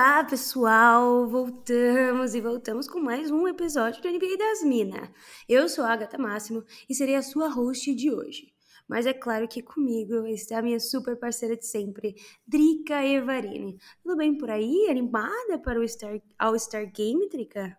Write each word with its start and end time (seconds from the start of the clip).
Olá, 0.00 0.24
pessoal! 0.24 1.28
Voltamos 1.28 2.34
e 2.34 2.40
voltamos 2.40 2.88
com 2.88 2.98
mais 2.98 3.30
um 3.30 3.46
episódio 3.46 4.00
do 4.00 4.08
NBA 4.08 4.38
das 4.38 4.62
Minas. 4.62 5.10
Eu 5.46 5.68
sou 5.68 5.84
a 5.84 5.92
Agatha 5.92 6.16
Máximo 6.16 6.64
e 6.88 6.94
serei 6.94 7.16
a 7.16 7.22
sua 7.22 7.50
host 7.50 7.94
de 7.94 8.10
hoje. 8.10 8.50
Mas 8.88 9.04
é 9.04 9.12
claro 9.12 9.46
que 9.46 9.60
comigo 9.60 10.26
está 10.26 10.58
a 10.58 10.62
minha 10.62 10.80
super 10.80 11.18
parceira 11.18 11.54
de 11.54 11.66
sempre, 11.66 12.14
Drica 12.46 13.04
Evarini. 13.04 13.76
Tudo 14.02 14.16
bem 14.16 14.38
por 14.38 14.48
aí? 14.48 14.86
Animada 14.88 15.58
para 15.58 15.78
o 15.78 15.86
Star, 15.86 16.18
All-Star 16.38 16.90
Game, 16.90 17.28
Drica? 17.28 17.76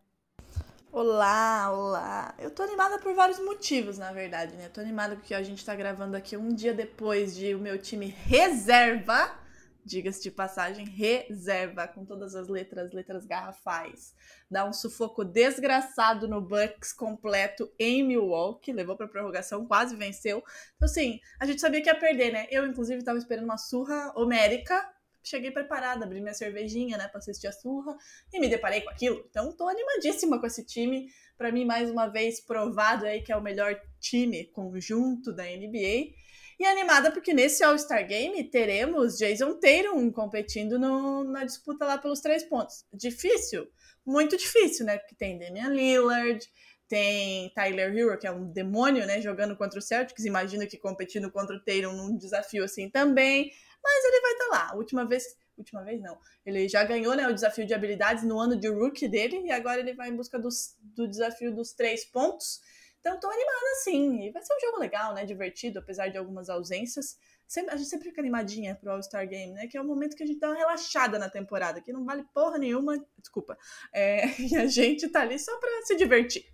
Olá, 0.91 1.71
olá. 1.73 2.35
Eu 2.37 2.51
tô 2.51 2.61
animada 2.61 2.99
por 2.99 3.15
vários 3.15 3.39
motivos, 3.39 3.97
na 3.97 4.13
verdade, 4.13 4.55
né? 4.57 4.69
Tô 4.69 4.79
animada 4.79 5.15
porque 5.15 5.33
a 5.33 5.41
gente 5.41 5.65
tá 5.65 5.73
gravando 5.73 6.15
aqui 6.15 6.37
um 6.37 6.49
dia 6.49 6.71
depois 6.71 7.35
de 7.35 7.55
o 7.55 7.59
meu 7.59 7.79
time 7.79 8.05
reserva, 8.05 9.40
diga-se 9.85 10.21
de 10.21 10.31
passagem, 10.31 10.85
reserva, 10.85 11.87
com 11.87 12.05
todas 12.05 12.35
as 12.35 12.47
letras, 12.47 12.91
letras 12.91 13.25
garrafais. 13.25 14.13
Dá 14.49 14.65
um 14.65 14.73
sufoco 14.73 15.23
desgraçado 15.23 16.27
no 16.27 16.41
Bucks 16.41 16.93
completo 16.93 17.71
em 17.79 18.03
Milwaukee, 18.03 18.71
levou 18.71 18.95
pra 18.95 19.07
prorrogação, 19.07 19.65
quase 19.65 19.95
venceu. 19.95 20.43
Então, 20.75 20.85
assim, 20.85 21.19
a 21.39 21.45
gente 21.45 21.61
sabia 21.61 21.81
que 21.81 21.89
ia 21.89 21.95
perder, 21.95 22.31
né? 22.31 22.47
Eu, 22.49 22.65
inclusive, 22.65 23.03
tava 23.03 23.17
esperando 23.17 23.45
uma 23.45 23.57
surra 23.57 24.13
homérica, 24.15 24.87
cheguei 25.23 25.51
preparada, 25.51 26.05
abri 26.05 26.19
minha 26.19 26.33
cervejinha, 26.33 26.97
né, 26.97 27.07
pra 27.07 27.19
assistir 27.19 27.47
a 27.47 27.51
surra 27.51 27.95
e 28.33 28.39
me 28.39 28.49
deparei 28.49 28.81
com 28.81 28.89
aquilo. 28.89 29.25
Então, 29.29 29.51
tô 29.55 29.67
animadíssima 29.67 30.39
com 30.39 30.47
esse 30.47 30.65
time. 30.65 31.09
Para 31.37 31.51
mim, 31.51 31.65
mais 31.65 31.89
uma 31.89 32.07
vez, 32.07 32.39
provado 32.39 33.05
aí 33.05 33.21
que 33.21 33.31
é 33.31 33.37
o 33.37 33.41
melhor 33.41 33.79
time 33.99 34.45
conjunto 34.45 35.33
da 35.33 35.43
NBA. 35.43 36.13
E 36.61 36.65
animada 36.65 37.09
porque 37.09 37.33
nesse 37.33 37.63
All-Star 37.63 38.07
Game 38.07 38.43
teremos 38.43 39.17
Jason 39.17 39.59
Tatum 39.59 40.11
competindo 40.11 40.77
no, 40.77 41.23
na 41.23 41.43
disputa 41.43 41.85
lá 41.85 41.97
pelos 41.97 42.19
três 42.19 42.43
pontos. 42.43 42.85
Difícil? 42.93 43.67
Muito 44.05 44.37
difícil, 44.37 44.85
né? 44.85 44.99
Porque 44.99 45.15
tem 45.15 45.39
Damian 45.39 45.69
Lillard, 45.69 46.39
tem 46.87 47.51
Tyler 47.55 47.97
Hero, 47.97 48.15
que 48.19 48.27
é 48.27 48.31
um 48.31 48.51
demônio, 48.51 49.07
né? 49.07 49.19
Jogando 49.19 49.57
contra 49.57 49.79
o 49.79 49.81
Celtics. 49.81 50.23
Imagino 50.23 50.67
que 50.67 50.77
competindo 50.77 51.31
contra 51.31 51.55
o 51.55 51.59
Tatum 51.59 51.93
num 51.93 52.15
desafio 52.15 52.63
assim 52.63 52.91
também 52.91 53.51
mas 53.83 54.05
ele 54.05 54.21
vai 54.21 54.31
estar 54.31 54.45
tá 54.45 54.51
lá. 54.51 54.77
Última 54.77 55.05
vez, 55.05 55.23
última 55.57 55.83
vez 55.83 56.01
não, 56.01 56.17
ele 56.45 56.67
já 56.67 56.83
ganhou 56.83 57.15
né, 57.15 57.27
o 57.27 57.33
desafio 57.33 57.65
de 57.65 57.73
habilidades 57.73 58.23
no 58.23 58.39
ano 58.39 58.55
de 58.55 58.67
rookie 58.67 59.07
dele 59.07 59.41
e 59.45 59.51
agora 59.51 59.79
ele 59.79 59.93
vai 59.93 60.09
em 60.09 60.15
busca 60.15 60.39
dos, 60.39 60.75
do 60.79 61.07
desafio 61.07 61.53
dos 61.53 61.73
três 61.73 62.05
pontos. 62.05 62.61
Então 63.01 63.19
tô 63.19 63.27
animada 63.27 63.75
sim, 63.83 64.21
e 64.21 64.31
vai 64.31 64.43
ser 64.43 64.53
um 64.53 64.59
jogo 64.59 64.77
legal, 64.77 65.13
né, 65.15 65.25
divertido, 65.25 65.79
apesar 65.79 66.07
de 66.09 66.19
algumas 66.19 66.49
ausências. 66.49 67.17
Sempre, 67.47 67.73
a 67.73 67.77
gente 67.77 67.89
sempre 67.89 68.09
fica 68.09 68.21
animadinha 68.21 68.75
pro 68.75 68.91
All-Star 68.91 69.27
Game, 69.27 69.53
né, 69.53 69.67
que 69.67 69.75
é 69.75 69.81
o 69.81 69.83
momento 69.83 70.15
que 70.15 70.21
a 70.21 70.25
gente 70.25 70.39
dá 70.39 70.49
uma 70.49 70.57
relaxada 70.57 71.17
na 71.17 71.27
temporada, 71.27 71.81
que 71.81 71.91
não 71.91 72.05
vale 72.05 72.23
porra 72.31 72.59
nenhuma, 72.59 73.03
desculpa, 73.17 73.57
é, 73.91 74.39
e 74.39 74.55
a 74.55 74.67
gente 74.67 75.09
tá 75.09 75.21
ali 75.21 75.39
só 75.39 75.59
pra 75.59 75.81
se 75.83 75.95
divertir. 75.95 76.45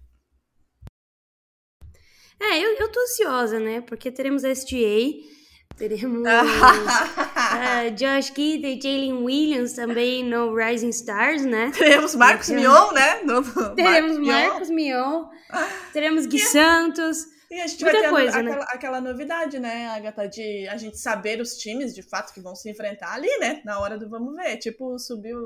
É, 2.39 2.59
eu, 2.59 2.77
eu 2.77 2.91
tô 2.91 2.99
ansiosa, 3.01 3.59
né, 3.59 3.81
porque 3.81 4.09
teremos 4.09 4.45
a 4.45 4.49
SGA, 4.49 5.36
Teremos 5.75 6.21
uh, 6.21 7.91
Josh 7.95 8.31
Kidd 8.31 8.65
e 8.65 8.81
Jalen 8.81 9.23
Williams 9.23 9.73
também 9.73 10.23
no 10.23 10.55
Rising 10.55 10.89
Stars, 10.89 11.45
né? 11.45 11.71
Teremos 11.77 12.15
Marcos 12.15 12.49
Mion, 12.49 12.91
né? 12.93 13.21
No, 13.21 13.41
no 13.41 13.75
Teremos 13.75 14.17
Marcos 14.17 14.69
Mion. 14.69 15.25
Teremos 15.93 16.25
Gui 16.25 16.39
Santos. 16.39 17.25
E 17.49 17.61
a 17.61 17.67
gente 17.67 17.81
Muita 17.81 17.99
vai 17.99 18.01
ter 18.01 18.09
coisa, 18.09 18.39
a, 18.39 18.43
né? 18.43 18.51
aquela, 18.51 18.65
aquela, 18.65 19.01
novidade, 19.01 19.57
né, 19.57 19.87
Agatha, 19.87 20.27
de 20.27 20.67
a 20.67 20.75
gente 20.75 20.97
saber 20.97 21.39
os 21.39 21.55
times, 21.55 21.95
de 21.95 22.01
fato, 22.01 22.33
que 22.33 22.41
vão 22.41 22.53
se 22.53 22.69
enfrentar 22.69 23.13
ali, 23.13 23.29
né? 23.39 23.61
Na 23.63 23.79
hora 23.79 23.97
do 23.97 24.09
vamos 24.09 24.35
ver. 24.35 24.57
Tipo, 24.57 24.99
subiu, 24.99 25.39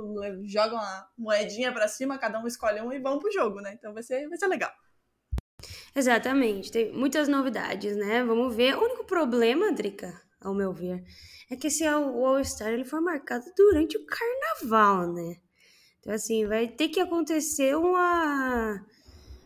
jogam 0.45 0.79
uma 0.79 1.07
moedinha 1.15 1.71
pra 1.71 1.87
cima, 1.87 2.17
cada 2.17 2.39
um 2.39 2.47
escolhe 2.47 2.81
um 2.81 2.91
e 2.91 2.99
vão 2.99 3.19
pro 3.19 3.31
jogo, 3.31 3.61
né? 3.61 3.73
Então 3.77 3.93
vai 3.93 4.01
ser, 4.01 4.27
vai 4.27 4.37
ser 4.37 4.47
legal. 4.47 4.71
Exatamente, 5.95 6.71
tem 6.71 6.91
muitas 6.93 7.27
novidades, 7.27 7.95
né? 7.97 8.23
Vamos 8.23 8.55
ver. 8.55 8.75
O 8.75 8.83
único 8.83 9.03
problema, 9.03 9.71
Drica, 9.73 10.13
ao 10.39 10.53
meu 10.53 10.71
ver, 10.71 11.03
é 11.49 11.55
que 11.55 11.67
esse 11.67 11.85
All-Star 11.85 12.69
ele 12.69 12.85
foi 12.85 13.01
marcado 13.01 13.43
durante 13.55 13.97
o 13.97 14.05
carnaval, 14.05 15.11
né? 15.11 15.35
Então, 15.99 16.13
assim, 16.13 16.47
vai 16.47 16.67
ter 16.67 16.87
que 16.87 16.99
acontecer 16.99 17.75
uma, 17.75 18.83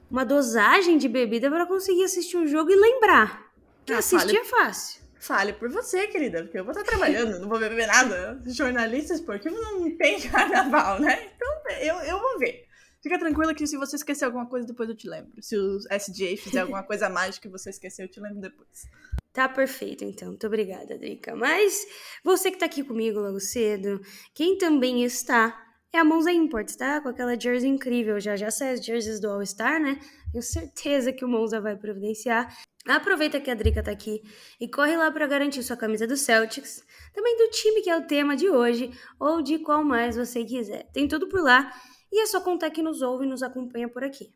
uma 0.09 0.23
dosagem 0.23 0.97
de 0.97 1.09
bebida 1.09 1.49
para 1.49 1.65
conseguir 1.65 2.03
assistir 2.03 2.37
o 2.37 2.47
jogo 2.47 2.71
e 2.71 2.75
lembrar. 2.75 3.51
Que 3.85 3.93
ah, 3.93 3.97
assistir 3.97 4.27
fale, 4.27 4.37
é 4.37 4.45
fácil. 4.45 5.01
Fale 5.19 5.53
por 5.53 5.69
você, 5.69 6.07
querida, 6.07 6.43
porque 6.43 6.59
eu 6.59 6.63
vou 6.63 6.71
estar 6.71 6.83
trabalhando, 6.83 7.39
não 7.39 7.49
vou 7.49 7.59
beber 7.59 7.87
nada. 7.87 8.41
Jornalista 8.45 9.15
esportivo 9.15 9.55
não 9.55 9.97
tem 9.97 10.21
carnaval, 10.29 10.99
né? 11.01 11.31
Então, 11.35 11.77
eu, 11.81 11.95
eu 12.07 12.19
vou 12.19 12.39
ver. 12.39 12.64
Fica 13.05 13.19
tranquila 13.19 13.53
que 13.53 13.67
se 13.67 13.77
você 13.77 13.97
esquecer 13.97 14.25
alguma 14.25 14.47
coisa, 14.47 14.65
depois 14.65 14.89
eu 14.89 14.95
te 14.95 15.07
lembro. 15.07 15.31
Se 15.39 15.55
o 15.55 15.77
SJ 15.91 16.37
fizer 16.37 16.61
alguma 16.61 16.81
coisa 16.89 17.07
mágica 17.07 17.47
que 17.47 17.51
você 17.51 17.69
esqueceu, 17.69 18.05
eu 18.05 18.09
te 18.09 18.19
lembro 18.19 18.41
depois. 18.41 18.87
Tá 19.31 19.47
perfeito, 19.47 20.03
então. 20.03 20.29
Muito 20.29 20.47
obrigada, 20.47 20.97
Drica. 20.97 21.35
Mas 21.35 21.85
você 22.23 22.49
que 22.49 22.57
tá 22.57 22.65
aqui 22.65 22.83
comigo 22.83 23.19
logo 23.19 23.39
cedo, 23.39 24.01
quem 24.33 24.57
também 24.57 25.03
está 25.03 25.55
é 25.93 25.99
a 25.99 26.03
Monza 26.03 26.31
Imports, 26.31 26.75
tá? 26.75 26.99
Com 26.99 27.09
aquela 27.09 27.39
jersey 27.39 27.69
incrível. 27.69 28.19
Já 28.19 28.35
já 28.35 28.49
sai 28.49 28.73
as 28.73 28.83
jerseys 28.83 29.19
do 29.19 29.29
All-Star, 29.29 29.79
né? 29.79 29.99
Tenho 30.31 30.41
certeza 30.41 31.13
que 31.13 31.23
o 31.23 31.27
Monza 31.27 31.61
vai 31.61 31.75
providenciar. 31.75 32.57
Aproveita 32.87 33.39
que 33.39 33.51
a 33.51 33.53
Drica 33.53 33.83
tá 33.83 33.91
aqui 33.91 34.23
e 34.59 34.67
corre 34.67 34.97
lá 34.97 35.11
para 35.11 35.27
garantir 35.27 35.61
sua 35.61 35.77
camisa 35.77 36.07
do 36.07 36.17
Celtics, 36.17 36.83
também 37.13 37.37
do 37.37 37.51
time 37.51 37.83
que 37.83 37.89
é 37.91 37.97
o 37.97 38.07
tema 38.07 38.35
de 38.35 38.49
hoje, 38.49 38.89
ou 39.19 39.43
de 39.43 39.59
qual 39.59 39.83
mais 39.83 40.15
você 40.15 40.43
quiser. 40.43 40.87
Tem 40.91 41.07
tudo 41.07 41.29
por 41.29 41.43
lá. 41.43 41.71
E 42.15 42.21
é 42.21 42.25
só 42.25 42.39
contar 42.39 42.71
que 42.71 42.81
nos 42.81 43.01
ouve 43.01 43.25
e 43.25 43.27
nos 43.27 43.43
acompanha 43.43 43.89
por 43.89 44.01
aqui. 44.01 44.33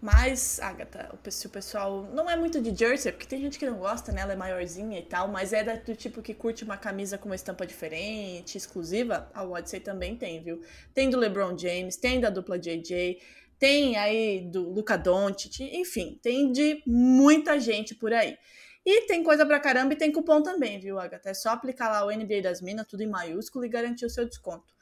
Mas, 0.00 0.60
Agatha, 0.60 1.18
se 1.28 1.48
o 1.48 1.50
pessoal 1.50 2.04
não 2.14 2.30
é 2.30 2.36
muito 2.36 2.62
de 2.62 2.72
jersey, 2.72 3.10
porque 3.10 3.26
tem 3.26 3.40
gente 3.40 3.58
que 3.58 3.66
não 3.66 3.76
gosta, 3.78 4.12
né? 4.12 4.20
Ela 4.20 4.34
é 4.34 4.36
maiorzinha 4.36 5.00
e 5.00 5.02
tal, 5.02 5.26
mas 5.26 5.52
é 5.52 5.64
do 5.78 5.96
tipo 5.96 6.22
que 6.22 6.32
curte 6.32 6.62
uma 6.62 6.76
camisa 6.76 7.18
com 7.18 7.28
uma 7.28 7.34
estampa 7.34 7.66
diferente, 7.66 8.56
exclusiva, 8.56 9.28
a 9.34 9.42
Odyssey 9.42 9.80
também 9.80 10.14
tem, 10.14 10.40
viu? 10.40 10.62
Tem 10.94 11.10
do 11.10 11.18
LeBron 11.18 11.58
James, 11.58 11.96
tem 11.96 12.20
da 12.20 12.30
dupla 12.30 12.56
JJ, 12.56 13.18
tem 13.58 13.96
aí 13.96 14.48
do 14.48 14.70
Luca 14.70 14.96
Doncic, 14.96 15.58
enfim, 15.60 16.20
tem 16.22 16.52
de 16.52 16.80
muita 16.86 17.58
gente 17.58 17.96
por 17.96 18.12
aí. 18.12 18.38
E 18.84 19.02
tem 19.02 19.22
coisa 19.22 19.44
pra 19.44 19.60
caramba 19.60 19.94
e 19.94 19.96
tem 19.96 20.10
cupom 20.10 20.42
também, 20.42 20.78
viu, 20.78 20.98
Agatha? 20.98 21.30
É 21.30 21.34
só 21.34 21.50
aplicar 21.50 21.90
lá 21.90 22.04
o 22.04 22.10
NBA 22.10 22.42
das 22.42 22.60
Minas, 22.62 22.86
tudo 22.86 23.02
em 23.02 23.08
maiúsculo, 23.08 23.64
e 23.64 23.68
garantir 23.68 24.06
o 24.06 24.10
seu 24.10 24.24
desconto. 24.24 24.72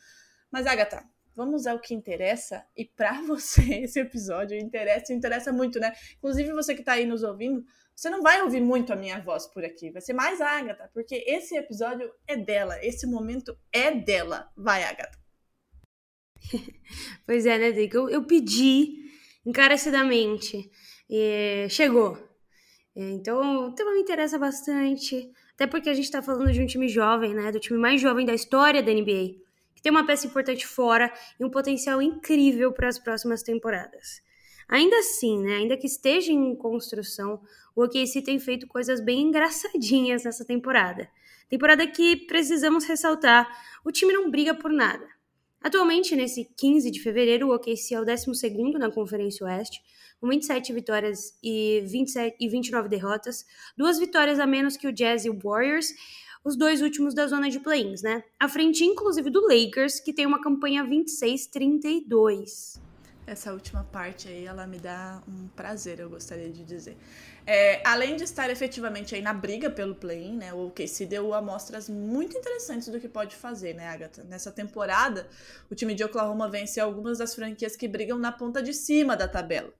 Mas, 0.51 0.67
Agatha, 0.67 1.05
vamos 1.35 1.67
ao 1.67 1.79
que 1.79 1.95
interessa. 1.95 2.65
E 2.77 2.85
para 2.85 3.21
você, 3.27 3.83
esse 3.83 4.01
episódio 4.01 4.57
interessa, 4.57 5.13
interessa 5.13 5.53
muito, 5.53 5.79
né? 5.79 5.93
Inclusive, 6.19 6.53
você 6.53 6.75
que 6.75 6.83
tá 6.83 6.93
aí 6.93 7.05
nos 7.05 7.23
ouvindo, 7.23 7.65
você 7.95 8.11
não 8.11 8.23
vai 8.23 8.43
ouvir 8.43 8.61
muito 8.61 8.93
a 8.93 8.97
minha 8.97 9.21
voz 9.21 9.47
por 9.47 9.65
aqui. 9.65 9.91
Vai 9.91 10.03
ser 10.03 10.13
mais 10.13 10.41
a 10.41 10.51
Agatha, 10.51 10.91
porque 10.93 11.25
esse 11.27 11.57
episódio 11.57 12.11
é 12.27 12.37
dela. 12.37 12.79
Esse 12.85 13.07
momento 13.07 13.57
é 13.73 13.91
dela. 13.91 14.51
Vai, 14.57 14.85
Agatha. 14.85 15.19
pois 17.27 17.47
é, 17.47 17.59
né? 17.59 17.89
Eu, 17.93 18.09
eu 18.09 18.25
pedi 18.25 19.11
encarecidamente. 19.45 20.71
E 21.09 21.67
chegou. 21.71 22.26
É, 22.97 23.11
então, 23.11 23.69
o 23.69 23.73
tema 23.73 23.93
me 23.93 24.01
interessa 24.01 24.39
bastante, 24.39 25.31
até 25.53 25.67
porque 25.67 25.91
a 25.91 25.95
gente 25.95 26.07
está 26.07 26.23
falando 26.23 26.51
de 26.51 26.63
um 26.63 26.67
time 26.67 26.89
jovem, 26.89 27.35
né? 27.35 27.53
Do 27.53 27.61
time 27.61 27.79
mais 27.79 28.01
jovem 28.01 28.25
da 28.25 28.33
história 28.33 28.83
da 28.83 28.91
NBA, 28.91 29.37
que 29.75 29.83
tem 29.83 29.93
uma 29.93 30.07
peça 30.07 30.27
importante 30.27 30.67
fora 30.67 31.13
e 31.39 31.45
um 31.45 31.51
potencial 31.51 32.01
incrível 32.01 32.73
para 32.73 32.89
as 32.89 32.99
próximas 32.99 33.43
temporadas. 33.43 34.23
Ainda 34.67 34.97
assim, 34.99 35.39
né? 35.43 35.57
Ainda 35.57 35.77
que 35.77 35.87
esteja 35.87 36.33
em 36.33 36.57
construção, 36.57 37.39
o 37.75 37.85
OKC 37.85 38.23
tem 38.23 38.39
feito 38.39 38.67
coisas 38.67 38.99
bem 38.99 39.29
engraçadinhas 39.29 40.25
nessa 40.25 40.45
temporada. 40.47 41.07
Temporada 41.51 41.87
que 41.87 42.17
precisamos 42.27 42.85
ressaltar, 42.85 43.47
o 43.85 43.93
time 43.93 44.15
não 44.15 44.31
briga 44.31 44.55
por 44.55 44.73
nada. 44.73 45.07
Atualmente, 45.63 46.17
nesse 46.17 46.45
15 46.57 46.91
de 46.91 47.01
fevereiro, 47.01 47.49
o 47.49 47.55
OKC 47.55 47.95
é 47.95 48.01
o 48.01 48.05
12 48.05 48.27
na 48.79 48.91
Conferência 48.91 49.45
Oeste, 49.47 49.81
com 50.21 50.29
27 50.29 50.73
vitórias 50.73 51.39
e, 51.43 51.83
27, 51.87 52.37
e 52.41 52.49
29 52.49 52.89
derrotas, 52.89 53.45
duas 53.77 53.99
vitórias 53.99 54.39
a 54.39 54.47
menos 54.47 54.77
que 54.77 54.89
o 54.89 54.93
Jazz 54.93 55.25
e 55.25 55.31
o 55.31 55.39
Warriors, 55.39 55.89
os 56.45 56.57
dois 56.57 56.81
últimos 56.81 57.15
da 57.15 57.27
zona 57.27 57.51
de 57.51 57.59
play-ins, 57.59 58.03
né? 58.03 58.23
À 58.39 58.49
frente, 58.49 58.85
inclusive, 58.85 59.29
do 59.31 59.41
Lakers, 59.49 59.99
que 59.99 60.13
tem 60.13 60.25
uma 60.27 60.41
campanha 60.41 60.85
26-32. 60.85 62.81
Essa 63.27 63.53
última 63.53 63.83
parte 63.83 64.29
aí, 64.29 64.45
ela 64.45 64.65
me 64.69 64.79
dá 64.79 65.21
um 65.27 65.49
prazer, 65.49 65.99
eu 65.99 66.09
gostaria 66.09 66.49
de 66.49 66.63
dizer. 66.63 66.97
É, 67.45 67.83
além 67.85 68.15
de 68.15 68.23
estar 68.23 68.49
efetivamente 68.49 69.17
aí 69.17 69.21
na 69.21 69.33
briga 69.33 69.69
pelo 69.69 69.97
play-in, 69.97 70.37
né, 70.37 70.55
o 70.55 70.69
OKC 70.69 71.07
deu 71.07 71.35
amostras 71.35 71.89
muito 71.89 72.39
interessantes 72.39 72.87
do 72.87 73.01
que 73.01 73.09
pode 73.09 73.35
fazer, 73.35 73.75
né, 73.75 73.89
Agatha? 73.89 74.23
Nessa 74.23 74.53
temporada, 74.53 75.29
o 75.69 75.75
time 75.75 75.95
de 75.95 76.05
Oklahoma 76.05 76.49
vence 76.49 76.79
algumas 76.79 77.19
das 77.19 77.35
franquias 77.35 77.75
que 77.75 77.89
brigam 77.89 78.17
na 78.17 78.31
ponta 78.31 78.63
de 78.63 78.73
cima 78.73 79.17
da 79.17 79.27
tabela. 79.27 79.75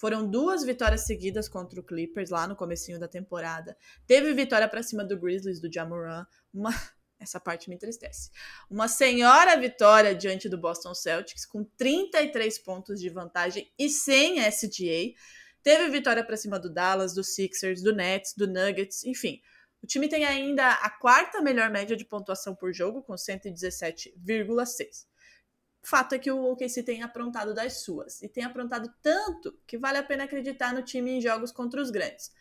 Foram 0.00 0.26
duas 0.26 0.64
vitórias 0.64 1.02
seguidas 1.02 1.46
contra 1.46 1.78
o 1.78 1.82
Clippers 1.84 2.30
lá 2.30 2.48
no 2.48 2.56
comecinho 2.56 2.98
da 2.98 3.06
temporada. 3.06 3.76
Teve 4.06 4.32
vitória 4.32 4.66
para 4.66 4.82
cima 4.82 5.04
do 5.04 5.20
Grizzlies, 5.20 5.60
do 5.60 5.70
Jamoran, 5.70 6.24
uma 6.54 6.70
essa 7.20 7.38
parte 7.38 7.68
me 7.68 7.74
entristece. 7.74 8.30
Uma 8.70 8.88
senhora 8.88 9.60
vitória 9.60 10.14
diante 10.14 10.48
do 10.48 10.56
Boston 10.56 10.94
Celtics, 10.94 11.44
com 11.44 11.64
33 11.76 12.58
pontos 12.60 12.98
de 12.98 13.10
vantagem 13.10 13.70
e 13.78 13.90
sem 13.90 14.38
SGA. 14.48 15.12
Teve 15.62 15.90
vitória 15.90 16.24
para 16.24 16.38
cima 16.38 16.58
do 16.58 16.72
Dallas, 16.72 17.12
do 17.12 17.22
Sixers, 17.22 17.82
do 17.82 17.94
Nets, 17.94 18.32
do 18.34 18.46
Nuggets, 18.46 19.04
enfim. 19.04 19.38
O 19.82 19.86
time 19.86 20.08
tem 20.08 20.24
ainda 20.24 20.66
a 20.66 20.88
quarta 20.88 21.42
melhor 21.42 21.68
média 21.68 21.94
de 21.94 22.06
pontuação 22.06 22.54
por 22.54 22.72
jogo, 22.72 23.02
com 23.02 23.12
117,6. 23.16 25.09
Fato 25.82 26.14
é 26.14 26.18
que 26.18 26.30
o 26.30 26.44
OKC 26.52 26.82
tem 26.82 27.02
aprontado 27.02 27.54
das 27.54 27.82
suas. 27.82 28.22
E 28.22 28.28
tem 28.28 28.44
aprontado 28.44 28.92
tanto 29.02 29.58
que 29.66 29.78
vale 29.78 29.98
a 29.98 30.02
pena 30.02 30.24
acreditar 30.24 30.74
no 30.74 30.82
time 30.82 31.12
em 31.12 31.20
jogos 31.20 31.50
contra 31.50 31.80
os 31.80 31.90
grandes. 31.90 32.32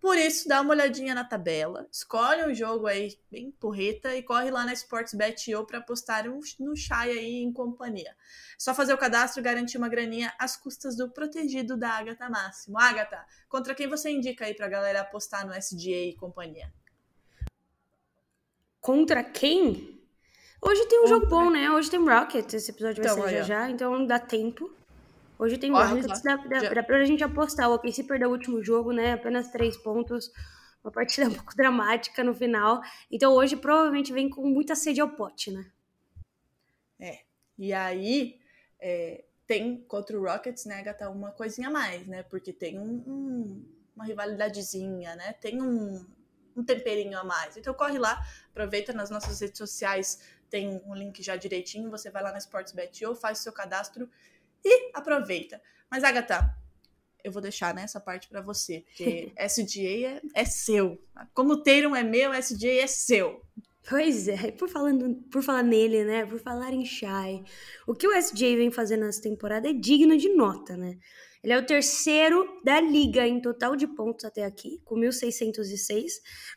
Por 0.00 0.16
isso, 0.16 0.48
dá 0.48 0.60
uma 0.60 0.70
olhadinha 0.70 1.12
na 1.12 1.24
tabela, 1.24 1.88
escolhe 1.90 2.44
um 2.44 2.54
jogo 2.54 2.86
aí 2.86 3.18
bem 3.28 3.50
porreta 3.50 4.14
e 4.14 4.22
corre 4.22 4.48
lá 4.48 4.64
na 4.64 4.72
Sportsbet.io 4.72 5.66
para 5.66 5.78
apostar 5.78 6.24
no 6.60 6.76
Shai 6.76 7.10
aí 7.10 7.42
em 7.42 7.52
companhia. 7.52 8.14
Só 8.56 8.72
fazer 8.72 8.94
o 8.94 8.98
cadastro 8.98 9.40
e 9.40 9.42
garantir 9.42 9.76
uma 9.76 9.88
graninha 9.88 10.32
às 10.38 10.56
custas 10.56 10.96
do 10.96 11.10
protegido 11.10 11.76
da 11.76 11.90
Agatha 11.90 12.30
Máximo. 12.30 12.78
Agatha, 12.78 13.26
contra 13.48 13.74
quem 13.74 13.88
você 13.88 14.08
indica 14.10 14.44
aí 14.44 14.54
pra 14.54 14.68
galera 14.68 15.00
apostar 15.00 15.44
no 15.44 15.52
SGA 15.52 16.10
e 16.10 16.16
companhia? 16.16 16.72
Contra 18.80 19.24
quem? 19.24 19.97
Hoje 20.60 20.86
tem 20.86 20.98
um 20.98 21.02
contra... 21.02 21.16
jogo 21.16 21.26
bom, 21.26 21.50
né? 21.50 21.70
Hoje 21.70 21.90
tem 21.90 22.00
Rocket, 22.04 22.52
esse 22.52 22.70
episódio 22.70 23.02
vai 23.02 23.12
então, 23.12 23.24
ser 23.28 23.36
já 23.36 23.42
já, 23.42 23.70
então 23.70 24.06
dá 24.06 24.18
tempo. 24.18 24.74
Hoje 25.38 25.56
tem 25.56 25.70
Rockets, 25.70 26.22
dá, 26.22 26.36
dá, 26.36 26.74
dá 26.74 26.82
pra 26.82 27.04
gente 27.04 27.22
apostar. 27.22 27.70
O 27.70 27.74
OKC 27.74 28.02
perdeu 28.04 28.28
o 28.28 28.32
último 28.32 28.62
jogo, 28.62 28.92
né? 28.92 29.12
Apenas 29.12 29.50
três 29.50 29.76
pontos. 29.76 30.32
Uma 30.82 30.90
partida 30.90 31.28
um 31.28 31.34
pouco 31.34 31.54
dramática 31.54 32.24
no 32.24 32.34
final. 32.34 32.80
Então 33.10 33.32
hoje 33.32 33.56
provavelmente 33.56 34.12
vem 34.12 34.28
com 34.28 34.46
muita 34.48 34.74
sede 34.74 35.00
ao 35.00 35.08
pote, 35.10 35.52
né? 35.52 35.70
É. 36.98 37.20
E 37.56 37.72
aí 37.72 38.40
é, 38.80 39.24
tem 39.46 39.82
contra 39.84 40.18
o 40.18 40.22
Rockets, 40.22 40.64
né, 40.66 40.82
Gata, 40.82 41.08
uma 41.08 41.30
coisinha 41.30 41.68
a 41.68 41.70
mais, 41.70 42.06
né? 42.06 42.22
Porque 42.24 42.52
tem 42.52 42.78
um, 42.78 43.02
um, 43.06 43.64
uma 43.94 44.04
rivalidadezinha, 44.04 45.14
né? 45.16 45.32
Tem 45.34 45.62
um, 45.62 46.04
um 46.56 46.64
temperinho 46.64 47.18
a 47.18 47.24
mais. 47.24 47.56
Então 47.56 47.72
corre 47.72 47.98
lá, 47.98 48.20
aproveita 48.58 48.92
nas 48.92 49.08
nossas 49.08 49.40
redes 49.40 49.58
sociais, 49.58 50.18
tem 50.50 50.82
um 50.84 50.94
link 50.94 51.22
já 51.22 51.36
direitinho, 51.36 51.90
você 51.90 52.10
vai 52.10 52.22
lá 52.22 52.32
na 52.32 52.38
Sportsbet 52.38 53.06
ou 53.06 53.14
faz 53.14 53.38
o 53.38 53.42
seu 53.44 53.52
cadastro 53.52 54.10
e 54.64 54.90
aproveita. 54.92 55.62
Mas, 55.88 56.02
Agatha, 56.02 56.56
eu 57.22 57.30
vou 57.30 57.40
deixar 57.40 57.72
né, 57.72 57.86
parte 58.04 58.28
para 58.28 58.40
você, 58.40 58.84
porque 58.86 59.32
SGA 59.48 60.06
é, 60.06 60.20
é 60.34 60.44
seu. 60.44 61.00
Como 61.32 61.52
o 61.52 61.62
Tatum 61.62 61.94
é 61.94 62.02
meu, 62.02 62.32
SGA 62.34 62.82
é 62.82 62.86
seu. 62.88 63.42
Pois 63.88 64.28
é, 64.28 64.50
por, 64.50 64.68
falando, 64.68 65.14
por 65.30 65.42
falar 65.42 65.62
nele, 65.62 66.04
né? 66.04 66.26
Por 66.26 66.38
falar 66.40 66.74
em 66.74 66.84
Shai, 66.84 67.42
o 67.86 67.94
que 67.94 68.06
o 68.06 68.12
SJ 68.12 68.56
vem 68.56 68.70
fazendo 68.70 69.06
nessa 69.06 69.22
temporada 69.22 69.70
é 69.70 69.72
digno 69.72 70.16
de 70.16 70.28
nota, 70.28 70.76
né? 70.76 70.98
Ele 71.42 71.52
é 71.52 71.58
o 71.58 71.66
terceiro 71.66 72.60
da 72.64 72.80
liga 72.80 73.26
em 73.26 73.40
total 73.40 73.76
de 73.76 73.86
pontos 73.86 74.24
até 74.24 74.44
aqui, 74.44 74.80
com 74.84 74.96
1.606, 74.96 76.06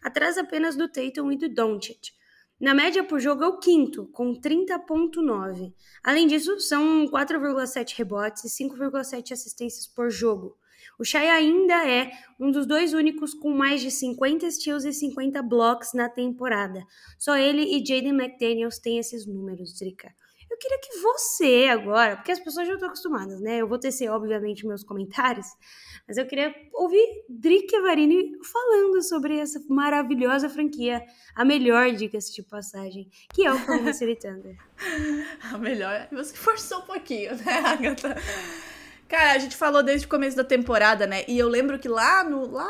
atrás 0.02 0.38
apenas 0.38 0.76
do 0.76 0.88
Tatum 0.88 1.32
e 1.32 1.38
do 1.38 1.50
Doncic. 1.50 2.12
Na 2.60 2.76
média 2.76 3.04
por 3.04 3.20
jogo 3.20 3.44
é 3.44 3.48
o 3.48 3.58
quinto, 3.58 4.08
com 4.14 4.40
30,9. 4.40 5.74
Além 6.04 6.28
disso, 6.28 6.60
são 6.60 7.08
4,7 7.08 7.96
rebotes 7.96 8.44
e 8.44 8.64
5,7 8.64 9.32
assistências 9.32 9.88
por 9.88 10.12
jogo. 10.12 10.56
O 11.00 11.04
Shai 11.04 11.28
ainda 11.28 11.88
é 11.90 12.12
um 12.40 12.52
dos 12.52 12.68
dois 12.68 12.94
únicos 12.94 13.34
com 13.34 13.50
mais 13.50 13.82
de 13.82 13.90
50 13.90 14.50
steals 14.52 14.86
e 14.86 14.94
50 14.94 15.42
blocks 15.42 15.94
na 15.94 16.08
temporada. 16.08 16.86
Só 17.18 17.36
ele 17.36 17.64
e 17.64 17.84
Jaden 17.84 18.14
McDaniels 18.14 18.78
têm 18.78 19.00
esses 19.00 19.26
números, 19.26 19.74
Drica. 19.80 20.14
Queria 20.62 20.78
que 20.78 21.00
você 21.00 21.68
agora, 21.72 22.18
porque 22.18 22.32
as 22.32 22.40
pessoas 22.40 22.68
já 22.68 22.76
estão 22.76 22.88
acostumadas, 22.88 23.42
né? 23.42 23.58
Eu 23.58 23.68
vou 23.68 23.80
tecer, 23.80 24.12
obviamente, 24.12 24.64
meus 24.68 24.84
comentários, 24.84 25.48
mas 26.08 26.18
eu 26.18 26.28
queria 26.28 26.54
ouvir 26.72 27.26
Drick 27.28 27.68
Varini 27.82 28.38
falando 28.44 29.02
sobre 29.02 29.40
essa 29.40 29.60
maravilhosa 29.68 30.48
franquia, 30.48 31.04
a 31.34 31.44
melhor, 31.44 31.92
diga-se 31.94 32.36
de 32.36 32.44
passagem, 32.44 33.10
que 33.34 33.44
é 33.44 33.52
o 33.52 33.92
City 33.92 34.16
Thunder. 34.16 34.56
a 35.52 35.58
melhor, 35.58 36.08
você 36.12 36.36
forçou 36.36 36.78
um 36.78 36.84
pouquinho, 36.84 37.36
né, 37.38 37.54
Agatha? 37.66 38.16
Cara, 39.10 39.32
a 39.32 39.40
gente 39.40 39.58
falou 39.58 39.82
desde 39.82 40.06
o 40.06 40.10
começo 40.10 40.38
da 40.38 40.44
temporada, 40.44 41.08
né? 41.08 41.26
E 41.28 41.40
eu 41.40 41.50
lembro 41.50 41.80
que 41.80 41.90
lá 41.90 42.24
no. 42.24 42.50
lá 42.52 42.70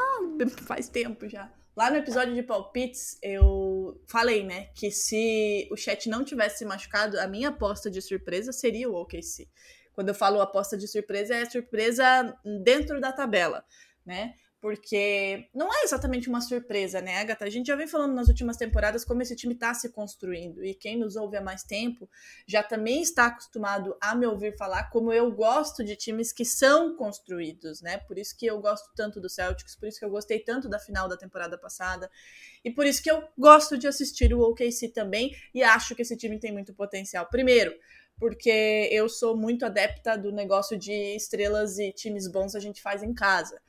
faz 0.66 0.88
tempo 0.88 1.28
já 1.28 1.52
Lá 1.76 1.90
no 1.90 1.96
episódio 1.96 2.36
de 2.36 2.44
palpites, 2.44 3.18
eu 3.24 3.71
falei, 4.08 4.44
né, 4.44 4.70
que 4.76 4.92
se 4.92 5.68
o 5.72 5.78
chat 5.78 6.10
não 6.10 6.24
tivesse 6.24 6.60
se 6.60 6.66
machucado, 6.66 7.20
a 7.20 7.28
minha 7.28 7.50
aposta 7.50 7.90
de 7.90 8.02
surpresa 8.02 8.52
seria 8.52 8.90
o 8.90 8.96
OKC. 8.96 9.48
Quando 9.94 10.10
eu 10.10 10.16
falo 10.16 10.42
aposta 10.42 10.78
de 10.78 10.88
surpresa, 10.88 11.36
é 11.36 11.46
surpresa 11.50 12.36
dentro 12.64 13.00
da 13.00 13.12
tabela, 13.12 13.66
né? 14.06 14.36
Porque 14.62 15.50
não 15.56 15.74
é 15.74 15.84
exatamente 15.84 16.30
uma 16.30 16.40
surpresa, 16.40 17.02
né, 17.02 17.18
Agatha? 17.18 17.44
A 17.44 17.50
gente 17.50 17.66
já 17.66 17.76
vem 17.76 17.88
falando 17.88 18.14
nas 18.14 18.28
últimas 18.28 18.56
temporadas 18.56 19.04
como 19.04 19.24
esse 19.24 19.36
time 19.36 19.56
está 19.56 19.74
se 19.74 19.90
construindo, 19.90 20.64
e 20.64 20.76
quem 20.76 20.96
nos 20.96 21.16
ouve 21.16 21.36
há 21.36 21.42
mais 21.42 21.64
tempo 21.64 22.08
já 22.46 22.62
também 22.62 23.02
está 23.02 23.26
acostumado 23.26 23.98
a 24.00 24.14
me 24.14 24.28
ouvir 24.28 24.56
falar 24.56 24.92
como 24.92 25.12
eu 25.12 25.32
gosto 25.32 25.84
de 25.84 25.96
times 25.96 26.32
que 26.32 26.46
são 26.46 26.96
construídos, 26.96 27.82
né? 27.82 27.98
Por 27.98 28.20
isso 28.20 28.38
que 28.38 28.46
eu 28.46 28.60
gosto 28.62 28.88
tanto 28.96 29.20
do 29.20 29.28
Celtics, 29.28 29.76
por 29.76 29.90
isso 29.90 29.98
que 29.98 30.06
eu 30.06 30.12
gostei 30.12 30.38
tanto 30.38 30.70
da 30.70 30.78
final 30.78 31.10
da 31.10 31.18
temporada 31.18 31.58
passada, 31.58 32.10
e 32.64 32.70
por 32.70 32.86
isso 32.86 33.02
que 33.02 33.10
eu 33.10 33.24
gosto 33.36 33.80
de 33.80 33.88
assistir 33.88 34.32
o 34.32 34.42
OKC 34.42 34.90
também, 34.90 35.36
e 35.56 35.64
acho 35.64 35.96
que 35.96 36.04
esse 36.04 36.16
time 36.16 36.40
tem 36.40 36.52
muito 36.52 36.72
potencial. 36.72 37.26
Primeiro, 37.26 37.74
porque 38.20 38.88
eu 38.92 39.10
sou 39.10 39.36
muito 39.36 39.66
adepta 39.66 40.16
do 40.16 40.32
negócio 40.32 40.78
de 40.78 40.94
estrelas 41.16 41.80
e 41.80 41.92
times 41.92 42.28
bons 42.28 42.54
a 42.54 42.60
gente 42.60 42.80
faz 42.80 43.02
em 43.02 43.16
casa 43.16 43.60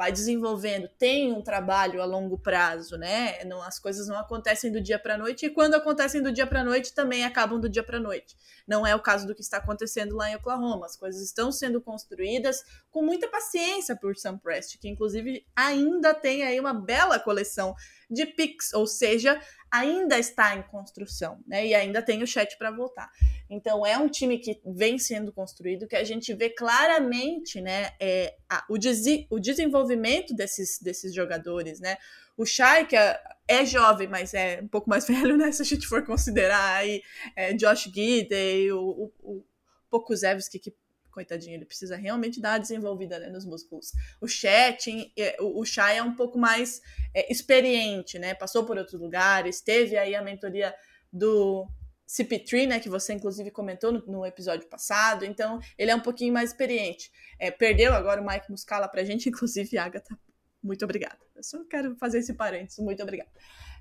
vai 0.00 0.10
desenvolvendo, 0.10 0.88
tem 0.98 1.30
um 1.30 1.42
trabalho 1.42 2.00
a 2.00 2.06
longo 2.06 2.38
prazo, 2.38 2.96
né? 2.96 3.44
Não, 3.44 3.60
as 3.60 3.78
coisas 3.78 4.08
não 4.08 4.18
acontecem 4.18 4.72
do 4.72 4.80
dia 4.80 4.98
para 4.98 5.18
noite 5.18 5.44
e 5.44 5.50
quando 5.50 5.74
acontecem 5.74 6.22
do 6.22 6.32
dia 6.32 6.46
para 6.46 6.64
noite 6.64 6.94
também 6.94 7.22
acabam 7.22 7.60
do 7.60 7.68
dia 7.68 7.82
para 7.82 8.00
noite. 8.00 8.34
Não 8.66 8.86
é 8.86 8.96
o 8.96 9.02
caso 9.02 9.26
do 9.26 9.34
que 9.34 9.42
está 9.42 9.58
acontecendo 9.58 10.16
lá 10.16 10.30
em 10.30 10.36
Oklahoma. 10.36 10.86
As 10.86 10.96
coisas 10.96 11.20
estão 11.20 11.52
sendo 11.52 11.82
construídas 11.82 12.64
com 12.90 13.02
muita 13.02 13.28
paciência 13.28 13.94
por 13.94 14.16
Sam 14.16 14.38
Prest, 14.38 14.78
que 14.78 14.88
inclusive 14.88 15.44
ainda 15.54 16.14
tem 16.14 16.44
aí 16.44 16.58
uma 16.58 16.72
bela 16.72 17.18
coleção 17.18 17.74
de 18.10 18.26
picks, 18.26 18.72
ou 18.72 18.86
seja, 18.86 19.40
ainda 19.70 20.18
está 20.18 20.56
em 20.56 20.62
construção, 20.62 21.38
né? 21.46 21.66
E 21.66 21.74
ainda 21.74 22.02
tem 22.02 22.22
o 22.22 22.26
chat 22.26 22.58
para 22.58 22.70
voltar. 22.70 23.10
Então 23.48 23.86
é 23.86 23.96
um 23.96 24.08
time 24.08 24.38
que 24.38 24.60
vem 24.66 24.98
sendo 24.98 25.32
construído, 25.32 25.86
que 25.86 25.96
a 25.96 26.04
gente 26.04 26.34
vê 26.34 26.50
claramente, 26.50 27.60
né, 27.60 27.92
é, 28.00 28.36
a, 28.48 28.64
o, 28.68 28.76
des, 28.76 29.04
o 29.30 29.38
desenvolvimento 29.38 30.34
desses, 30.34 30.80
desses 30.80 31.14
jogadores, 31.14 31.78
né? 31.78 31.96
O 32.36 32.44
Shai, 32.44 32.86
que 32.86 32.96
é, 32.96 33.20
é, 33.46 33.64
jovem, 33.64 34.08
mas 34.08 34.34
é 34.34 34.60
um 34.62 34.68
pouco 34.68 34.88
mais 34.88 35.06
velho, 35.08 35.36
né? 35.36 35.52
Se 35.52 35.62
a 35.62 35.64
gente 35.64 35.86
for 35.86 36.04
considerar 36.04 36.76
aí 36.76 37.02
é, 37.36 37.52
Josh 37.52 37.84
Gidey, 37.84 38.72
o, 38.72 38.80
o, 38.80 39.12
o 39.22 39.44
Pokusevski, 39.90 40.58
que 40.58 40.72
coitadinho, 41.10 41.54
ele 41.54 41.64
precisa 41.64 41.96
realmente 41.96 42.40
dar 42.40 42.52
uma 42.52 42.58
desenvolvida 42.58 43.18
né, 43.18 43.28
nos 43.28 43.44
músculos. 43.44 43.92
O 44.20 44.26
Chet, 44.26 45.12
o, 45.40 45.60
o 45.60 45.64
Shai 45.64 45.98
é 45.98 46.02
um 46.02 46.14
pouco 46.14 46.38
mais 46.38 46.80
é, 47.14 47.30
experiente, 47.30 48.18
né? 48.18 48.34
Passou 48.34 48.64
por 48.64 48.76
outros 48.78 49.00
lugares, 49.00 49.60
teve 49.60 49.96
aí 49.96 50.14
a 50.14 50.22
mentoria 50.22 50.74
do 51.12 51.66
CP3, 52.08 52.66
né? 52.68 52.80
Que 52.80 52.88
você 52.88 53.12
inclusive 53.12 53.50
comentou 53.50 53.92
no, 53.92 54.04
no 54.06 54.26
episódio 54.26 54.68
passado. 54.68 55.24
Então, 55.24 55.60
ele 55.78 55.90
é 55.90 55.94
um 55.94 56.00
pouquinho 56.00 56.32
mais 56.32 56.50
experiente. 56.50 57.10
É, 57.38 57.50
perdeu 57.50 57.92
agora 57.94 58.20
o 58.20 58.26
Mike 58.26 58.50
Muscala 58.50 58.88
pra 58.88 59.04
gente, 59.04 59.28
inclusive, 59.30 59.78
Agatha. 59.78 60.18
Muito 60.62 60.84
obrigada. 60.84 61.18
Eu 61.34 61.42
só 61.42 61.62
quero 61.64 61.96
fazer 61.96 62.18
esse 62.18 62.34
parênteses. 62.34 62.78
Muito 62.78 63.02
obrigada. 63.02 63.30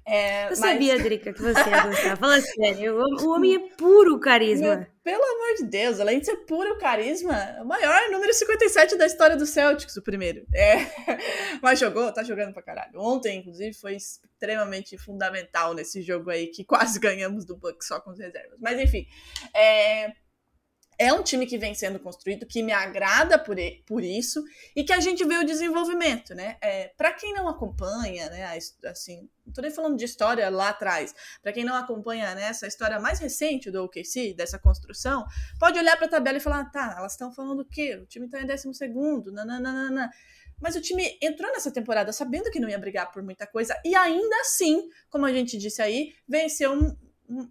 É, 0.05 0.45
Eu 0.45 0.49
mas- 0.51 0.59
sabia, 0.59 0.97
Drica, 1.03 1.33
que 1.33 1.41
você 1.41 1.59
ia 1.69 1.85
gostar. 1.87 2.17
Fala 2.17 2.39
sério, 2.39 2.97
o 2.97 3.29
homem 3.31 3.55
é 3.55 3.59
puro 3.75 4.17
carisma. 4.19 4.77
Meu, 4.77 4.87
pelo 5.03 5.23
amor 5.23 5.55
de 5.57 5.65
Deus, 5.65 5.99
além 5.99 6.19
de 6.19 6.25
ser 6.25 6.37
puro 6.45 6.77
carisma, 6.77 7.57
o 7.61 7.65
maior 7.65 8.09
número 8.09 8.33
57 8.33 8.95
da 8.95 9.05
história 9.05 9.35
do 9.35 9.45
Celtics, 9.45 9.95
o 9.97 10.01
primeiro. 10.01 10.47
É. 10.55 10.77
Mas 11.61 11.79
jogou, 11.79 12.11
tá 12.13 12.23
jogando 12.23 12.53
pra 12.53 12.63
caralho. 12.63 12.93
Ontem, 12.99 13.39
inclusive, 13.39 13.73
foi 13.73 13.95
extremamente 13.97 14.97
fundamental 14.97 15.73
nesse 15.73 16.01
jogo 16.01 16.29
aí, 16.29 16.47
que 16.47 16.63
quase 16.63 16.97
ganhamos 16.99 17.45
do 17.45 17.57
Bucks 17.57 17.87
só 17.87 17.99
com 17.99 18.11
as 18.11 18.19
reservas. 18.19 18.57
Mas 18.61 18.79
enfim, 18.79 19.05
é. 19.53 20.13
É 21.01 21.13
um 21.13 21.23
time 21.23 21.45
que 21.47 21.57
vem 21.57 21.73
sendo 21.73 21.97
construído, 21.97 22.45
que 22.45 22.61
me 22.61 22.73
agrada 22.73 23.39
por, 23.39 23.55
por 23.87 24.03
isso, 24.03 24.43
e 24.75 24.83
que 24.83 24.91
a 24.91 24.99
gente 24.99 25.23
vê 25.23 25.37
o 25.37 25.45
desenvolvimento, 25.45 26.35
né? 26.35 26.57
É, 26.61 26.89
para 26.97 27.13
quem 27.13 27.33
não 27.33 27.47
acompanha, 27.47 28.29
né, 28.29 28.59
assim, 28.85 29.29
não 29.45 29.53
tô 29.53 29.61
nem 29.61 29.71
falando 29.71 29.95
de 29.95 30.03
história 30.03 30.49
lá 30.49 30.69
atrás, 30.69 31.15
para 31.41 31.53
quem 31.53 31.63
não 31.63 31.73
acompanha 31.73 32.35
né, 32.35 32.43
essa 32.43 32.67
história 32.67 32.99
mais 32.99 33.17
recente 33.17 33.71
do 33.71 33.81
OKC, 33.85 34.33
dessa 34.33 34.59
construção, 34.59 35.25
pode 35.57 35.79
olhar 35.79 35.95
para 35.95 36.07
a 36.07 36.09
tabela 36.09 36.37
e 36.37 36.41
falar: 36.41 36.65
tá, 36.65 36.95
elas 36.97 37.13
estão 37.13 37.31
falando 37.31 37.61
o 37.61 37.65
quê? 37.65 37.95
O 37.95 38.05
time 38.05 38.25
está 38.25 38.41
em 38.41 38.45
12, 38.45 39.31
nananana. 39.31 40.11
Mas 40.61 40.75
o 40.75 40.81
time 40.81 41.17
entrou 41.21 41.49
nessa 41.53 41.71
temporada 41.71 42.11
sabendo 42.11 42.51
que 42.51 42.59
não 42.59 42.67
ia 42.67 42.77
brigar 42.77 43.09
por 43.11 43.23
muita 43.23 43.47
coisa, 43.47 43.79
e 43.85 43.95
ainda 43.95 44.35
assim, 44.41 44.89
como 45.09 45.25
a 45.25 45.31
gente 45.31 45.57
disse 45.57 45.81
aí, 45.81 46.13
venceu 46.27 46.73
um- 46.73 46.95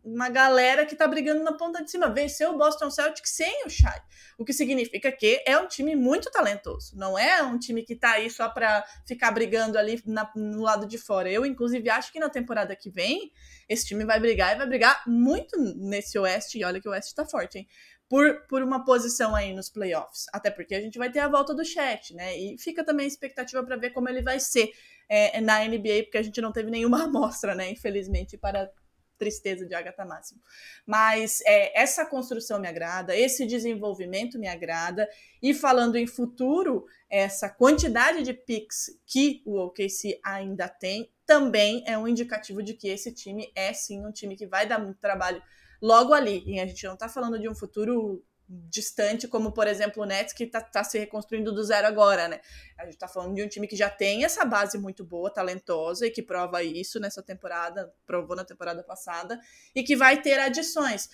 uma 0.02 0.28
galera 0.28 0.84
que 0.84 0.96
tá 0.96 1.06
brigando 1.06 1.44
na 1.44 1.52
ponta 1.52 1.82
de 1.82 1.90
cima. 1.90 2.12
Venceu 2.12 2.50
o 2.50 2.58
Boston 2.58 2.90
Celtics 2.90 3.30
sem 3.30 3.64
o 3.64 3.70
Shai. 3.70 4.00
O 4.36 4.44
que 4.44 4.52
significa 4.52 5.12
que 5.12 5.42
é 5.46 5.56
um 5.56 5.68
time 5.68 5.94
muito 5.94 6.30
talentoso. 6.30 6.96
Não 6.96 7.16
é 7.16 7.42
um 7.42 7.58
time 7.58 7.84
que 7.84 7.94
tá 7.94 8.12
aí 8.12 8.28
só 8.28 8.48
pra 8.48 8.84
ficar 9.06 9.30
brigando 9.30 9.78
ali 9.78 10.02
na- 10.04 10.30
no 10.34 10.62
lado 10.62 10.86
de 10.86 10.98
fora. 10.98 11.30
Eu, 11.30 11.46
inclusive, 11.46 11.88
acho 11.88 12.12
que 12.12 12.18
na 12.18 12.28
temporada 12.28 12.74
que 12.74 12.90
vem, 12.90 13.30
esse 13.68 13.86
time 13.86 14.04
vai 14.04 14.18
brigar 14.18 14.54
e 14.54 14.58
vai 14.58 14.66
brigar 14.66 15.02
muito 15.06 15.56
nesse 15.76 16.18
Oeste. 16.18 16.58
E 16.58 16.64
olha 16.64 16.80
que 16.80 16.88
o 16.88 16.92
Oeste 16.92 17.14
tá 17.14 17.24
forte, 17.24 17.58
hein? 17.58 17.68
Por, 18.08 18.46
por 18.48 18.62
uma 18.62 18.84
posição 18.84 19.36
aí 19.36 19.52
nos 19.52 19.68
playoffs. 19.68 20.24
Até 20.32 20.50
porque 20.50 20.74
a 20.74 20.80
gente 20.80 20.98
vai 20.98 21.10
ter 21.12 21.20
a 21.20 21.28
volta 21.28 21.54
do 21.54 21.64
chat, 21.64 22.14
né? 22.14 22.36
E 22.36 22.58
fica 22.58 22.82
também 22.82 23.04
a 23.04 23.08
expectativa 23.08 23.62
para 23.62 23.76
ver 23.76 23.90
como 23.90 24.08
ele 24.08 24.22
vai 24.22 24.40
ser 24.40 24.72
é, 25.08 25.40
na 25.40 25.62
NBA, 25.64 26.04
porque 26.04 26.18
a 26.18 26.22
gente 26.22 26.40
não 26.40 26.50
teve 26.50 26.70
nenhuma 26.70 27.04
amostra, 27.04 27.54
né? 27.54 27.70
Infelizmente, 27.70 28.36
para 28.36 28.70
tristeza 29.18 29.66
de 29.66 29.74
Agatha 29.74 30.04
Máximo. 30.04 30.40
Mas 30.86 31.40
é, 31.44 31.78
essa 31.78 32.06
construção 32.06 32.60
me 32.60 32.68
agrada, 32.68 33.16
esse 33.16 33.44
desenvolvimento 33.44 34.38
me 34.38 34.48
agrada. 34.48 35.08
E 35.42 35.52
falando 35.52 35.96
em 35.96 36.06
futuro, 36.06 36.86
essa 37.10 37.48
quantidade 37.48 38.22
de 38.22 38.32
picks 38.32 38.98
que 39.06 39.42
o 39.44 39.58
OKC 39.58 40.20
ainda 40.22 40.68
tem 40.68 41.10
também 41.26 41.84
é 41.86 41.98
um 41.98 42.08
indicativo 42.08 42.62
de 42.62 42.72
que 42.72 42.88
esse 42.88 43.12
time 43.12 43.52
é 43.54 43.72
sim 43.74 44.04
um 44.06 44.10
time 44.12 44.34
que 44.34 44.46
vai 44.46 44.66
dar 44.66 44.78
muito 44.78 44.98
trabalho 44.98 45.42
logo 45.82 46.14
ali. 46.14 46.42
E 46.46 46.58
a 46.58 46.66
gente 46.66 46.84
não 46.86 46.94
está 46.94 47.08
falando 47.08 47.38
de 47.38 47.48
um 47.48 47.54
futuro 47.54 48.24
distante, 48.48 49.28
como 49.28 49.52
por 49.52 49.66
exemplo 49.66 50.02
o 50.02 50.06
Nets, 50.06 50.32
que 50.32 50.44
está 50.44 50.60
tá 50.60 50.82
se 50.82 50.98
reconstruindo 50.98 51.52
do 51.52 51.62
zero 51.62 51.86
agora, 51.86 52.28
né? 52.28 52.40
A 52.78 52.84
gente 52.84 52.94
está 52.94 53.06
falando 53.06 53.34
de 53.34 53.42
um 53.42 53.48
time 53.48 53.66
que 53.66 53.76
já 53.76 53.90
tem 53.90 54.24
essa 54.24 54.44
base 54.44 54.78
muito 54.78 55.04
boa, 55.04 55.30
talentosa, 55.30 56.06
e 56.06 56.10
que 56.10 56.22
prova 56.22 56.62
isso 56.62 56.98
nessa 56.98 57.22
temporada, 57.22 57.92
provou 58.06 58.34
na 58.34 58.44
temporada 58.44 58.82
passada, 58.82 59.38
e 59.74 59.82
que 59.82 59.94
vai 59.94 60.22
ter 60.22 60.38
adições. 60.38 61.10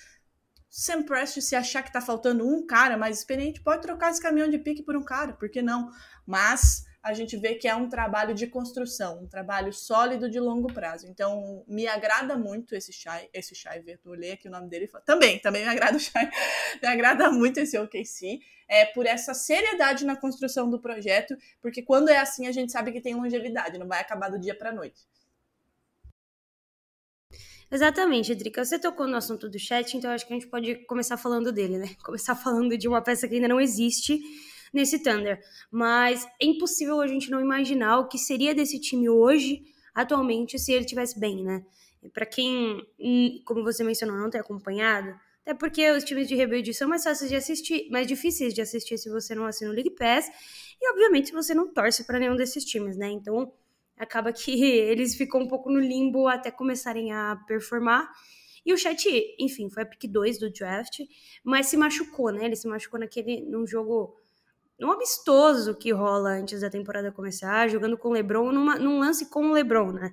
Sam 0.70 1.02
Prest, 1.02 1.40
se 1.40 1.54
achar 1.54 1.82
que 1.82 1.92
tá 1.92 2.00
faltando 2.00 2.46
um 2.46 2.66
cara 2.66 2.96
mais 2.96 3.18
experiente, 3.18 3.60
pode 3.60 3.82
trocar 3.82 4.10
esse 4.10 4.20
caminhão 4.20 4.48
de 4.48 4.58
pique 4.58 4.82
por 4.82 4.96
um 4.96 5.04
cara, 5.04 5.32
por 5.32 5.48
que 5.48 5.62
não? 5.62 5.90
Mas 6.26 6.84
a 7.04 7.12
gente 7.12 7.36
vê 7.36 7.54
que 7.54 7.68
é 7.68 7.76
um 7.76 7.86
trabalho 7.86 8.34
de 8.34 8.46
construção, 8.46 9.22
um 9.22 9.28
trabalho 9.28 9.70
sólido 9.74 10.30
de 10.30 10.40
longo 10.40 10.72
prazo. 10.72 11.06
Então, 11.06 11.62
me 11.68 11.86
agrada 11.86 12.34
muito 12.34 12.74
esse 12.74 12.94
Shai, 12.94 13.28
esse 13.30 13.54
Shai 13.54 13.80
Vertu, 13.80 14.08
eu 14.08 14.12
olhei 14.12 14.32
aqui 14.32 14.48
o 14.48 14.50
nome 14.50 14.70
dele 14.70 14.86
e 14.86 15.00
também, 15.04 15.38
também 15.38 15.64
me 15.64 15.68
agrada 15.68 15.98
o 15.98 16.00
Shai, 16.00 16.30
me 16.82 16.88
agrada 16.88 17.30
muito 17.30 17.60
esse 17.60 17.78
OKC, 17.78 18.40
é, 18.66 18.86
por 18.86 19.04
essa 19.04 19.34
seriedade 19.34 20.06
na 20.06 20.16
construção 20.16 20.70
do 20.70 20.80
projeto, 20.80 21.36
porque 21.60 21.82
quando 21.82 22.08
é 22.08 22.16
assim 22.16 22.46
a 22.46 22.52
gente 22.52 22.72
sabe 22.72 22.90
que 22.90 23.02
tem 23.02 23.14
longevidade, 23.14 23.76
não 23.76 23.86
vai 23.86 24.00
acabar 24.00 24.30
do 24.30 24.40
dia 24.40 24.56
para 24.56 24.72
noite. 24.72 25.02
Exatamente, 27.70 28.34
Drica. 28.34 28.64
Você 28.64 28.78
tocou 28.78 29.06
no 29.06 29.16
assunto 29.16 29.46
do 29.46 29.58
chat, 29.58 29.94
então 29.94 30.10
acho 30.10 30.26
que 30.26 30.32
a 30.32 30.36
gente 30.36 30.48
pode 30.48 30.74
começar 30.86 31.18
falando 31.18 31.52
dele, 31.52 31.76
né? 31.76 31.94
Começar 32.02 32.34
falando 32.34 32.78
de 32.78 32.88
uma 32.88 33.02
peça 33.02 33.28
que 33.28 33.34
ainda 33.34 33.48
não 33.48 33.60
existe 33.60 34.18
nesse 34.74 34.98
Thunder. 34.98 35.40
Mas 35.70 36.26
é 36.40 36.44
impossível 36.44 37.00
a 37.00 37.06
gente 37.06 37.30
não 37.30 37.40
imaginar 37.40 37.98
o 38.00 38.08
que 38.08 38.18
seria 38.18 38.54
desse 38.54 38.78
time 38.80 39.08
hoje, 39.08 39.62
atualmente, 39.94 40.58
se 40.58 40.72
ele 40.72 40.84
estivesse 40.84 41.18
bem, 41.18 41.42
né? 41.42 41.64
Para 42.12 42.26
quem, 42.26 42.86
hum, 42.98 43.40
como 43.46 43.62
você 43.62 43.82
mencionou, 43.82 44.18
não 44.18 44.28
tem 44.28 44.40
acompanhado, 44.40 45.18
até 45.40 45.54
porque 45.54 45.90
os 45.90 46.04
times 46.04 46.26
de 46.26 46.34
rebelde 46.34 46.74
são 46.74 46.88
mais 46.88 47.04
fáceis 47.04 47.30
de 47.30 47.36
assistir, 47.36 47.88
mais 47.90 48.06
difíceis 48.06 48.52
de 48.52 48.60
assistir 48.60 48.98
se 48.98 49.08
você 49.08 49.34
não 49.34 49.46
assina 49.46 49.70
o 49.70 49.74
League 49.74 49.90
Pass, 49.90 50.30
e 50.80 50.90
obviamente 50.90 51.32
você 51.32 51.54
não 51.54 51.72
torce 51.72 52.04
para 52.04 52.18
nenhum 52.18 52.34
desses 52.36 52.64
times, 52.64 52.96
né? 52.96 53.10
Então 53.10 53.52
acaba 53.96 54.32
que 54.32 54.50
eles 54.64 55.14
ficam 55.14 55.42
um 55.42 55.48
pouco 55.48 55.70
no 55.70 55.78
limbo 55.78 56.28
até 56.28 56.50
começarem 56.50 57.12
a 57.12 57.36
performar. 57.46 58.10
E 58.66 58.72
o 58.72 58.78
Chat, 58.78 59.06
enfim, 59.38 59.68
foi 59.68 59.82
a 59.82 59.86
pick 59.86 60.10
2 60.10 60.38
do 60.38 60.50
draft, 60.50 61.00
mas 61.42 61.66
se 61.66 61.76
machucou, 61.76 62.30
né? 62.30 62.46
Ele 62.46 62.56
se 62.56 62.66
machucou 62.66 62.98
naquele 62.98 63.42
num 63.42 63.66
jogo 63.66 64.16
num 64.78 64.90
amistoso 64.90 65.74
que 65.74 65.92
rola 65.92 66.30
antes 66.30 66.60
da 66.60 66.70
temporada 66.70 67.12
começar, 67.12 67.68
jogando 67.68 67.96
com 67.96 68.08
o 68.08 68.12
LeBron, 68.12 68.52
numa, 68.52 68.76
num 68.76 68.98
lance 68.98 69.26
com 69.26 69.50
o 69.50 69.52
LeBron, 69.52 69.92
né? 69.92 70.12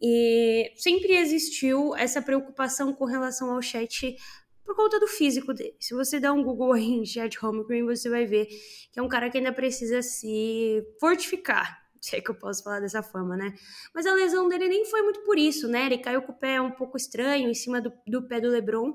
E 0.00 0.72
sempre 0.76 1.16
existiu 1.16 1.94
essa 1.96 2.20
preocupação 2.20 2.92
com 2.92 3.04
relação 3.04 3.50
ao 3.50 3.62
Chat 3.62 4.16
por 4.64 4.74
conta 4.74 4.98
do 4.98 5.06
físico 5.06 5.52
dele. 5.52 5.76
Se 5.78 5.94
você 5.94 6.18
der 6.18 6.30
um 6.30 6.42
Google 6.42 6.76
em 6.76 7.04
Chat 7.04 7.38
Holmgren, 7.38 7.84
você 7.84 8.08
vai 8.08 8.26
ver 8.26 8.46
que 8.92 8.98
é 8.98 9.02
um 9.02 9.08
cara 9.08 9.30
que 9.30 9.38
ainda 9.38 9.52
precisa 9.52 10.02
se 10.02 10.82
fortificar, 10.98 11.82
se 12.00 12.16
é 12.16 12.20
que 12.20 12.30
eu 12.30 12.34
posso 12.34 12.62
falar 12.62 12.80
dessa 12.80 13.02
forma, 13.02 13.36
né? 13.36 13.54
Mas 13.94 14.06
a 14.06 14.14
lesão 14.14 14.48
dele 14.48 14.68
nem 14.68 14.84
foi 14.84 15.02
muito 15.02 15.20
por 15.20 15.38
isso, 15.38 15.68
né? 15.68 15.86
Ele 15.86 15.98
caiu 15.98 16.22
com 16.22 16.32
o 16.32 16.38
pé 16.38 16.60
um 16.60 16.70
pouco 16.70 16.96
estranho 16.96 17.48
em 17.48 17.54
cima 17.54 17.80
do, 17.80 17.92
do 18.06 18.26
pé 18.26 18.40
do 18.40 18.48
LeBron 18.48 18.94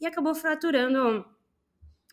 e 0.00 0.06
acabou 0.06 0.34
fraturando 0.34 1.24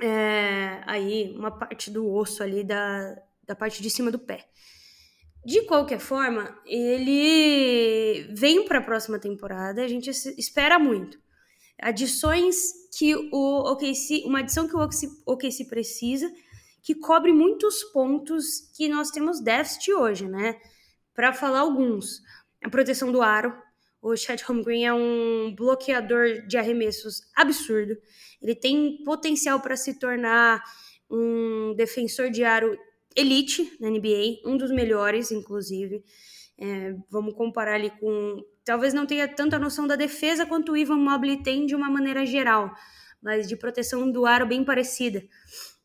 é, 0.01 0.81
aí 0.85 1.33
uma 1.35 1.51
parte 1.51 1.89
do 1.89 2.11
osso 2.11 2.43
ali 2.43 2.63
da, 2.63 3.15
da 3.45 3.55
parte 3.55 3.81
de 3.81 3.89
cima 3.89 4.11
do 4.11 4.19
pé. 4.19 4.47
De 5.45 5.61
qualquer 5.61 5.99
forma, 5.99 6.59
ele 6.65 8.27
vem 8.33 8.65
para 8.65 8.79
a 8.79 8.83
próxima 8.83 9.17
temporada, 9.17 9.81
a 9.81 9.87
gente 9.87 10.09
espera 10.37 10.77
muito. 10.77 11.17
Adições 11.79 12.73
que 12.97 13.15
o 13.15 13.71
OKC, 13.71 14.23
uma 14.25 14.39
adição 14.39 14.67
que 14.67 14.75
o 14.75 14.89
OKC, 15.25 15.65
precisa, 15.65 16.29
que 16.81 16.95
cobre 16.95 17.31
muitos 17.31 17.83
pontos 17.85 18.69
que 18.75 18.89
nós 18.89 19.09
temos 19.09 19.39
déficit 19.39 19.93
hoje, 19.93 20.27
né? 20.27 20.59
Para 21.13 21.31
falar 21.31 21.59
alguns, 21.59 22.21
a 22.63 22.69
proteção 22.69 23.11
do 23.11 23.21
aro. 23.21 23.53
O 24.01 24.15
Chet 24.15 24.43
Holmgren 24.43 24.85
é 24.85 24.93
um 24.93 25.53
bloqueador 25.55 26.45
de 26.47 26.57
arremessos 26.57 27.21
absurdo. 27.35 27.97
Ele 28.41 28.55
tem 28.55 29.03
potencial 29.03 29.59
para 29.59 29.75
se 29.75 29.97
tornar 29.99 30.63
um 31.09 31.73
defensor 31.75 32.29
de 32.29 32.43
aro 32.43 32.77
elite 33.15 33.75
na 33.79 33.89
NBA, 33.89 34.41
um 34.45 34.57
dos 34.57 34.71
melhores, 34.71 35.31
inclusive. 35.31 36.03
É, 36.59 36.95
vamos 37.09 37.33
comparar 37.35 37.75
ali 37.75 37.89
com. 37.89 38.43
Talvez 38.63 38.93
não 38.93 39.05
tenha 39.05 39.27
tanta 39.27 39.57
noção 39.57 39.87
da 39.87 39.95
defesa 39.95 40.45
quanto 40.45 40.71
o 40.71 40.77
Ivan 40.77 40.97
Mobley 40.97 41.41
tem 41.41 41.65
de 41.65 41.75
uma 41.75 41.89
maneira 41.89 42.25
geral, 42.25 42.71
mas 43.21 43.47
de 43.47 43.55
proteção 43.55 44.11
do 44.11 44.25
aro 44.25 44.45
bem 44.45 44.63
parecida. 44.63 45.23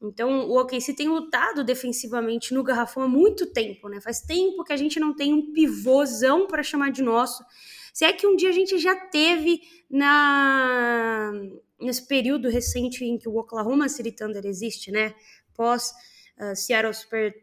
Então, 0.03 0.49
o 0.49 0.61
OKC 0.61 0.95
tem 0.95 1.09
lutado 1.09 1.63
defensivamente 1.63 2.53
no 2.53 2.65
garrafão 2.65 3.05
há 3.05 3.09
muito 3.09 3.47
tempo, 3.53 3.89
né? 3.89 4.01
Faz 4.01 4.21
tempo 4.21 4.65
que 4.65 4.73
a 4.73 4.77
gente 4.77 4.99
não 4.99 5.15
tem 5.15 5.33
um 5.33 5.53
pivôzão 5.53 6.49
para 6.49 6.63
chamar 6.63 6.91
de 6.91 7.03
nosso. 7.03 7.45
Se 7.93 8.05
é 8.05 8.13
que 8.13 8.27
um 8.27 8.35
dia 8.37 8.49
a 8.49 8.53
gente 8.53 8.79
já 8.79 8.97
teve 8.97 9.61
na 9.91 11.33
nesse 11.81 12.07
período 12.07 12.49
recente 12.49 13.05
em 13.05 13.19
que 13.19 13.29
o 13.29 13.37
Oklahoma 13.37 13.89
City 13.89 14.13
Thunder 14.13 14.47
existe, 14.47 14.91
né? 14.91 15.15
Pós 15.55 15.93
uh, 16.41 16.55
Seattle 16.55 16.95
Super 16.95 17.35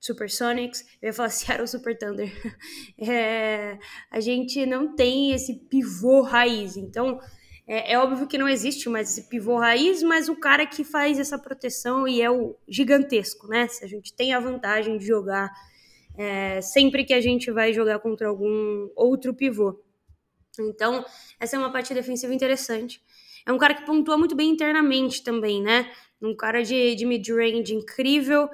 Supersonics, 0.00 0.84
eu 1.02 1.08
ia 1.08 1.12
falar 1.12 1.28
Seattle 1.30 1.66
Super 1.66 1.98
Thunder. 1.98 2.32
é, 2.98 3.78
a 4.10 4.20
gente 4.20 4.64
não 4.64 4.94
tem 4.94 5.32
esse 5.32 5.54
pivô 5.68 6.22
raiz. 6.22 6.76
Então, 6.76 7.18
é, 7.66 7.92
é, 7.92 7.98
óbvio 7.98 8.28
que 8.28 8.38
não 8.38 8.48
existe 8.48 8.88
mais 8.88 9.10
esse 9.10 9.28
pivô 9.28 9.58
raiz, 9.58 10.02
mas 10.02 10.28
o 10.28 10.36
cara 10.36 10.64
que 10.64 10.84
faz 10.84 11.18
essa 11.18 11.38
proteção 11.38 12.06
e 12.06 12.22
é 12.22 12.30
o 12.30 12.56
gigantesco, 12.66 13.48
né? 13.48 13.66
Se 13.66 13.84
a 13.84 13.88
gente 13.88 14.14
tem 14.14 14.32
a 14.32 14.40
vantagem 14.40 14.96
de 14.96 15.06
jogar 15.06 15.50
é, 16.16 16.60
sempre 16.60 17.04
que 17.04 17.12
a 17.12 17.20
gente 17.20 17.50
vai 17.50 17.72
jogar 17.72 17.98
contra 17.98 18.28
algum 18.28 18.88
outro 18.96 19.34
pivô. 19.34 19.78
Então, 20.62 21.04
essa 21.38 21.56
é 21.56 21.58
uma 21.58 21.72
parte 21.72 21.94
defensiva 21.94 22.34
interessante. 22.34 23.02
É 23.46 23.52
um 23.52 23.58
cara 23.58 23.74
que 23.74 23.86
pontua 23.86 24.18
muito 24.18 24.34
bem 24.34 24.50
internamente 24.50 25.22
também, 25.22 25.62
né? 25.62 25.90
Um 26.20 26.36
cara 26.36 26.62
de, 26.62 26.94
de 26.94 27.06
mid-range 27.06 27.74
incrível, 27.74 28.48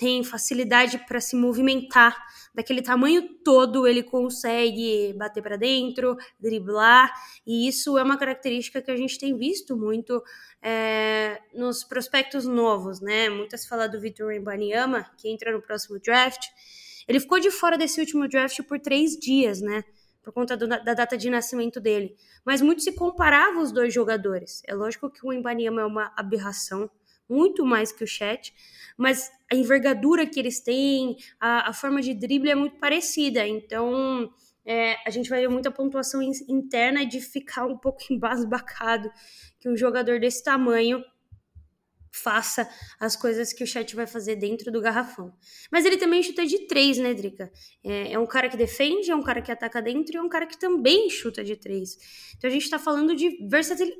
tem 0.00 0.24
facilidade 0.24 0.96
para 1.06 1.20
se 1.20 1.36
movimentar, 1.36 2.16
daquele 2.54 2.80
tamanho 2.80 3.22
todo 3.44 3.86
ele 3.86 4.02
consegue 4.02 5.12
bater 5.12 5.42
para 5.42 5.56
dentro, 5.56 6.16
driblar, 6.40 7.12
e 7.46 7.68
isso 7.68 7.98
é 7.98 8.02
uma 8.02 8.16
característica 8.16 8.80
que 8.80 8.90
a 8.90 8.96
gente 8.96 9.18
tem 9.18 9.36
visto 9.36 9.76
muito 9.76 10.22
é, 10.62 11.38
nos 11.54 11.84
prospectos 11.84 12.46
novos, 12.46 13.00
né? 13.02 13.28
Muitas 13.28 13.66
falam 13.66 13.90
do 13.90 14.00
Vitor 14.00 14.32
Embanyama, 14.32 15.04
que 15.18 15.28
entra 15.28 15.52
no 15.52 15.60
próximo 15.60 15.98
draft. 16.00 16.46
Ele 17.06 17.20
ficou 17.20 17.38
de 17.38 17.50
fora 17.50 17.76
desse 17.76 18.00
último 18.00 18.26
draft 18.26 18.58
por 18.62 18.80
três 18.80 19.18
dias, 19.18 19.60
né? 19.60 19.84
Por 20.22 20.32
conta 20.32 20.56
do, 20.56 20.66
da 20.66 20.78
data 20.78 21.16
de 21.16 21.30
nascimento 21.30 21.80
dele. 21.80 22.16
Mas 22.44 22.60
muito 22.60 22.82
se 22.82 22.92
comparava 22.92 23.58
os 23.58 23.72
dois 23.72 23.92
jogadores. 23.92 24.62
É 24.66 24.74
lógico 24.74 25.10
que 25.10 25.26
o 25.26 25.32
Embanyama 25.32 25.80
é 25.80 25.84
uma 25.84 26.12
aberração, 26.16 26.90
muito 27.28 27.64
mais 27.64 27.92
que 27.92 28.04
o 28.04 28.06
Chet, 28.06 28.52
mas 28.98 29.30
a 29.50 29.54
envergadura 29.54 30.26
que 30.26 30.38
eles 30.38 30.60
têm, 30.60 31.16
a, 31.38 31.70
a 31.70 31.72
forma 31.72 32.02
de 32.02 32.12
drible 32.12 32.50
é 32.50 32.54
muito 32.54 32.76
parecida. 32.78 33.46
Então, 33.46 34.30
é, 34.64 34.96
a 35.06 35.10
gente 35.10 35.30
vai 35.30 35.40
ver 35.40 35.48
muita 35.48 35.70
pontuação 35.70 36.20
interna 36.22 37.06
de 37.06 37.20
ficar 37.20 37.66
um 37.66 37.78
pouco 37.78 38.00
embasbacado 38.10 39.10
que 39.58 39.68
um 39.68 39.76
jogador 39.76 40.20
desse 40.20 40.42
tamanho 40.42 41.02
faça 42.10 42.68
as 42.98 43.14
coisas 43.14 43.52
que 43.52 43.62
o 43.62 43.66
chat 43.66 43.94
vai 43.94 44.06
fazer 44.06 44.36
dentro 44.36 44.70
do 44.70 44.80
garrafão. 44.80 45.32
Mas 45.70 45.84
ele 45.84 45.96
também 45.96 46.22
chuta 46.22 46.44
de 46.44 46.66
três, 46.66 46.98
né, 46.98 47.14
Drica? 47.14 47.50
É, 47.84 48.12
é, 48.12 48.18
um 48.18 48.26
cara 48.26 48.48
que 48.48 48.56
defende, 48.56 49.10
é 49.10 49.14
um 49.14 49.22
cara 49.22 49.40
que 49.40 49.52
ataca 49.52 49.80
dentro 49.80 50.14
e 50.14 50.16
é 50.16 50.22
um 50.22 50.28
cara 50.28 50.46
que 50.46 50.58
também 50.58 51.08
chuta 51.08 51.44
de 51.44 51.56
três. 51.56 51.96
Então 52.36 52.48
a 52.48 52.52
gente 52.52 52.64
está 52.64 52.78
falando 52.78 53.14
de 53.14 53.38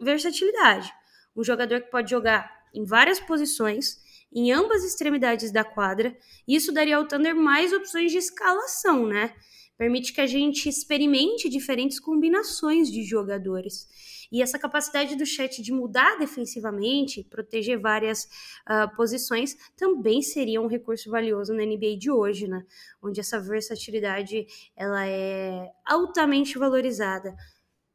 versatilidade. 0.01 0.93
Um 1.37 1.45
jogador 1.45 1.81
que 1.81 1.91
pode 1.91 2.11
jogar 2.11 2.51
em 2.75 2.85
várias 2.85 3.21
posições, 3.21 3.99
em 4.33 4.53
ambas 4.53 4.85
extremidades 4.85 5.51
da 5.51 5.65
quadra, 5.65 6.17
e 6.47 6.55
isso 6.55 6.73
daria 6.73 6.97
ao 6.97 7.07
Thunder 7.07 7.35
mais 7.35 7.73
opções 7.73 8.13
de 8.13 8.19
escalação, 8.19 9.07
né? 9.07 9.35
Permite 9.81 10.13
que 10.13 10.21
a 10.21 10.27
gente 10.27 10.69
experimente 10.69 11.49
diferentes 11.49 11.99
combinações 11.99 12.93
de 12.93 13.03
jogadores. 13.03 13.89
E 14.31 14.43
essa 14.43 14.59
capacidade 14.59 15.17
do 15.17 15.25
chat 15.25 15.63
de 15.63 15.73
mudar 15.73 16.19
defensivamente, 16.19 17.25
proteger 17.25 17.81
várias 17.81 18.25
uh, 18.69 18.95
posições, 18.95 19.57
também 19.79 20.21
seria 20.21 20.61
um 20.61 20.67
recurso 20.67 21.11
valioso 21.11 21.55
na 21.55 21.65
NBA 21.65 21.97
de 21.97 22.11
hoje, 22.11 22.47
né? 22.47 22.63
Onde 23.03 23.21
essa 23.21 23.41
versatilidade 23.41 24.47
ela 24.77 25.07
é 25.07 25.73
altamente 25.87 26.59
valorizada. 26.59 27.35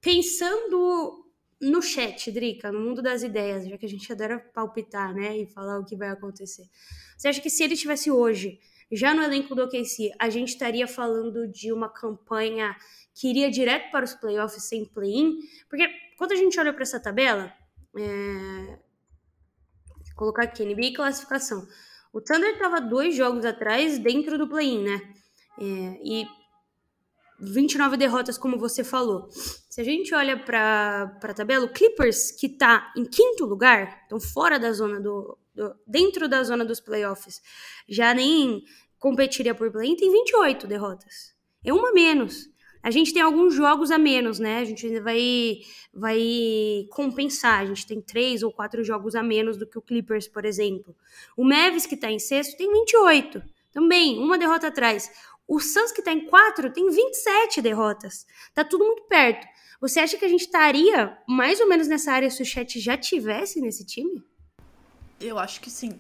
Pensando 0.01 1.23
no 1.61 1.83
chat, 1.83 2.31
Drica, 2.31 2.71
no 2.71 2.79
mundo 2.79 2.99
das 2.99 3.21
ideias, 3.21 3.67
já 3.67 3.77
que 3.77 3.85
a 3.85 3.89
gente 3.89 4.11
adora 4.11 4.39
palpitar, 4.39 5.13
né, 5.13 5.37
e 5.37 5.45
falar 5.45 5.77
o 5.79 5.85
que 5.85 5.95
vai 5.95 6.09
acontecer. 6.09 6.67
Você 7.15 7.27
acha 7.27 7.39
que 7.39 7.49
se 7.51 7.63
ele 7.63 7.75
estivesse 7.75 8.09
hoje, 8.09 8.59
já 8.91 9.13
no 9.13 9.23
elenco 9.23 9.55
do 9.55 9.63
OKC, 9.63 10.11
a 10.19 10.29
gente 10.29 10.49
estaria 10.49 10.87
falando 10.87 11.47
de 11.47 11.71
uma 11.71 11.89
campanha 11.89 12.75
que 13.13 13.29
iria 13.29 13.49
direto 13.49 13.91
para 13.91 14.05
os 14.05 14.13
playoffs 14.13 14.63
sem 14.63 14.85
play-in? 14.85 15.39
Porque 15.69 15.87
quando 16.17 16.33
a 16.33 16.35
gente 16.35 16.59
olha 16.59 16.73
para 16.73 16.83
essa 16.83 16.99
tabela, 16.99 17.51
é... 17.97 18.79
Vou 19.87 20.15
colocar 20.15 20.43
aqui 20.43 20.63
NBA 20.63 20.93
classificação. 20.95 21.67
O 22.13 22.21
Thunder 22.21 22.53
estava 22.53 22.79
dois 22.79 23.15
jogos 23.15 23.43
atrás 23.43 23.99
dentro 23.99 24.37
do 24.37 24.47
play-in, 24.47 24.83
né? 24.83 25.01
É... 25.59 25.99
E 26.03 26.27
29 27.39 27.97
derrotas, 27.97 28.37
como 28.37 28.57
você 28.57 28.83
falou. 28.83 29.27
Se 29.31 29.81
a 29.81 29.83
gente 29.83 30.13
olha 30.13 30.37
para 30.37 31.17
a 31.21 31.33
tabela, 31.33 31.65
o 31.65 31.73
Clippers, 31.73 32.31
que 32.31 32.47
está 32.47 32.93
em 32.95 33.05
quinto 33.05 33.45
lugar, 33.45 34.03
então 34.05 34.19
fora 34.19 34.57
da 34.57 34.71
zona 34.71 34.99
do, 34.99 35.37
do, 35.53 35.75
dentro 35.85 36.27
da 36.27 36.43
zona 36.43 36.63
dos 36.63 36.79
playoffs, 36.79 37.41
já 37.87 38.13
nem 38.13 38.63
competiria 38.99 39.53
por 39.53 39.71
play, 39.71 39.95
tem 39.95 40.11
28 40.11 40.65
derrotas. 40.67 41.35
É 41.63 41.73
uma 41.73 41.91
menos. 41.91 42.49
A 42.81 42.91
gente 42.91 43.11
tem 43.11 43.21
alguns 43.21 43.55
jogos 43.55 43.89
a 43.89 43.97
menos, 43.97 44.37
né? 44.37 44.59
A 44.59 44.63
gente 44.63 44.99
vai, 44.99 45.57
vai 45.91 46.85
compensar. 46.91 47.61
A 47.61 47.65
gente 47.65 47.87
tem 47.87 47.99
três 47.99 48.43
ou 48.43 48.51
quatro 48.51 48.83
jogos 48.83 49.15
a 49.15 49.23
menos 49.23 49.57
do 49.57 49.65
que 49.65 49.77
o 49.77 49.81
Clippers, 49.81 50.27
por 50.27 50.45
exemplo. 50.45 50.95
O 51.35 51.43
Mavis, 51.43 51.87
que 51.87 51.95
está 51.95 52.11
em 52.11 52.19
sexto, 52.19 52.55
tem 52.55 52.71
28. 52.71 53.41
Também, 53.73 54.19
uma 54.19 54.37
derrota 54.37 54.67
atrás. 54.67 55.09
O 55.47 55.59
Suns, 55.59 55.91
que 55.91 56.01
está 56.01 56.11
em 56.11 56.25
4, 56.25 56.73
tem 56.73 56.89
27 56.89 57.61
derrotas. 57.61 58.25
Tá 58.53 58.63
tudo 58.63 58.85
muito 58.85 59.03
perto. 59.03 59.47
Você 59.79 59.99
acha 59.99 60.17
que 60.17 60.25
a 60.25 60.27
gente 60.27 60.41
estaria 60.41 61.17
mais 61.27 61.59
ou 61.59 61.67
menos 61.67 61.87
nessa 61.87 62.11
área 62.11 62.29
se 62.29 62.41
o 62.41 62.45
Chat 62.45 62.79
já 62.79 62.97
tivesse 62.97 63.61
nesse 63.61 63.85
time? 63.85 64.23
Eu 65.19 65.37
acho 65.37 65.61
que 65.61 65.69
sim. 65.69 65.99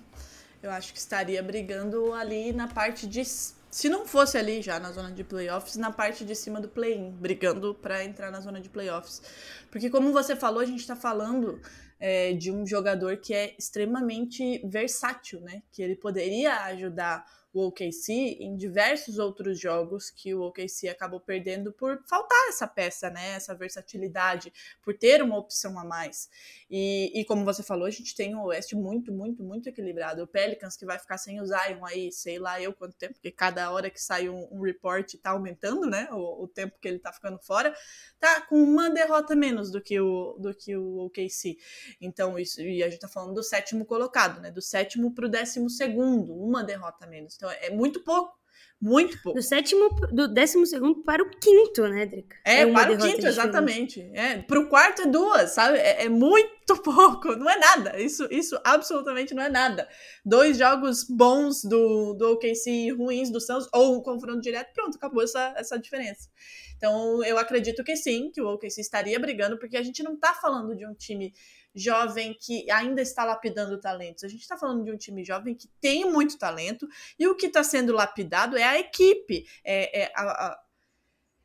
Eu 0.63 0.71
acho 0.71 0.91
que 0.93 0.99
estaria 0.99 1.43
brigando 1.43 2.11
ali 2.13 2.51
na 2.51 2.67
parte 2.67 3.05
de. 3.05 3.23
Se 3.23 3.89
não 3.89 4.05
fosse 4.05 4.37
ali 4.37 4.61
já 4.61 4.79
na 4.79 4.91
zona 4.91 5.11
de 5.11 5.23
playoffs, 5.23 5.75
na 5.75 5.91
parte 5.91 6.25
de 6.25 6.33
cima 6.33 6.59
do 6.59 6.67
play-in, 6.67 7.11
brigando 7.11 7.75
para 7.75 8.03
entrar 8.03 8.31
na 8.31 8.39
zona 8.39 8.59
de 8.59 8.69
playoffs. 8.69 9.21
Porque, 9.69 9.89
como 9.89 10.11
você 10.11 10.35
falou, 10.35 10.61
a 10.61 10.65
gente 10.65 10.79
está 10.79 10.95
falando 10.95 11.61
é, 11.99 12.33
de 12.33 12.51
um 12.51 12.65
jogador 12.65 13.17
que 13.17 13.33
é 13.33 13.53
extremamente 13.59 14.65
versátil, 14.65 15.41
né? 15.41 15.61
Que 15.71 15.83
ele 15.83 15.95
poderia 15.95 16.63
ajudar 16.63 17.25
o 17.55 17.67
OKC 17.67 18.11
em 18.41 18.57
diversos 18.57 19.17
outros 19.17 19.57
jogos 19.57 20.09
que 20.09 20.35
o 20.35 20.41
OKC 20.41 20.89
acabou 20.89 21.21
perdendo 21.21 21.71
por 21.71 22.03
faltar 22.05 22.49
essa 22.49 22.67
peça, 22.67 23.09
né? 23.09 23.29
Essa 23.29 23.55
versatilidade, 23.55 24.51
por 24.83 24.93
ter 24.97 25.23
uma 25.23 25.37
opção 25.37 25.79
a 25.79 25.85
mais. 25.85 26.29
E, 26.69 27.17
e 27.17 27.23
como 27.23 27.45
você 27.45 27.63
falou, 27.63 27.85
a 27.85 27.89
gente 27.91 28.13
tem 28.13 28.35
um 28.35 28.43
Oeste 28.43 28.75
muito, 28.75 29.09
muito, 29.13 29.41
muito 29.41 29.69
equilibrado. 29.69 30.21
O 30.21 30.27
Pelicans 30.27 30.75
que 30.75 30.85
vai 30.85 30.99
ficar 30.99 31.17
sem 31.17 31.39
o 31.39 31.45
Zion 31.45 31.85
aí, 31.85 32.11
sei 32.11 32.37
lá 32.39 32.61
eu 32.61 32.73
quanto 32.73 32.97
tempo, 32.97 33.13
porque 33.13 33.31
cada 33.31 33.71
hora 33.71 33.89
que 33.89 34.01
sai 34.01 34.27
um, 34.27 34.49
um 34.51 34.59
report 34.59 35.15
tá 35.23 35.29
aumentando, 35.29 35.87
né? 35.87 36.09
O, 36.11 36.43
o, 36.43 36.47
tempo 36.49 36.77
que 36.81 36.89
ele 36.89 36.99
tá 36.99 37.13
ficando 37.13 37.39
fora, 37.39 37.73
tá 38.19 38.41
com 38.41 38.61
uma 38.61 38.89
derrota 38.89 39.33
menos 39.33 39.71
do 39.71 39.79
que 39.79 39.97
o, 39.97 40.37
do 40.39 40.53
que 40.53 40.75
o 40.75 41.05
OKC. 41.05 41.57
Então, 42.01 42.37
isso, 42.37 42.61
e 42.61 42.83
a 42.83 42.89
gente 42.89 42.99
tá 42.99 43.07
falando 43.07 43.33
do 43.33 43.43
sétimo 43.43 43.85
colocado, 43.85 44.41
né? 44.41 44.51
Do 44.51 44.61
sétimo 44.61 45.13
pro 45.13 45.29
décimo 45.29 45.69
segundo, 45.69 46.33
uma 46.33 46.61
derrota 46.61 47.07
menos. 47.07 47.35
Então, 47.35 47.44
então 47.45 47.51
é 47.51 47.69
muito 47.69 48.03
pouco. 48.03 48.33
Muito 48.81 49.19
pouco. 49.23 49.39
Do 49.39 49.43
sétimo, 49.43 49.89
do 50.11 50.27
décimo 50.27 50.65
segundo 50.65 51.01
para 51.03 51.23
o 51.23 51.29
quinto, 51.29 51.87
né, 51.87 52.05
Drica? 52.05 52.35
É, 52.45 52.61
é 52.61 52.71
para 52.71 52.91
o 52.91 52.97
quinto, 52.97 53.25
exatamente. 53.25 54.01
É, 54.13 54.39
para 54.39 54.59
o 54.59 54.67
quarto 54.67 55.03
é 55.03 55.05
duas, 55.05 55.51
sabe? 55.51 55.77
É, 55.77 56.03
é, 56.03 56.09
muito 56.09 56.75
pouco, 56.83 57.35
não 57.35 57.49
é 57.49 57.57
nada. 57.57 57.99
Isso, 57.99 58.27
isso 58.29 58.59
absolutamente 58.63 59.33
não 59.33 59.41
é 59.41 59.49
nada. 59.49 59.87
Dois 60.25 60.57
jogos 60.57 61.05
bons 61.05 61.63
do, 61.63 62.13
do 62.15 62.33
OKC 62.33 62.91
ruins 62.91 63.31
do 63.31 63.39
Suns, 63.39 63.67
ou 63.73 63.97
um 63.97 64.01
confronto 64.03 64.41
direto, 64.41 64.73
pronto, 64.73 64.97
acabou 64.97 65.23
essa, 65.23 65.53
essa 65.55 65.79
diferença. 65.79 66.29
Então, 66.75 67.23
eu 67.23 67.37
acredito 67.37 67.83
que 67.83 67.95
sim, 67.95 68.29
que 68.29 68.41
o 68.41 68.53
OKC 68.53 68.81
estaria 68.81 69.17
brigando, 69.17 69.57
porque 69.57 69.77
a 69.77 69.83
gente 69.83 70.03
não 70.03 70.15
está 70.15 70.33
falando 70.33 70.75
de 70.75 70.85
um 70.85 70.93
time 70.93 71.33
jovem 71.75 72.35
que 72.39 72.69
ainda 72.71 73.01
está 73.01 73.25
lapidando 73.25 73.79
talentos. 73.79 74.23
A 74.23 74.27
gente 74.27 74.41
está 74.41 74.57
falando 74.57 74.83
de 74.83 74.91
um 74.91 74.97
time 74.97 75.23
jovem 75.23 75.53
que 75.53 75.67
tem 75.81 76.09
muito 76.09 76.37
talento 76.37 76.87
e 77.19 77.27
o 77.27 77.35
que 77.35 77.47
está 77.47 77.63
sendo 77.63 77.93
lapidado 77.93 78.57
é 78.57 78.63
a 78.63 78.79
equipe, 78.79 79.45
é, 79.63 80.03
é, 80.03 80.11
a, 80.15 80.59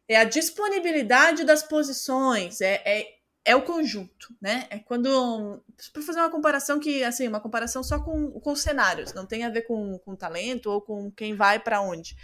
é 0.08 0.16
a 0.16 0.24
disponibilidade 0.24 1.44
das 1.44 1.62
posições, 1.62 2.60
é, 2.60 2.82
é, 2.84 3.20
é 3.44 3.56
o 3.56 3.62
conjunto, 3.62 4.34
né? 4.40 4.66
É 4.70 4.78
quando. 4.78 5.62
Para 5.92 6.02
fazer 6.02 6.20
uma 6.20 6.30
comparação 6.30 6.78
que, 6.78 7.02
assim, 7.02 7.26
uma 7.26 7.40
comparação 7.40 7.82
só 7.82 7.98
com, 8.00 8.30
com 8.40 8.54
cenários, 8.54 9.14
não 9.14 9.26
tem 9.26 9.44
a 9.44 9.50
ver 9.50 9.62
com, 9.62 9.98
com 9.98 10.14
talento 10.14 10.70
ou 10.70 10.80
com 10.80 11.10
quem 11.10 11.34
vai 11.34 11.58
para 11.58 11.80
onde. 11.80 12.14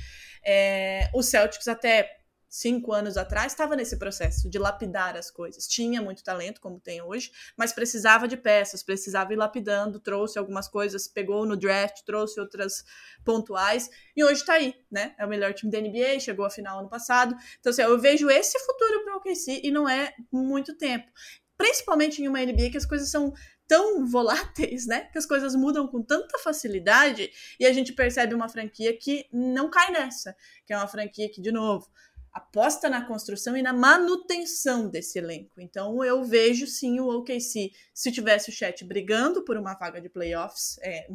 É, 0.45 1.11
o 1.15 1.23
Celtics 1.23 1.67
até 1.67 2.19
cinco 2.49 2.93
anos 2.93 3.17
atrás, 3.17 3.53
estava 3.53 3.77
nesse 3.77 3.99
processo 3.99 4.49
de 4.49 4.59
lapidar 4.59 5.17
as 5.17 5.31
coisas. 5.31 5.67
Tinha 5.67 6.01
muito 6.01 6.23
talento, 6.23 6.61
como 6.61 6.81
tem 6.81 7.03
hoje, 7.03 7.31
mas 7.57 7.73
precisava 7.73 8.27
de 8.27 8.37
peças, 8.37 8.83
precisava 8.83 9.33
ir 9.33 9.37
lapidando, 9.37 10.01
trouxe 10.01 10.39
algumas 10.39 10.69
coisas, 10.69 11.09
pegou 11.09 11.45
no 11.47 11.57
draft, 11.57 12.03
trouxe 12.05 12.41
outras 12.41 12.85
pontuais, 13.25 13.91
e 14.17 14.25
hoje 14.25 14.41
está 14.41 14.55
aí, 14.55 14.75
né? 14.91 15.15
É 15.19 15.27
o 15.27 15.29
melhor 15.29 15.53
time 15.53 15.71
da 15.71 15.81
NBA, 15.81 16.21
chegou 16.21 16.45
à 16.45 16.51
final 16.51 16.81
ano 16.81 16.89
passado. 16.89 17.37
Então, 17.61 17.71
assim, 17.71 17.83
eu 17.83 17.99
vejo 17.99 18.31
esse 18.31 18.59
futuro 18.61 19.05
para 19.05 19.15
o 19.15 19.17
OKC 19.19 19.61
e 19.63 19.71
não 19.71 19.89
é 19.89 20.15
muito 20.33 20.77
tempo. 20.77 21.11
Principalmente 21.57 22.23
em 22.23 22.29
uma 22.29 22.41
NBA 22.41 22.71
que 22.71 22.77
as 22.77 22.85
coisas 22.85 23.11
são 23.11 23.33
tão 23.67 24.07
voláteis, 24.07 24.87
né? 24.87 25.09
Que 25.13 25.19
as 25.19 25.27
coisas 25.27 25.55
mudam 25.55 25.87
com 25.89 26.03
tanta 26.03 26.39
facilidade 26.39 27.31
e 27.59 27.67
a 27.67 27.73
gente 27.73 27.93
percebe 27.93 28.35
uma 28.35 28.49
franquia 28.49 28.97
que 28.97 29.27
não 29.33 29.69
cai 29.69 29.91
nessa, 29.91 30.37
que 30.65 30.73
é 30.73 30.77
uma 30.77 30.87
franquia 30.87 31.31
que, 31.31 31.41
de 31.41 31.51
novo, 31.51 31.91
aposta 32.37 32.91
na 32.91 33.03
construção 33.03 33.57
e 33.57 33.63
na 33.63 33.73
manutenção 33.73 34.91
desse 34.91 35.19
elenco. 35.19 35.59
Então 35.59 36.05
eu 36.05 36.23
vejo 36.23 36.67
sim 36.67 37.01
o 37.01 37.09
OKC, 37.09 37.73
se 37.95 38.13
tivesse 38.13 38.51
o 38.51 38.53
chat 38.53 38.85
brigando 38.85 39.43
por 39.43 39.57
uma 39.57 39.73
vaga 39.73 40.03
de 40.03 40.11
playoffs, 40.11 40.79
é, 40.83 41.09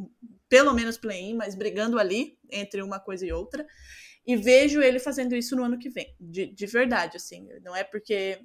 pelo 0.49 0.73
menos 0.73 0.97
play-in, 0.97 1.35
mas 1.35 1.53
brigando 1.53 1.99
ali 1.99 2.39
entre 2.49 2.81
uma 2.81 2.99
coisa 2.99 3.23
e 3.23 3.31
outra. 3.31 3.67
E 4.25 4.35
vejo 4.35 4.81
ele 4.81 4.97
fazendo 4.97 5.35
isso 5.35 5.55
no 5.55 5.63
ano 5.63 5.77
que 5.77 5.89
vem, 5.89 6.15
de, 6.19 6.47
de 6.47 6.65
verdade, 6.65 7.17
assim. 7.17 7.47
Não 7.63 7.75
é 7.75 7.83
porque 7.83 8.39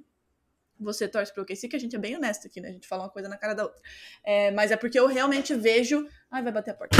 você 0.79 1.09
torce 1.09 1.33
pro 1.33 1.45
OKC, 1.45 1.69
que 1.69 1.77
a 1.77 1.79
gente 1.79 1.97
é 1.97 1.99
bem 1.99 2.15
honesto 2.15 2.47
aqui, 2.47 2.61
né? 2.61 2.69
A 2.69 2.73
gente 2.73 2.87
fala 2.87 3.05
uma 3.05 3.11
coisa 3.11 3.29
na 3.29 3.39
cara 3.39 3.55
da 3.55 3.65
outra. 3.65 3.81
É, 4.23 4.51
mas 4.51 4.71
é 4.71 4.77
porque 4.77 4.99
eu 4.99 5.07
realmente 5.07 5.55
vejo. 5.55 6.07
Ai, 6.31 6.43
vai 6.43 6.53
bater 6.53 6.73
a 6.73 6.75
porta. 6.75 6.97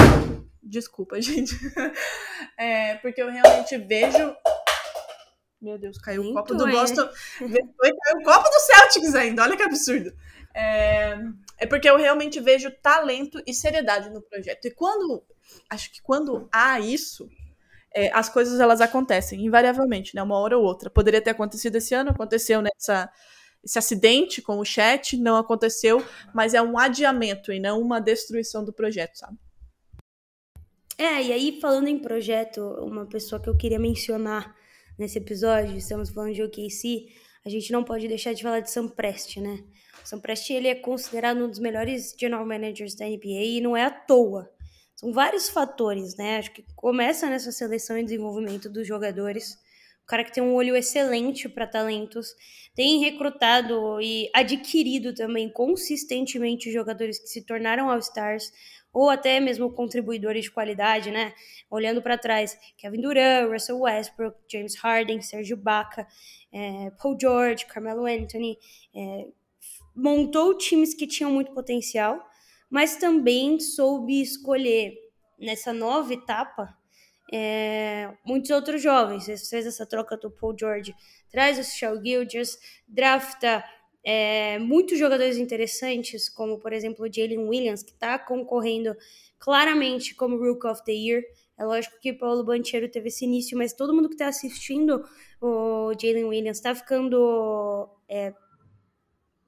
Desculpa, 0.63 1.21
gente. 1.23 1.55
É, 2.59 2.95
porque 2.97 3.21
eu 3.21 3.31
realmente 3.31 3.77
vejo. 3.77 4.35
Meu 5.67 5.77
Deus, 5.77 5.99
caiu 5.99 6.23
o 6.23 6.33
copo 6.33 6.55
do 6.55 6.69
é. 6.69 6.71
Boston. 6.71 7.09
Caiu 7.41 8.19
o 8.21 8.23
copo 8.23 8.49
do 8.49 8.61
Celtics 8.61 9.17
ainda, 9.17 9.43
olha 9.43 9.57
que 9.57 9.65
absurdo. 9.65 10.13
É, 10.55 11.19
é 11.59 11.67
porque 11.67 11.91
eu 11.91 11.97
realmente 11.97 12.39
vejo 12.39 12.71
talento 12.81 13.43
e 13.45 13.53
seriedade 13.53 14.09
no 14.11 14.23
projeto. 14.23 14.67
E 14.67 14.71
quando. 14.71 15.25
Acho 15.69 15.91
que 15.91 16.01
quando 16.01 16.49
há 16.53 16.79
isso, 16.79 17.29
é, 17.93 18.13
as 18.13 18.29
coisas 18.29 18.61
elas 18.61 18.81
acontecem, 18.81 19.45
invariavelmente, 19.45 20.15
né? 20.15 20.23
Uma 20.23 20.39
hora 20.39 20.57
ou 20.57 20.63
outra. 20.63 20.89
Poderia 20.89 21.21
ter 21.21 21.31
acontecido 21.31 21.75
esse 21.75 21.93
ano, 21.95 22.11
aconteceu 22.11 22.63
nessa 22.63 23.11
esse 23.65 23.81
acidente 23.81 24.41
com 24.41 24.59
o 24.59 24.65
chat 24.65 25.17
não 25.17 25.37
aconteceu, 25.37 26.01
mas 26.33 26.55
é 26.55 26.63
um 26.63 26.79
adiamento 26.79 27.53
e 27.53 27.59
não 27.59 27.81
uma 27.81 28.01
destruição 28.01 28.65
do 28.65 28.73
projeto, 28.73 29.17
sabe? 29.17 29.37
É, 30.97 31.21
e 31.21 31.33
aí 31.33 31.61
falando 31.61 31.89
em 31.89 31.99
projeto, 31.99 32.61
uma 32.81 33.05
pessoa 33.05 33.43
que 33.43 33.49
eu 33.49 33.57
queria 33.57 33.81
mencionar 33.81 34.55
nesse 34.99 35.19
episódio, 35.19 35.77
estamos 35.77 36.11
falando 36.11 36.35
de 36.35 36.43
OKC, 36.43 37.09
a 37.45 37.49
gente 37.49 37.71
não 37.71 37.85
pode 37.85 38.09
deixar 38.09 38.33
de 38.33 38.43
falar 38.43 38.61
de 38.61 38.71
Sam 38.71 38.89
Prest, 38.89 39.37
né? 39.37 39.63
Sam 40.05 40.21
Prest, 40.21 40.51
ele 40.51 40.69
é 40.69 40.75
considerado 40.75 41.45
um 41.45 41.49
dos 41.49 41.59
melhores 41.59 42.15
general 42.19 42.47
managers 42.47 42.95
da 42.95 43.07
NBA 43.07 43.45
e 43.45 43.61
não 43.61 43.77
é 43.77 43.85
à 43.85 43.91
toa. 43.91 44.51
São 44.95 45.13
vários 45.13 45.49
fatores, 45.49 46.17
né? 46.17 46.39
Acho 46.39 46.53
que 46.53 46.65
começa 46.75 47.29
nessa 47.29 47.53
seleção 47.53 47.99
e 47.99 48.05
desenvolvimento 48.05 48.69
dos 48.71 48.87
jogadores, 48.87 49.55
o 50.03 50.07
cara 50.07 50.25
que 50.25 50.33
tem 50.33 50.43
um 50.43 50.55
olho 50.55 50.75
excelente 50.75 51.49
para 51.49 51.67
talentos, 51.67 52.35
tem 52.75 53.01
recrutado 53.01 54.01
e 54.01 54.31
adquirido 54.35 55.15
também 55.15 55.51
consistentemente 55.51 56.73
jogadores 56.73 57.19
que 57.19 57.29
se 57.29 57.43
tornaram 57.43 57.91
All-Stars 57.91 58.53
ou 58.97 59.11
até 59.11 59.39
mesmo 59.41 59.71
contribuidores 59.71 60.45
de 60.45 60.51
qualidade, 60.51 61.11
né? 61.11 61.35
Olhando 61.69 62.01
para 62.01 62.17
trás, 62.17 62.59
Kevin 62.79 63.03
Durant, 63.03 63.47
Russell 63.53 63.81
Westbrook, 63.81 64.39
James 64.51 64.75
Harden, 64.77 65.21
Sergio 65.21 65.55
Baca, 65.55 66.09
é, 66.51 66.91
Paul 66.93 67.15
George, 67.21 67.67
Carmelo 67.67 68.07
Anthony, 68.07 68.57
é, 68.95 69.27
montou 69.95 70.57
times 70.57 70.95
que 70.95 71.07
tinham 71.07 71.31
muito 71.31 71.53
potencial, 71.53 72.27
mas 72.71 72.97
também 72.97 73.61
soube 73.61 74.19
escolher 74.23 74.95
nessa 75.39 75.75
nova 75.75 76.15
etapa 76.15 76.75
é, 77.31 78.15
muitos 78.25 78.51
outros 78.51 78.81
jovens. 78.81 79.25
Você 79.25 79.37
fez 79.51 79.67
essa 79.67 79.85
troca 79.85 80.17
do 80.17 80.31
Paul 80.31 80.57
George, 80.59 80.95
traz 81.31 81.59
o 81.59 81.63
Shell 81.63 82.03
Gilgers, 82.03 82.59
drafta 82.89 83.63
é, 84.09 84.57
muitos 84.61 85.01
jogadores 85.01 85.37
interessantes, 85.37 86.29
como 86.29 86.61
por 86.61 86.73
exemplo 86.73 87.05
o 87.05 87.13
Jalen 87.13 87.49
Williams, 87.49 87.83
que 87.83 87.91
está 87.91 88.17
concorrendo 88.17 88.97
claramente 89.37 90.15
como 90.15 90.39
Rook 90.39 90.65
of 90.65 90.85
the 90.85 90.93
Year. 90.93 91.25
É 91.59 91.65
lógico 91.65 91.99
que 92.01 92.13
Paulo 92.13 92.45
Banchero 92.45 92.89
teve 92.89 93.09
esse 93.09 93.25
início, 93.25 93.59
mas 93.59 93.73
todo 93.73 93.93
mundo 93.93 94.09
que 94.09 94.15
está 94.15 94.29
assistindo 94.29 95.05
o 95.41 95.93
Jalen 96.01 96.27
Williams 96.27 96.59
está 96.59 96.73
ficando 96.73 97.89
é, 98.09 98.33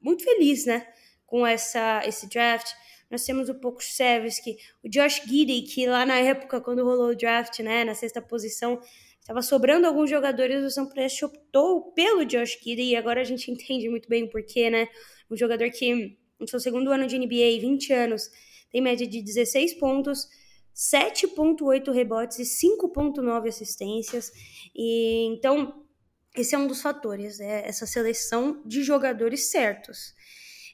muito 0.01 0.25
feliz, 0.25 0.67
né, 0.67 0.89
com 1.25 1.47
essa, 1.47 2.03
esse 2.05 2.29
draft. 2.29 2.73
Nós 3.09 3.25
temos 3.25 3.49
o 3.49 3.55
Poco 3.55 3.81
Sevski, 3.81 4.57
o 4.83 4.89
Josh 4.89 5.23
Gidey, 5.25 5.63
que 5.63 5.87
lá 5.87 6.05
na 6.05 6.19
época, 6.19 6.61
quando 6.61 6.85
rolou 6.85 7.11
o 7.11 7.17
draft, 7.17 7.61
né, 7.61 7.85
na 7.85 7.95
sexta 7.95 8.21
posição, 8.21 8.81
estava 9.29 9.43
sobrando 9.43 9.87
alguns 9.87 10.09
jogadores, 10.09 10.65
o 10.65 10.71
São 10.71 10.89
Prest 10.89 11.23
optou 11.23 11.93
pelo 11.93 12.25
Josh 12.25 12.59
Gidey, 12.63 12.93
e 12.93 12.97
agora 12.97 13.21
a 13.21 13.25
gente 13.25 13.51
entende 13.53 13.87
muito 13.91 14.09
bem 14.09 14.25
o 14.25 14.31
porquê, 14.31 14.71
né? 14.71 14.89
Um 15.31 15.37
jogador 15.37 15.71
que, 15.71 16.19
no 16.41 16.49
seu 16.49 16.59
segundo 16.59 16.91
ano 16.91 17.07
de 17.07 17.19
NBA, 17.19 17.61
20 17.61 17.93
anos, 17.93 18.31
tem 18.73 18.81
média 18.81 19.07
de 19.07 19.21
16 19.21 19.75
pontos, 19.75 20.27
7.8 20.75 21.93
rebotes 21.93 22.39
e 22.39 22.45
5.9 22.45 23.49
assistências. 23.49 24.33
E 24.75 25.27
então, 25.27 25.85
esse 26.35 26.55
é 26.55 26.59
um 26.59 26.67
dos 26.67 26.81
fatores, 26.81 27.39
é 27.39 27.69
essa 27.69 27.87
seleção 27.87 28.63
de 28.65 28.83
jogadores 28.83 29.51
certos. 29.51 30.15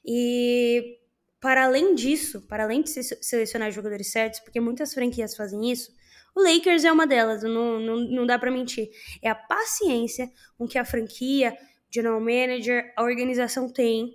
E 0.07 1.01
para 1.41 1.65
além 1.65 1.97
disso, 1.97 2.41
para 2.43 2.63
além 2.63 2.83
de 2.83 2.91
selecionar 2.91 3.73
jogadores 3.73 4.13
certos, 4.13 4.39
porque 4.41 4.61
muitas 4.61 4.95
franquias 4.95 5.35
fazem 5.35 5.73
isso, 5.73 5.93
o 6.35 6.43
Lakers 6.43 6.85
é 6.85 6.93
uma 6.93 7.07
delas, 7.07 7.43
não, 7.43 7.79
não, 7.79 7.97
não 7.97 8.27
dá 8.27 8.39
para 8.39 8.51
mentir. 8.51 8.91
É 9.23 9.31
a 9.31 9.35
paciência 9.35 10.31
com 10.59 10.67
que 10.67 10.79
a 10.79 10.85
franquia, 10.85 11.57
general 11.91 12.21
manager, 12.21 12.93
a 12.97 13.03
organização 13.03 13.69
tem 13.73 14.15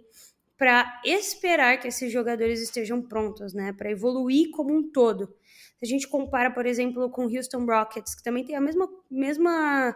para 0.57 1.01
esperar 1.05 1.79
que 1.79 1.87
esses 1.87 2.11
jogadores 2.11 2.61
estejam 2.61 3.01
prontos, 3.01 3.53
né? 3.53 3.71
Para 3.71 3.89
evoluir 3.89 4.51
como 4.51 4.75
um 4.75 4.91
todo. 4.91 5.33
Se 5.77 5.85
a 5.85 5.87
gente 5.87 6.05
compara, 6.05 6.51
por 6.51 6.65
exemplo, 6.65 7.09
com 7.09 7.25
o 7.25 7.33
Houston 7.33 7.65
Rockets, 7.65 8.13
que 8.13 8.21
também 8.21 8.43
tem 8.43 8.57
a 8.57 8.61
mesma, 8.61 8.89
mesma 9.09 9.95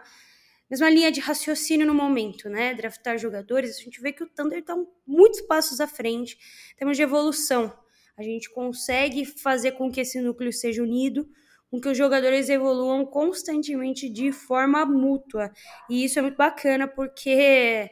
mesma 0.70 0.88
linha 0.88 1.12
de 1.12 1.20
raciocínio 1.20 1.86
no 1.86 1.94
momento, 1.94 2.48
né? 2.48 2.74
Draftar 2.74 3.18
jogadores, 3.18 3.76
a 3.76 3.82
gente 3.82 4.00
vê 4.00 4.12
que 4.12 4.24
o 4.24 4.26
Thunder 4.26 4.60
está 4.60 4.74
muitos 5.06 5.42
passos 5.42 5.80
à 5.80 5.86
frente, 5.86 6.38
temos 6.76 6.96
de 6.96 7.02
evolução. 7.02 7.72
A 8.16 8.22
gente 8.22 8.50
consegue 8.50 9.24
fazer 9.24 9.72
com 9.72 9.90
que 9.90 10.00
esse 10.00 10.20
núcleo 10.20 10.52
seja 10.52 10.82
unido, 10.82 11.28
com 11.74 11.80
que 11.80 11.88
os 11.88 11.98
jogadores 11.98 12.48
evoluam 12.48 13.04
constantemente 13.04 14.08
de 14.08 14.30
forma 14.30 14.86
mútua. 14.86 15.50
E 15.90 16.04
isso 16.04 16.20
é 16.20 16.22
muito 16.22 16.36
bacana 16.36 16.86
porque 16.86 17.90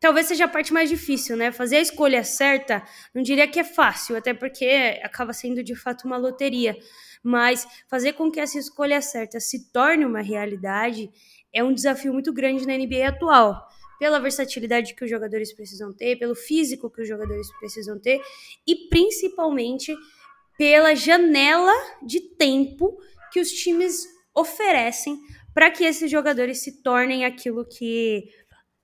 talvez 0.00 0.26
seja 0.26 0.46
a 0.46 0.48
parte 0.48 0.72
mais 0.72 0.88
difícil, 0.88 1.36
né? 1.36 1.52
Fazer 1.52 1.76
a 1.76 1.80
escolha 1.82 2.24
certa, 2.24 2.82
não 3.14 3.22
diria 3.22 3.46
que 3.46 3.60
é 3.60 3.64
fácil, 3.64 4.16
até 4.16 4.32
porque 4.32 4.98
acaba 5.02 5.34
sendo 5.34 5.62
de 5.62 5.74
fato 5.74 6.06
uma 6.06 6.16
loteria. 6.16 6.74
Mas 7.22 7.66
fazer 7.90 8.14
com 8.14 8.30
que 8.30 8.40
essa 8.40 8.58
escolha 8.58 9.02
certa 9.02 9.38
se 9.38 9.70
torne 9.70 10.06
uma 10.06 10.22
realidade 10.22 11.10
é 11.52 11.62
um 11.62 11.74
desafio 11.74 12.14
muito 12.14 12.32
grande 12.32 12.66
na 12.66 12.74
NBA 12.74 13.06
atual. 13.06 13.68
Pela 13.98 14.18
versatilidade 14.18 14.94
que 14.94 15.04
os 15.04 15.10
jogadores 15.10 15.52
precisam 15.52 15.92
ter, 15.92 16.16
pelo 16.16 16.34
físico 16.34 16.88
que 16.88 17.02
os 17.02 17.08
jogadores 17.08 17.52
precisam 17.58 18.00
ter 18.00 18.18
e 18.66 18.88
principalmente 18.88 19.94
pela 20.60 20.94
janela 20.94 21.72
de 22.02 22.20
tempo 22.20 22.98
que 23.30 23.40
os 23.40 23.50
times 23.50 24.04
oferecem 24.34 25.18
para 25.52 25.70
que 25.70 25.84
esses 25.84 26.10
jogadores 26.10 26.62
se 26.62 26.82
tornem 26.82 27.24
aquilo 27.24 27.66
que 27.66 28.24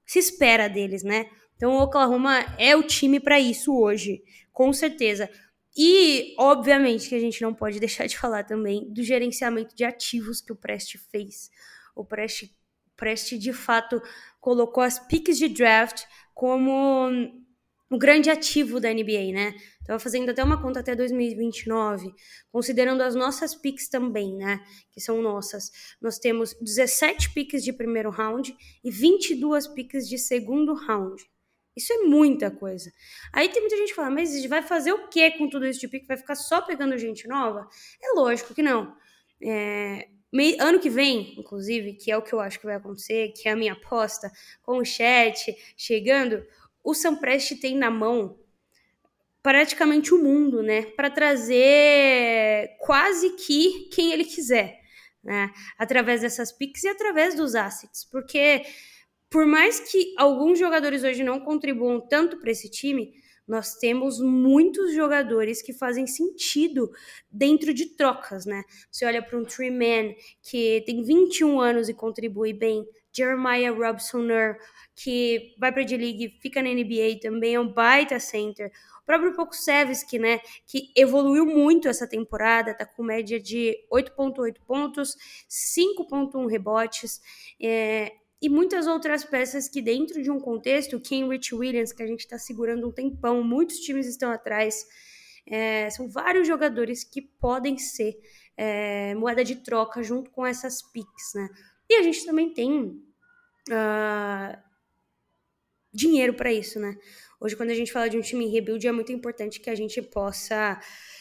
se 0.04 0.18
espera 0.18 0.68
deles, 0.68 1.02
né? 1.02 1.28
Então 1.56 1.72
o 1.72 1.82
Oklahoma 1.82 2.40
é 2.58 2.76
o 2.76 2.82
time 2.82 3.18
para 3.18 3.40
isso 3.40 3.74
hoje, 3.74 4.22
com 4.52 4.72
certeza. 4.72 5.30
E, 5.76 6.34
obviamente, 6.38 7.08
que 7.08 7.14
a 7.14 7.20
gente 7.20 7.42
não 7.42 7.52
pode 7.52 7.78
deixar 7.80 8.06
de 8.06 8.18
falar 8.18 8.44
também 8.44 8.90
do 8.92 9.02
gerenciamento 9.02 9.74
de 9.74 9.84
ativos 9.84 10.40
que 10.40 10.52
o 10.52 10.56
Prest 10.56 10.96
fez 11.10 11.50
o 11.96 12.04
Prest, 12.04 12.54
Prest 12.94 13.38
de 13.38 13.52
fato 13.52 14.00
colocou 14.38 14.82
as 14.82 14.98
piques 14.98 15.38
de 15.38 15.48
draft 15.48 16.04
como 16.34 17.10
um 17.90 17.98
grande 17.98 18.30
ativo 18.30 18.80
da 18.80 18.92
NBA, 18.92 19.32
né? 19.32 19.54
Estava 19.80 19.98
fazendo 19.98 20.30
até 20.30 20.42
uma 20.42 20.60
conta 20.60 20.80
até 20.80 20.94
2029, 20.94 22.12
considerando 22.50 23.02
as 23.02 23.14
nossas 23.14 23.54
picks 23.54 23.88
também, 23.88 24.36
né? 24.36 24.60
Que 24.90 25.00
são 25.00 25.22
nossas. 25.22 25.70
Nós 26.00 26.18
temos 26.18 26.54
17 26.60 27.32
picks 27.32 27.62
de 27.62 27.72
primeiro 27.72 28.10
round 28.10 28.56
e 28.82 28.90
22 28.90 29.68
picks 29.68 30.08
de 30.08 30.18
segundo 30.18 30.74
round. 30.74 31.22
Isso 31.76 31.92
é 31.92 31.98
muita 31.98 32.50
coisa. 32.50 32.90
Aí 33.32 33.50
tem 33.50 33.60
muita 33.60 33.76
gente 33.76 33.90
que 33.90 33.94
fala, 33.94 34.10
mas 34.10 34.44
vai 34.46 34.62
fazer 34.62 34.92
o 34.92 35.08
que 35.08 35.30
com 35.32 35.48
tudo 35.48 35.66
isso 35.66 35.80
de 35.80 35.88
pique? 35.88 36.06
Vai 36.06 36.16
ficar 36.16 36.34
só 36.34 36.62
pegando 36.62 36.96
gente 36.96 37.28
nova? 37.28 37.68
É 38.02 38.12
lógico 38.18 38.54
que 38.54 38.62
não. 38.62 38.96
É, 39.42 40.08
ano 40.58 40.80
que 40.80 40.88
vem, 40.88 41.38
inclusive, 41.38 41.92
que 41.92 42.10
é 42.10 42.16
o 42.16 42.22
que 42.22 42.32
eu 42.32 42.40
acho 42.40 42.58
que 42.58 42.64
vai 42.64 42.76
acontecer, 42.76 43.32
que 43.36 43.46
é 43.46 43.52
a 43.52 43.56
minha 43.56 43.74
aposta, 43.74 44.32
com 44.62 44.78
o 44.78 44.84
chat 44.84 45.54
chegando, 45.76 46.42
o 46.86 46.94
Samprest 46.94 47.56
tem 47.56 47.76
na 47.76 47.90
mão 47.90 48.38
praticamente 49.42 50.14
o 50.14 50.22
mundo, 50.22 50.62
né? 50.62 50.82
Para 50.82 51.10
trazer 51.10 52.76
quase 52.80 53.30
que 53.30 53.88
quem 53.92 54.12
ele 54.12 54.24
quiser, 54.24 54.78
né? 55.22 55.50
Através 55.76 56.20
dessas 56.20 56.52
picks 56.52 56.84
e 56.84 56.88
através 56.88 57.34
dos 57.34 57.56
assets, 57.56 58.04
porque 58.04 58.62
por 59.28 59.44
mais 59.44 59.80
que 59.80 60.14
alguns 60.16 60.60
jogadores 60.60 61.02
hoje 61.02 61.24
não 61.24 61.40
contribuam 61.40 62.00
tanto 62.00 62.38
para 62.38 62.52
esse 62.52 62.70
time, 62.70 63.12
nós 63.48 63.74
temos 63.74 64.20
muitos 64.20 64.94
jogadores 64.94 65.60
que 65.60 65.72
fazem 65.72 66.06
sentido 66.06 66.88
dentro 67.28 67.74
de 67.74 67.96
trocas, 67.96 68.46
né? 68.46 68.62
Você 68.90 69.04
olha 69.04 69.22
para 69.22 69.36
um 69.36 69.44
Tree 69.44 69.70
Man 69.72 70.14
que 70.40 70.84
tem 70.86 71.02
21 71.02 71.60
anos 71.60 71.88
e 71.88 71.94
contribui 71.94 72.52
bem, 72.52 72.84
Jeremiah 73.16 73.72
Robsoner, 73.72 74.58
que 74.94 75.54
vai 75.58 75.72
para 75.72 75.82
a 75.82 75.84
D-League, 75.84 76.38
fica 76.40 76.62
na 76.62 76.70
NBA 76.70 77.20
também, 77.20 77.54
é 77.54 77.60
um 77.60 77.72
baita 77.72 78.18
center. 78.18 78.70
O 79.02 79.06
próprio 79.06 79.34
Pokusevski, 79.34 80.18
né, 80.18 80.40
que 80.66 80.90
evoluiu 80.96 81.46
muito 81.46 81.88
essa 81.88 82.06
temporada, 82.06 82.74
tá 82.74 82.84
com 82.84 83.02
média 83.02 83.40
de 83.40 83.76
8.8 83.92 84.56
pontos, 84.66 85.16
5.1 85.48 86.50
rebotes, 86.50 87.20
é, 87.60 88.12
e 88.40 88.48
muitas 88.48 88.86
outras 88.86 89.24
peças 89.24 89.68
que, 89.68 89.80
dentro 89.80 90.22
de 90.22 90.30
um 90.30 90.38
contexto, 90.38 91.00
Ken 91.00 91.28
Rich 91.28 91.54
Williams, 91.54 91.92
que 91.92 92.02
a 92.02 92.06
gente 92.06 92.20
está 92.20 92.38
segurando 92.38 92.86
um 92.86 92.92
tempão, 92.92 93.42
muitos 93.42 93.78
times 93.78 94.06
estão 94.06 94.30
atrás. 94.30 94.86
É, 95.46 95.88
são 95.90 96.08
vários 96.08 96.46
jogadores 96.46 97.02
que 97.02 97.22
podem 97.22 97.78
ser 97.78 98.18
é, 98.56 99.14
moeda 99.14 99.42
de 99.42 99.56
troca 99.56 100.02
junto 100.02 100.30
com 100.30 100.44
essas 100.44 100.82
picks, 100.82 101.32
né? 101.34 101.48
E 101.88 101.94
a 101.94 102.02
gente 102.02 102.26
também 102.26 102.52
tem 102.52 103.02
uh, 103.70 104.58
dinheiro 105.92 106.34
para 106.34 106.52
isso, 106.52 106.78
né? 106.78 106.96
Hoje, 107.40 107.56
quando 107.56 107.70
a 107.70 107.74
gente 107.74 107.92
fala 107.92 108.08
de 108.08 108.16
um 108.16 108.22
time 108.22 108.44
em 108.44 108.50
rebuild, 108.50 108.86
é 108.86 108.92
muito 108.92 109.12
importante 109.12 109.60
que 109.60 109.68
a 109.68 109.74
gente 109.74 110.00
possa 110.00 110.80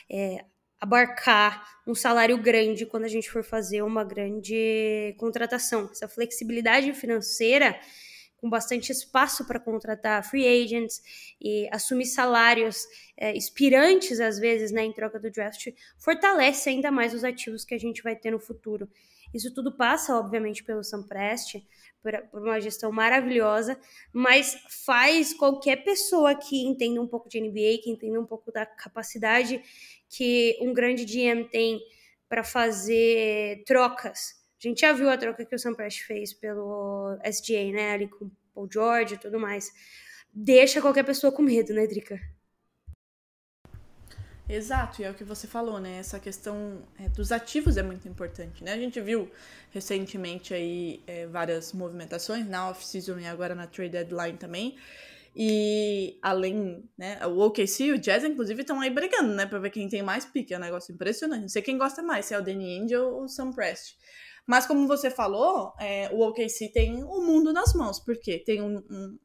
é, 0.09 0.45
abarcar 0.79 1.65
um 1.87 1.95
salário 1.95 2.37
grande 2.37 2.85
quando 2.85 3.03
a 3.03 3.09
gente 3.09 3.29
for 3.29 3.43
fazer 3.43 3.81
uma 3.81 4.03
grande 4.03 5.15
contratação. 5.17 5.89
Essa 5.91 6.07
flexibilidade 6.07 6.93
financeira, 6.93 7.79
com 8.37 8.49
bastante 8.49 8.91
espaço 8.91 9.45
para 9.45 9.59
contratar 9.59 10.23
free 10.23 10.47
agents 10.47 11.01
e 11.41 11.67
assumir 11.71 12.05
salários 12.05 12.85
é, 13.17 13.35
expirantes, 13.35 14.19
às 14.19 14.37
vezes, 14.37 14.71
né, 14.71 14.83
em 14.83 14.93
troca 14.93 15.19
do 15.19 15.31
draft, 15.31 15.67
fortalece 15.97 16.69
ainda 16.69 16.91
mais 16.91 17.13
os 17.13 17.23
ativos 17.23 17.65
que 17.65 17.73
a 17.73 17.79
gente 17.79 18.03
vai 18.03 18.15
ter 18.15 18.31
no 18.31 18.39
futuro. 18.39 18.89
Isso 19.33 19.53
tudo 19.53 19.75
passa, 19.75 20.15
obviamente, 20.15 20.63
pelo 20.63 20.83
Samprest, 20.83 21.55
por, 21.55 21.63
por 22.31 22.41
uma 22.41 22.59
gestão 22.59 22.91
maravilhosa, 22.91 23.79
mas 24.13 24.57
faz 24.85 25.33
qualquer 25.33 25.83
pessoa 25.83 26.35
que 26.35 26.65
entenda 26.65 27.01
um 27.01 27.07
pouco 27.07 27.27
de 27.27 27.39
NBA, 27.39 27.81
que 27.83 27.89
entenda 27.89 28.19
um 28.19 28.25
pouco 28.25 28.51
da 28.51 28.65
capacidade 28.65 29.61
que 30.09 30.57
um 30.61 30.73
grande 30.73 31.05
GM 31.05 31.49
tem 31.49 31.79
para 32.29 32.43
fazer 32.43 33.63
trocas. 33.65 34.43
A 34.63 34.67
gente 34.67 34.81
já 34.81 34.93
viu 34.93 35.09
a 35.09 35.17
troca 35.17 35.45
que 35.45 35.55
o 35.55 35.59
Sam 35.59 35.73
Prest 35.73 36.01
fez 36.01 36.33
pelo 36.33 37.17
SGA, 37.23 37.71
né? 37.71 37.91
Ali 37.91 38.07
com 38.07 38.25
o 38.25 38.31
Paul 38.53 38.69
George 38.71 39.15
e 39.15 39.17
tudo 39.17 39.39
mais. 39.39 39.71
Deixa 40.33 40.81
qualquer 40.81 41.03
pessoa 41.03 41.31
com 41.31 41.41
medo, 41.41 41.73
né, 41.73 41.85
Drica? 41.87 42.19
Exato, 44.47 45.01
e 45.01 45.05
é 45.05 45.09
o 45.09 45.13
que 45.15 45.23
você 45.23 45.47
falou, 45.47 45.79
né? 45.79 45.97
Essa 45.97 46.19
questão 46.19 46.83
é, 46.99 47.09
dos 47.09 47.31
ativos 47.31 47.77
é 47.77 47.83
muito 47.83 48.07
importante, 48.07 48.63
né? 48.63 48.73
A 48.73 48.77
gente 48.77 49.01
viu 49.01 49.29
recentemente 49.71 50.53
aí 50.53 51.01
é, 51.07 51.25
várias 51.25 51.73
movimentações 51.73 52.47
na 52.47 52.69
off-season 52.69 53.17
e 53.19 53.25
agora 53.25 53.55
na 53.55 53.65
trade 53.65 53.91
deadline 53.91 54.37
também. 54.37 54.77
E 55.35 56.17
além, 56.21 56.87
né, 56.97 57.19
o 57.25 57.39
OKC 57.39 57.85
e 57.85 57.91
o 57.91 57.97
Jazz, 57.99 58.23
inclusive, 58.23 58.61
estão 58.61 58.79
aí 58.79 58.89
brigando, 58.89 59.33
né, 59.33 59.45
pra 59.47 59.59
ver 59.59 59.71
quem 59.71 59.89
tem 59.89 60.03
mais 60.03 60.25
pique. 60.25 60.53
É 60.53 60.57
um 60.57 60.61
negócio 60.61 60.93
impressionante. 60.93 61.41
Não 61.41 61.49
sei 61.49 61.61
quem 61.63 61.77
gosta 61.77 62.03
mais, 62.03 62.25
se 62.25 62.33
é 62.35 62.39
o 62.39 62.41
Danny 62.41 62.79
Angel 62.79 63.03
ou 63.03 63.23
o 63.23 63.27
Sam 63.27 63.51
Prest. 63.51 63.95
Mas 64.45 64.67
como 64.67 64.87
você 64.87 65.09
falou, 65.09 65.73
é, 65.79 66.09
o 66.13 66.21
OKC 66.21 66.69
tem 66.71 67.03
o 67.03 67.21
mundo 67.21 67.51
nas 67.51 67.73
mãos, 67.73 67.99
porque 67.99 68.37
tem 68.37 68.61
um, 68.61 68.77
um, 68.77 69.17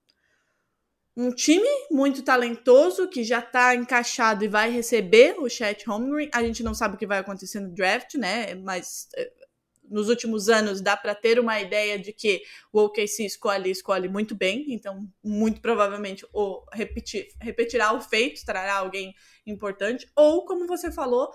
um 1.17 1.31
time 1.31 1.69
muito 1.91 2.23
talentoso 2.23 3.09
que 3.09 3.25
já 3.25 3.43
tá 3.43 3.75
encaixado 3.75 4.45
e 4.45 4.49
vai 4.49 4.71
receber 4.71 5.39
o 5.39 5.49
Chet 5.49 5.85
Holmgren. 5.87 6.31
A 6.33 6.43
gente 6.43 6.63
não 6.63 6.75
sabe 6.75 6.95
o 6.95 6.99
que 6.99 7.07
vai 7.07 7.19
acontecer 7.19 7.61
no 7.61 7.75
draft, 7.75 8.15
né? 8.15 8.55
Mas 8.55 9.09
é, 9.17 9.31
nos 9.91 10.09
últimos 10.09 10.49
anos 10.49 10.81
dá 10.81 10.97
para 10.97 11.15
ter 11.15 11.39
uma 11.41 11.61
ideia 11.61 11.99
de 11.99 12.13
que 12.13 12.43
o 12.73 12.85
OKC 12.85 13.27
escolhe 13.27 13.71
escolhe 13.71 14.09
muito 14.09 14.35
bem, 14.37 14.67
então 14.69 15.07
muito 15.23 15.61
provavelmente 15.61 16.25
o 16.33 16.65
repetir, 16.73 17.27
repetirá 17.41 17.93
o 17.93 18.01
feito, 18.01 18.45
trará 18.47 18.77
alguém 18.77 19.13
importante, 19.45 20.09
ou 20.15 20.45
como 20.45 20.67
você 20.67 20.93
falou, 20.93 21.29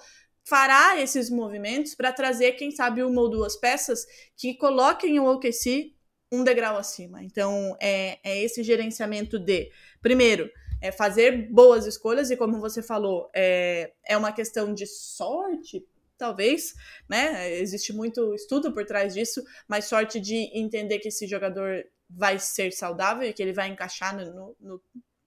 fará 0.45 0.99
esses 1.01 1.29
movimentos 1.29 1.95
para 1.95 2.13
trazer, 2.13 2.53
quem 2.53 2.71
sabe, 2.71 3.03
uma 3.03 3.21
ou 3.21 3.29
duas 3.29 3.57
peças 3.57 4.05
que 4.38 4.55
coloquem 4.55 5.19
o 5.19 5.25
OKC 5.25 5.93
um 6.31 6.43
degrau 6.43 6.77
acima. 6.77 7.23
Então, 7.23 7.75
é, 7.81 8.19
é 8.23 8.41
esse 8.43 8.63
gerenciamento 8.63 9.39
de, 9.39 9.71
primeiro, 10.01 10.49
é 10.81 10.91
fazer 10.91 11.49
boas 11.49 11.85
escolhas, 11.85 12.29
e 12.29 12.38
como 12.38 12.59
você 12.59 12.81
falou, 12.81 13.29
é, 13.33 13.91
é 14.05 14.17
uma 14.17 14.31
questão 14.31 14.73
de 14.73 14.85
sorte, 14.85 15.85
talvez, 16.17 16.73
né? 17.09 17.51
Existe 17.53 17.91
muito 17.93 18.33
estudo 18.33 18.71
por 18.73 18.85
trás 18.85 19.13
disso, 19.13 19.43
mas 19.67 19.85
sorte 19.85 20.19
de 20.19 20.49
entender 20.53 20.99
que 20.99 21.09
esse 21.09 21.27
jogador 21.27 21.85
vai 22.09 22.38
ser 22.39 22.71
saudável 22.71 23.27
e 23.27 23.33
que 23.33 23.41
ele 23.41 23.53
vai 23.53 23.67
encaixar 23.67 24.15
no, 24.15 24.55
no 24.59 24.81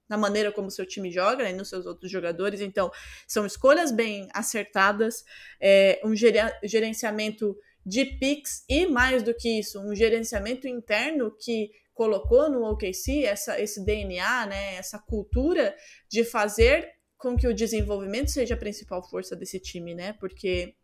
na 0.08 0.16
maneira 0.16 0.50
como 0.50 0.70
seu 0.70 0.87
time 0.87 1.11
joga 1.11 1.44
né, 1.44 1.50
e 1.50 1.52
nos 1.52 1.68
seus 1.68 1.84
outros 1.84 2.11
jogadores. 2.11 2.61
Então, 2.61 2.90
são 3.26 3.44
escolhas 3.44 3.92
bem 3.92 4.28
acertadas, 4.32 5.24
é, 5.61 6.00
um 6.02 6.14
gerenciamento 6.16 7.56
de 7.88 8.05
picks 8.05 8.64
e, 8.68 8.85
mais 8.85 9.22
do 9.22 9.33
que 9.33 9.59
isso, 9.59 9.81
um 9.81 9.94
gerenciamento 9.94 10.68
interno 10.68 11.35
que 11.40 11.70
colocou 11.94 12.51
no 12.51 12.62
OKC 12.70 13.24
essa, 13.24 13.59
esse 13.59 13.83
DNA, 13.83 14.46
né, 14.46 14.74
essa 14.74 14.98
cultura 14.98 15.74
de 16.07 16.22
fazer 16.22 16.92
com 17.16 17.35
que 17.35 17.48
o 17.48 17.55
desenvolvimento 17.55 18.31
seja 18.31 18.55
a 18.55 18.59
principal 18.59 19.03
força 19.09 19.35
desse 19.35 19.59
time, 19.59 19.94
né? 19.94 20.12
Porque 20.20 20.77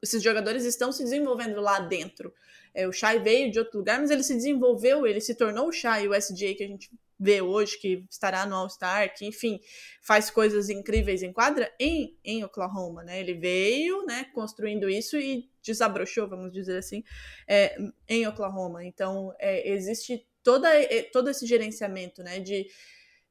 esses 0.00 0.22
jogadores 0.22 0.64
estão 0.64 0.92
se 0.92 1.02
desenvolvendo 1.02 1.60
lá 1.60 1.80
dentro. 1.80 2.32
É, 2.72 2.86
o 2.86 2.92
Shai 2.92 3.18
veio 3.18 3.50
de 3.50 3.58
outro 3.58 3.78
lugar, 3.78 4.00
mas 4.00 4.10
ele 4.10 4.22
se 4.22 4.34
desenvolveu, 4.34 5.06
ele 5.06 5.20
se 5.20 5.34
tornou 5.34 5.66
o 5.68 5.72
Shai, 5.72 6.06
o 6.06 6.14
SJ 6.14 6.54
que 6.54 6.64
a 6.64 6.68
gente 6.68 6.90
vê 7.18 7.42
hoje, 7.42 7.76
que 7.76 8.06
estará 8.08 8.46
no 8.46 8.54
All-Star, 8.54 9.12
que, 9.14 9.26
enfim, 9.26 9.60
faz 10.00 10.30
coisas 10.30 10.70
incríveis 10.70 11.22
em 11.22 11.32
quadra 11.32 11.70
em, 11.78 12.16
em 12.24 12.42
Oklahoma, 12.44 13.02
né? 13.02 13.20
Ele 13.20 13.34
veio, 13.34 14.06
né, 14.06 14.24
construindo 14.32 14.88
isso 14.88 15.18
e 15.18 15.49
desabrochou, 15.62 16.28
vamos 16.28 16.52
dizer 16.52 16.78
assim, 16.78 17.02
é, 17.48 17.76
em 18.08 18.26
Oklahoma. 18.26 18.84
Então, 18.84 19.34
é, 19.38 19.70
existe 19.70 20.26
toda, 20.42 20.68
é, 20.74 21.02
todo 21.04 21.30
esse 21.30 21.46
gerenciamento, 21.46 22.22
né, 22.22 22.38
de 22.38 22.66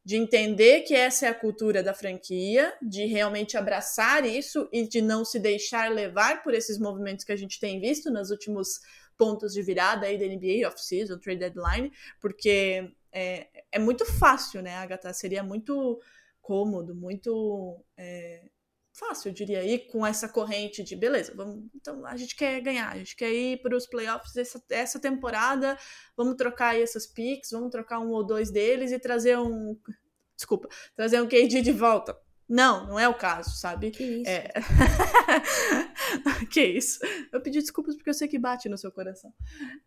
de 0.04 0.16
entender 0.16 0.82
que 0.82 0.96
essa 0.96 1.28
é 1.28 1.30
a 1.30 1.34
cultura 1.36 1.84
da 1.84 1.94
franquia, 1.94 2.74
de 2.82 3.06
realmente 3.06 3.58
abraçar 3.58 4.26
isso 4.26 4.68
e 4.72 4.88
de 4.88 5.02
não 5.02 5.24
se 5.24 5.40
deixar 5.40 5.92
levar 5.92 6.42
por 6.42 6.54
esses 6.54 6.80
movimentos 6.80 7.26
que 7.26 7.32
a 7.32 7.36
gente 7.36 7.60
tem 7.60 7.80
visto 7.80 8.10
nos 8.10 8.32
últimos 8.32 8.80
pontos 9.18 9.54
de 9.54 9.62
virada 9.62 10.08
aí 10.08 10.18
da 10.18 10.26
NBA, 10.26 10.68
off-season, 10.68 11.20
trade 11.20 11.40
deadline, 11.42 11.92
porque 12.20 12.92
é, 13.12 13.48
é 13.72 13.78
muito 13.78 14.06
fácil, 14.06 14.62
né, 14.62 14.76
Agatha? 14.78 15.14
Seria 15.14 15.44
muito 15.44 16.02
cômodo, 16.42 16.96
muito 16.96 17.84
é, 17.98 18.50
fácil, 19.00 19.30
eu 19.30 19.34
diria, 19.34 19.64
ir 19.64 19.88
com 19.88 20.06
essa 20.06 20.28
corrente 20.28 20.84
de 20.84 20.96
beleza, 20.96 21.34
vamos, 21.36 21.64
então 21.74 22.06
a 22.06 22.18
gente 22.18 22.36
quer 22.36 22.60
ganhar, 22.62 22.92
a 22.92 22.98
gente 22.98 23.16
quer 23.16 23.32
ir 23.32 23.62
para 23.62 23.76
os 23.76 23.88
playoffs 23.88 24.36
essa, 24.36 24.62
essa 24.70 25.00
temporada, 25.00 25.78
vamos 26.16 26.36
trocar 26.36 26.70
aí 26.70 26.82
essas 26.82 27.08
picks, 27.08 27.52
vamos 27.52 27.72
trocar 27.72 28.00
um 28.00 28.10
ou 28.10 28.24
dois 28.24 28.52
deles 28.52 28.92
e 28.92 29.00
trazer 29.00 29.38
um. 29.38 29.78
Desculpa, 30.36 30.70
trazer 30.96 31.22
um 31.22 31.28
KD 31.28 31.62
de 31.62 31.72
volta. 31.72 32.18
Não, 32.48 32.88
não 32.88 33.00
é 33.00 33.08
o 33.08 33.14
caso, 33.14 33.52
sabe? 33.52 33.92
Que 33.92 34.04
isso? 34.04 34.30
É... 34.30 34.52
que 36.50 36.62
isso. 36.62 37.00
Eu 37.32 37.42
pedi 37.42 37.60
desculpas 37.60 37.96
porque 37.96 38.10
eu 38.10 38.14
sei 38.14 38.28
que 38.28 38.40
bate 38.40 38.68
no 38.68 38.78
seu 38.78 38.92
coração. 38.92 39.32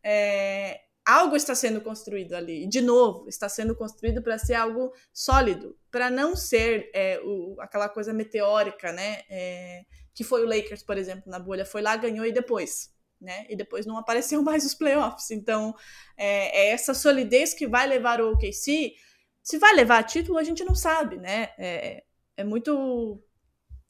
É 0.02 0.80
algo 1.04 1.36
está 1.36 1.54
sendo 1.54 1.80
construído 1.80 2.34
ali. 2.34 2.66
De 2.66 2.80
novo, 2.80 3.28
está 3.28 3.48
sendo 3.48 3.74
construído 3.74 4.22
para 4.22 4.38
ser 4.38 4.54
algo 4.54 4.92
sólido, 5.12 5.76
para 5.90 6.10
não 6.10 6.36
ser 6.36 6.90
é, 6.94 7.20
o, 7.24 7.56
aquela 7.60 7.88
coisa 7.88 8.12
meteórica, 8.12 8.92
né? 8.92 9.22
É, 9.28 9.84
que 10.14 10.24
foi 10.24 10.44
o 10.44 10.48
Lakers, 10.48 10.82
por 10.82 10.96
exemplo, 10.96 11.30
na 11.30 11.38
bolha. 11.38 11.64
Foi 11.64 11.82
lá, 11.82 11.96
ganhou 11.96 12.24
e 12.24 12.32
depois. 12.32 12.92
Né? 13.20 13.46
E 13.48 13.56
depois 13.56 13.86
não 13.86 13.96
apareceu 13.96 14.42
mais 14.42 14.64
os 14.64 14.74
playoffs. 14.74 15.30
Então, 15.30 15.74
é, 16.16 16.66
é 16.66 16.70
essa 16.70 16.94
solidez 16.94 17.54
que 17.54 17.66
vai 17.66 17.86
levar 17.86 18.20
o 18.20 18.32
OKC. 18.32 18.94
Se 19.42 19.58
vai 19.58 19.74
levar 19.74 19.98
a 19.98 20.02
título, 20.02 20.38
a 20.38 20.44
gente 20.44 20.64
não 20.64 20.74
sabe, 20.74 21.16
né? 21.16 21.50
É, 21.58 22.04
é 22.36 22.44
muito 22.44 23.22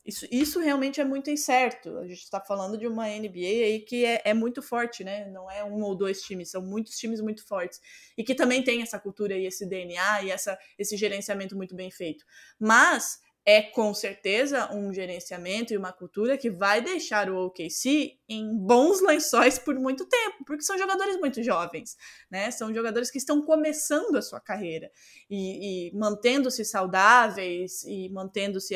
isso, 0.05 0.27
isso 0.31 0.59
realmente 0.59 1.01
é 1.01 1.05
muito 1.05 1.31
incerto. 1.31 1.97
A 1.99 2.07
gente 2.07 2.23
está 2.23 2.41
falando 2.41 2.77
de 2.77 2.88
uma 2.88 3.07
NBA 3.07 3.65
aí 3.65 3.81
que 3.81 4.05
é, 4.05 4.21
é, 4.25 4.35
muito 4.35 4.61
forte, 4.61 5.05
né? 5.05 5.31
Não 5.31 5.49
é 5.49 5.62
um 5.62 5.81
ou 5.83 5.95
dois 5.95 6.23
times, 6.23 6.51
são 6.51 6.61
muitos 6.61 6.97
times 6.97 7.21
muito 7.21 7.47
fortes. 7.47 7.81
E 8.19 8.25
que 8.25 8.35
também 8.35 8.65
tem 8.65 8.83
essa 8.83 8.99
cultura 8.99 9.37
e 9.37 9.47
esse 9.47 9.65
DNA 9.65 10.25
e 10.25 10.31
essa, 10.31 10.59
esse 10.77 10.97
gerenciamento 10.97 11.57
muito 11.57 11.77
bem 11.77 11.91
feito. 11.91 12.25
Mas 12.59 13.21
é 13.45 13.61
com 13.61 13.93
certeza 13.93 14.73
um 14.73 14.93
gerenciamento 14.93 15.73
e 15.73 15.77
uma 15.77 15.93
cultura 15.93 16.39
que 16.39 16.49
vai 16.49 16.81
deixar 16.81 17.29
o 17.29 17.47
OKC 17.47 18.19
em 18.29 18.57
bons 18.57 19.01
lençóis 19.01 19.59
por 19.59 19.75
muito 19.75 20.07
tempo, 20.07 20.45
porque 20.47 20.63
são 20.63 20.79
jogadores 20.79 21.19
muito 21.19 21.43
jovens, 21.43 21.97
né? 22.31 22.51
São 22.53 22.73
jogadores 22.73 23.11
que 23.11 23.19
estão 23.19 23.43
começando 23.43 24.17
a 24.17 24.23
sua 24.23 24.41
carreira 24.41 24.91
e, 25.29 25.89
e 25.89 25.97
mantendo-se 25.97 26.65
saudáveis 26.65 27.83
e 27.83 28.09
mantendo-se 28.11 28.75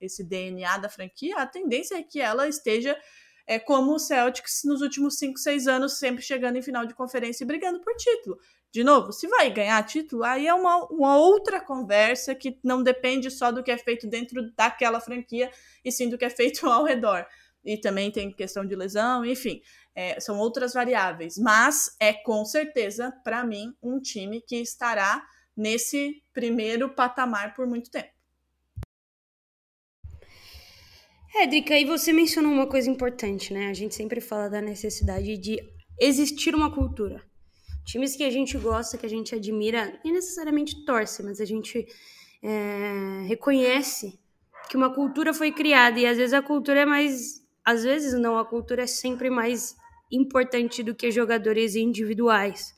esse 0.00 0.22
DNA 0.22 0.78
da 0.78 0.88
franquia, 0.88 1.38
a 1.38 1.46
tendência 1.46 1.96
é 1.96 2.02
que 2.02 2.20
ela 2.20 2.46
esteja 2.46 2.96
é 3.46 3.58
como 3.58 3.94
o 3.94 3.98
Celtics 3.98 4.62
nos 4.64 4.82
últimos 4.82 5.16
5, 5.18 5.38
6 5.38 5.68
anos, 5.68 5.98
sempre 5.98 6.22
chegando 6.22 6.56
em 6.56 6.62
final 6.62 6.84
de 6.84 6.94
conferência 6.94 7.44
e 7.44 7.46
brigando 7.46 7.80
por 7.80 7.94
título. 7.94 8.38
De 8.72 8.82
novo, 8.82 9.12
se 9.12 9.28
vai 9.28 9.50
ganhar 9.50 9.82
título, 9.84 10.24
aí 10.24 10.46
é 10.46 10.52
uma, 10.52 10.84
uma 10.86 11.16
outra 11.16 11.60
conversa 11.60 12.34
que 12.34 12.58
não 12.62 12.82
depende 12.82 13.30
só 13.30 13.52
do 13.52 13.62
que 13.62 13.70
é 13.70 13.78
feito 13.78 14.08
dentro 14.08 14.52
daquela 14.54 15.00
franquia, 15.00 15.50
e 15.84 15.92
sim 15.92 16.08
do 16.08 16.18
que 16.18 16.24
é 16.24 16.30
feito 16.30 16.66
ao 16.68 16.84
redor. 16.84 17.24
e 17.64 17.78
também 17.78 18.10
tem 18.10 18.32
questão 18.32 18.66
de 18.66 18.74
lesão, 18.74 19.24
enfim, 19.24 19.62
é, 19.94 20.18
são 20.20 20.38
outras 20.38 20.74
variáveis. 20.74 21.38
Mas 21.38 21.96
é 22.00 22.12
com 22.12 22.44
certeza, 22.44 23.12
para 23.24 23.44
mim, 23.44 23.74
um 23.82 24.00
time 24.00 24.40
que 24.40 24.56
estará 24.56 25.24
nesse 25.56 26.22
primeiro 26.32 26.94
patamar 26.94 27.54
por 27.54 27.66
muito 27.66 27.90
tempo. 27.90 28.15
É, 31.38 31.46
Drica, 31.46 31.78
e 31.78 31.84
você 31.84 32.14
mencionou 32.14 32.50
uma 32.50 32.66
coisa 32.66 32.88
importante, 32.88 33.52
né? 33.52 33.68
A 33.68 33.74
gente 33.74 33.94
sempre 33.94 34.22
fala 34.22 34.48
da 34.48 34.62
necessidade 34.62 35.36
de 35.36 35.58
existir 36.00 36.54
uma 36.54 36.74
cultura. 36.74 37.22
Times 37.84 38.16
que 38.16 38.24
a 38.24 38.30
gente 38.30 38.56
gosta, 38.56 38.96
que 38.96 39.04
a 39.04 39.08
gente 39.08 39.34
admira, 39.34 40.00
nem 40.02 40.14
necessariamente 40.14 40.82
torce, 40.86 41.22
mas 41.22 41.38
a 41.38 41.44
gente 41.44 41.86
é, 42.42 43.26
reconhece 43.28 44.18
que 44.70 44.78
uma 44.78 44.94
cultura 44.94 45.34
foi 45.34 45.52
criada 45.52 46.00
e 46.00 46.06
às 46.06 46.16
vezes 46.16 46.32
a 46.32 46.40
cultura 46.40 46.80
é 46.80 46.86
mais. 46.86 47.42
Às 47.62 47.84
vezes 47.84 48.18
não, 48.18 48.38
a 48.38 48.44
cultura 48.44 48.84
é 48.84 48.86
sempre 48.86 49.28
mais 49.28 49.76
importante 50.10 50.82
do 50.82 50.94
que 50.94 51.10
jogadores 51.10 51.76
individuais. 51.76 52.72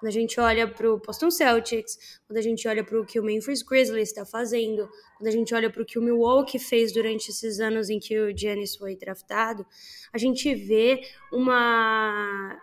Quando 0.00 0.08
a 0.08 0.12
gente 0.12 0.40
olha 0.40 0.66
para 0.66 0.90
o 0.90 0.96
Boston 0.96 1.30
Celtics, 1.30 2.18
quando 2.26 2.38
a 2.38 2.42
gente 2.42 2.66
olha 2.66 2.82
para 2.82 2.98
o 2.98 3.04
que 3.04 3.20
o 3.20 3.22
Memphis 3.22 3.62
Grizzlies 3.62 4.08
está 4.08 4.24
fazendo, 4.24 4.88
quando 5.18 5.28
a 5.28 5.30
gente 5.30 5.54
olha 5.54 5.68
para 5.68 5.82
o 5.82 5.84
que 5.84 5.98
o 5.98 6.02
Milwaukee 6.02 6.58
fez 6.58 6.90
durante 6.90 7.28
esses 7.30 7.60
anos 7.60 7.90
em 7.90 7.98
que 8.00 8.18
o 8.18 8.34
Giannis 8.34 8.74
foi 8.74 8.96
draftado, 8.96 9.66
a 10.10 10.16
gente 10.16 10.54
vê 10.54 11.02
uma 11.30 12.58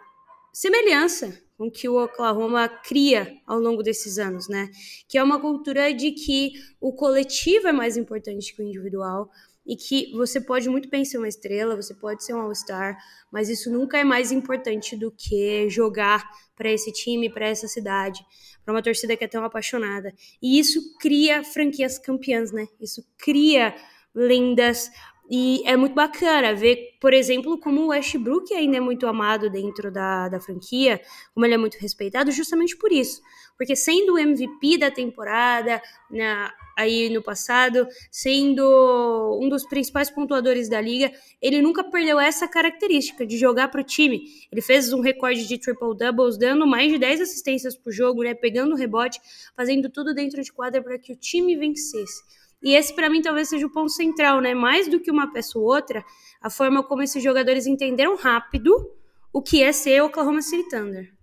semelhança 0.51 1.39
com 1.55 1.69
que 1.69 1.87
o 1.87 2.03
Oklahoma 2.03 2.67
cria 2.67 3.31
ao 3.45 3.59
longo 3.59 3.83
desses 3.83 4.17
anos, 4.17 4.47
né? 4.47 4.71
Que 5.07 5.19
é 5.19 5.23
uma 5.23 5.39
cultura 5.39 5.93
de 5.93 6.13
que 6.13 6.53
o 6.81 6.91
coletivo 6.91 7.67
é 7.67 7.71
mais 7.71 7.97
importante 7.97 8.51
que 8.55 8.63
o 8.63 8.65
individual, 8.65 9.29
e 9.67 9.75
que 9.75 10.11
você 10.13 10.39
pode 10.39 10.69
muito 10.69 10.89
bem 10.89 11.03
ser 11.03 11.17
uma 11.17 11.27
estrela, 11.27 11.75
você 11.75 11.93
pode 11.93 12.23
ser 12.23 12.33
um 12.33 12.39
All-Star, 12.39 12.97
mas 13.29 13.49
isso 13.49 13.69
nunca 13.69 13.97
é 13.97 14.03
mais 14.03 14.31
importante 14.31 14.95
do 14.95 15.11
que 15.11 15.69
jogar 15.69 16.25
para 16.55 16.71
esse 16.71 16.91
time, 16.93 17.29
para 17.29 17.47
essa 17.47 17.67
cidade, 17.67 18.25
para 18.63 18.73
uma 18.73 18.81
torcida 18.81 19.17
que 19.17 19.25
é 19.25 19.27
tão 19.27 19.43
apaixonada. 19.43 20.13
E 20.41 20.57
isso 20.57 20.97
cria 20.97 21.43
franquias 21.43 21.99
campeãs, 21.99 22.51
né? 22.51 22.67
Isso 22.79 23.05
cria 23.17 23.75
lendas 24.15 24.89
e 25.29 25.61
é 25.65 25.75
muito 25.75 25.93
bacana 25.93 26.55
ver, 26.55 26.97
por 27.01 27.13
exemplo, 27.13 27.59
como 27.59 27.81
o 27.81 27.87
Westbrook 27.87 28.53
ainda 28.53 28.77
é 28.77 28.79
muito 28.79 29.05
amado 29.05 29.49
dentro 29.49 29.91
da, 29.91 30.29
da 30.29 30.39
franquia, 30.39 31.01
como 31.33 31.45
ele 31.45 31.55
é 31.55 31.57
muito 31.57 31.75
respeitado, 31.75 32.31
justamente 32.31 32.77
por 32.77 32.91
isso. 32.93 33.21
Porque 33.57 33.75
sendo 33.75 34.13
o 34.13 34.17
MVP 34.17 34.77
da 34.77 34.89
temporada, 34.89 35.81
na, 36.09 36.53
aí 36.77 37.09
no 37.09 37.23
passado, 37.23 37.87
sendo 38.11 39.39
um 39.41 39.49
dos 39.49 39.65
principais 39.65 40.11
pontuadores 40.11 40.69
da 40.69 40.79
liga, 40.79 41.11
ele 41.41 41.59
nunca 41.59 41.83
perdeu 41.83 42.19
essa 42.19 42.47
característica 42.47 43.25
de 43.25 43.35
jogar 43.35 43.69
para 43.69 43.81
o 43.81 43.83
time. 43.83 44.21
Ele 44.51 44.61
fez 44.61 44.93
um 44.93 45.01
recorde 45.01 45.47
de 45.47 45.57
triple 45.57 45.97
doubles, 45.97 46.37
dando 46.37 46.67
mais 46.67 46.91
de 46.91 46.99
10 46.99 47.21
assistências 47.21 47.75
por 47.75 47.91
jogo, 47.91 48.21
né, 48.21 48.35
pegando 48.35 48.75
rebote, 48.75 49.19
fazendo 49.55 49.89
tudo 49.89 50.13
dentro 50.13 50.41
de 50.43 50.53
quadra 50.53 50.81
para 50.83 50.99
que 50.99 51.11
o 51.11 51.15
time 51.15 51.55
vencesse. 51.55 52.21
E 52.61 52.75
esse, 52.75 52.93
para 52.93 53.09
mim, 53.09 53.21
talvez 53.21 53.49
seja 53.49 53.65
o 53.65 53.71
ponto 53.71 53.91
central, 53.91 54.41
né? 54.41 54.53
Mais 54.53 54.87
do 54.87 54.99
que 54.99 55.11
uma 55.11 55.31
peça 55.31 55.59
ou 55.59 55.65
outra, 55.65 56.03
a 56.41 56.49
forma 56.49 56.83
como 56.83 57.03
esses 57.03 57.21
jogadores 57.21 57.67
entenderam 57.67 58.15
rápido 58.15 58.91
o 59.31 59.41
que 59.41 59.61
é 59.61 59.71
ser 59.71 60.01
Oklahoma 60.01 60.41
City 60.41 60.67
Thunder. 60.69 61.16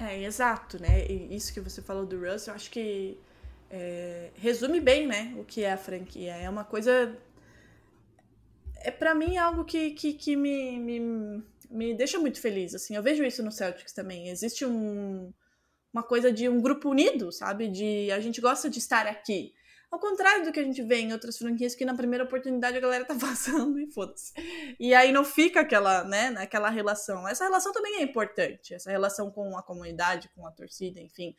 É, 0.00 0.22
exato, 0.22 0.80
né? 0.80 1.06
Isso 1.06 1.52
que 1.52 1.60
você 1.60 1.80
falou 1.80 2.04
do 2.04 2.18
Russ, 2.18 2.46
eu 2.46 2.54
acho 2.54 2.70
que 2.70 3.18
é, 3.70 4.30
resume 4.34 4.80
bem, 4.80 5.06
né? 5.06 5.34
O 5.38 5.44
que 5.44 5.62
é 5.62 5.72
a 5.72 5.76
franquia. 5.76 6.34
É 6.34 6.48
uma 6.48 6.64
coisa. 6.64 7.16
É 8.76 8.90
para 8.90 9.14
mim 9.14 9.36
algo 9.36 9.64
que, 9.64 9.92
que, 9.92 10.12
que 10.12 10.36
me, 10.36 10.78
me, 10.78 11.42
me 11.70 11.94
deixa 11.94 12.18
muito 12.18 12.40
feliz. 12.40 12.74
Assim, 12.74 12.96
eu 12.96 13.02
vejo 13.02 13.24
isso 13.24 13.42
no 13.42 13.52
Celtics 13.52 13.92
também. 13.92 14.28
Existe 14.28 14.64
um 14.64 15.32
uma 15.94 16.02
coisa 16.02 16.32
de 16.32 16.48
um 16.48 16.60
grupo 16.60 16.90
unido, 16.90 17.30
sabe? 17.30 17.68
De 17.68 18.10
a 18.10 18.18
gente 18.18 18.40
gosta 18.40 18.68
de 18.68 18.80
estar 18.80 19.06
aqui. 19.06 19.54
Ao 19.94 20.00
contrário 20.00 20.44
do 20.44 20.50
que 20.50 20.58
a 20.58 20.64
gente 20.64 20.82
vê 20.82 20.96
em 20.96 21.12
outras 21.12 21.38
franquias 21.38 21.72
que 21.76 21.84
na 21.84 21.94
primeira 21.94 22.24
oportunidade 22.24 22.76
a 22.76 22.80
galera 22.80 23.04
tá 23.04 23.14
passando 23.14 23.78
e 23.78 23.86
foda-se. 23.86 24.32
E 24.80 24.92
aí 24.92 25.12
não 25.12 25.24
fica 25.24 25.60
aquela, 25.60 26.02
né, 26.02 26.30
naquela 26.30 26.68
relação. 26.68 27.28
Essa 27.28 27.44
relação 27.44 27.72
também 27.72 27.98
é 27.98 28.02
importante, 28.02 28.74
essa 28.74 28.90
relação 28.90 29.30
com 29.30 29.56
a 29.56 29.62
comunidade, 29.62 30.28
com 30.34 30.44
a 30.48 30.50
torcida, 30.50 31.00
enfim, 31.00 31.32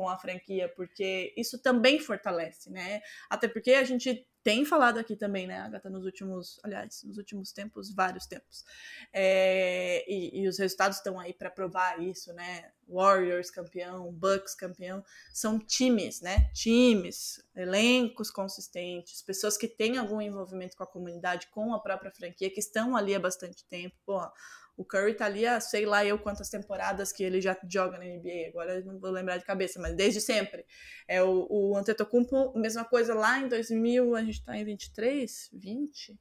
com 0.00 0.08
a 0.08 0.16
franquia, 0.16 0.66
porque 0.74 1.34
isso 1.36 1.58
também 1.58 2.00
fortalece, 2.00 2.70
né? 2.70 3.02
Até 3.28 3.46
porque 3.46 3.72
a 3.72 3.84
gente 3.84 4.26
tem 4.42 4.64
falado 4.64 4.98
aqui 4.98 5.14
também, 5.14 5.46
né, 5.46 5.58
Agatha, 5.58 5.90
nos 5.90 6.06
últimos, 6.06 6.58
aliás, 6.64 7.02
nos 7.04 7.18
últimos 7.18 7.52
tempos, 7.52 7.94
vários 7.94 8.24
tempos. 8.24 8.64
É, 9.12 10.02
e, 10.10 10.40
e, 10.40 10.48
os 10.48 10.58
resultados 10.58 10.96
estão 10.96 11.20
aí 11.20 11.34
para 11.34 11.50
provar 11.50 12.00
isso, 12.00 12.32
né? 12.32 12.72
Warriors 12.88 13.50
campeão, 13.50 14.10
Bucks 14.10 14.54
campeão, 14.54 15.04
são 15.34 15.58
times, 15.58 16.22
né? 16.22 16.50
Times, 16.54 17.44
elencos 17.54 18.30
consistentes, 18.30 19.20
pessoas 19.20 19.58
que 19.58 19.68
têm 19.68 19.98
algum 19.98 20.22
envolvimento 20.22 20.78
com 20.78 20.84
a 20.84 20.86
comunidade, 20.86 21.48
com 21.48 21.74
a 21.74 21.78
própria 21.78 22.10
franquia, 22.10 22.50
que 22.50 22.60
estão 22.60 22.96
ali 22.96 23.14
há 23.14 23.20
bastante 23.20 23.66
tempo. 23.66 23.94
Porra, 24.06 24.32
o 24.80 24.84
Curry 24.84 25.12
tá 25.12 25.26
ali 25.26 25.46
há 25.46 25.60
sei 25.60 25.84
lá 25.84 26.06
eu 26.06 26.18
quantas 26.18 26.48
temporadas 26.48 27.12
que 27.12 27.22
ele 27.22 27.38
já 27.38 27.54
joga 27.68 27.98
na 27.98 28.04
NBA, 28.06 28.48
agora 28.48 28.80
não 28.80 28.98
vou 28.98 29.10
lembrar 29.10 29.36
de 29.36 29.44
cabeça, 29.44 29.78
mas 29.78 29.94
desde 29.94 30.22
sempre. 30.22 30.64
É 31.06 31.22
o, 31.22 31.46
o 31.50 31.76
Antetokounmpo, 31.76 32.58
mesma 32.58 32.82
coisa 32.82 33.14
lá 33.14 33.38
em 33.38 33.46
2000, 33.46 34.16
a 34.16 34.24
gente 34.24 34.42
tá 34.42 34.56
em 34.56 34.64
23, 34.64 35.50
20? 35.52 36.18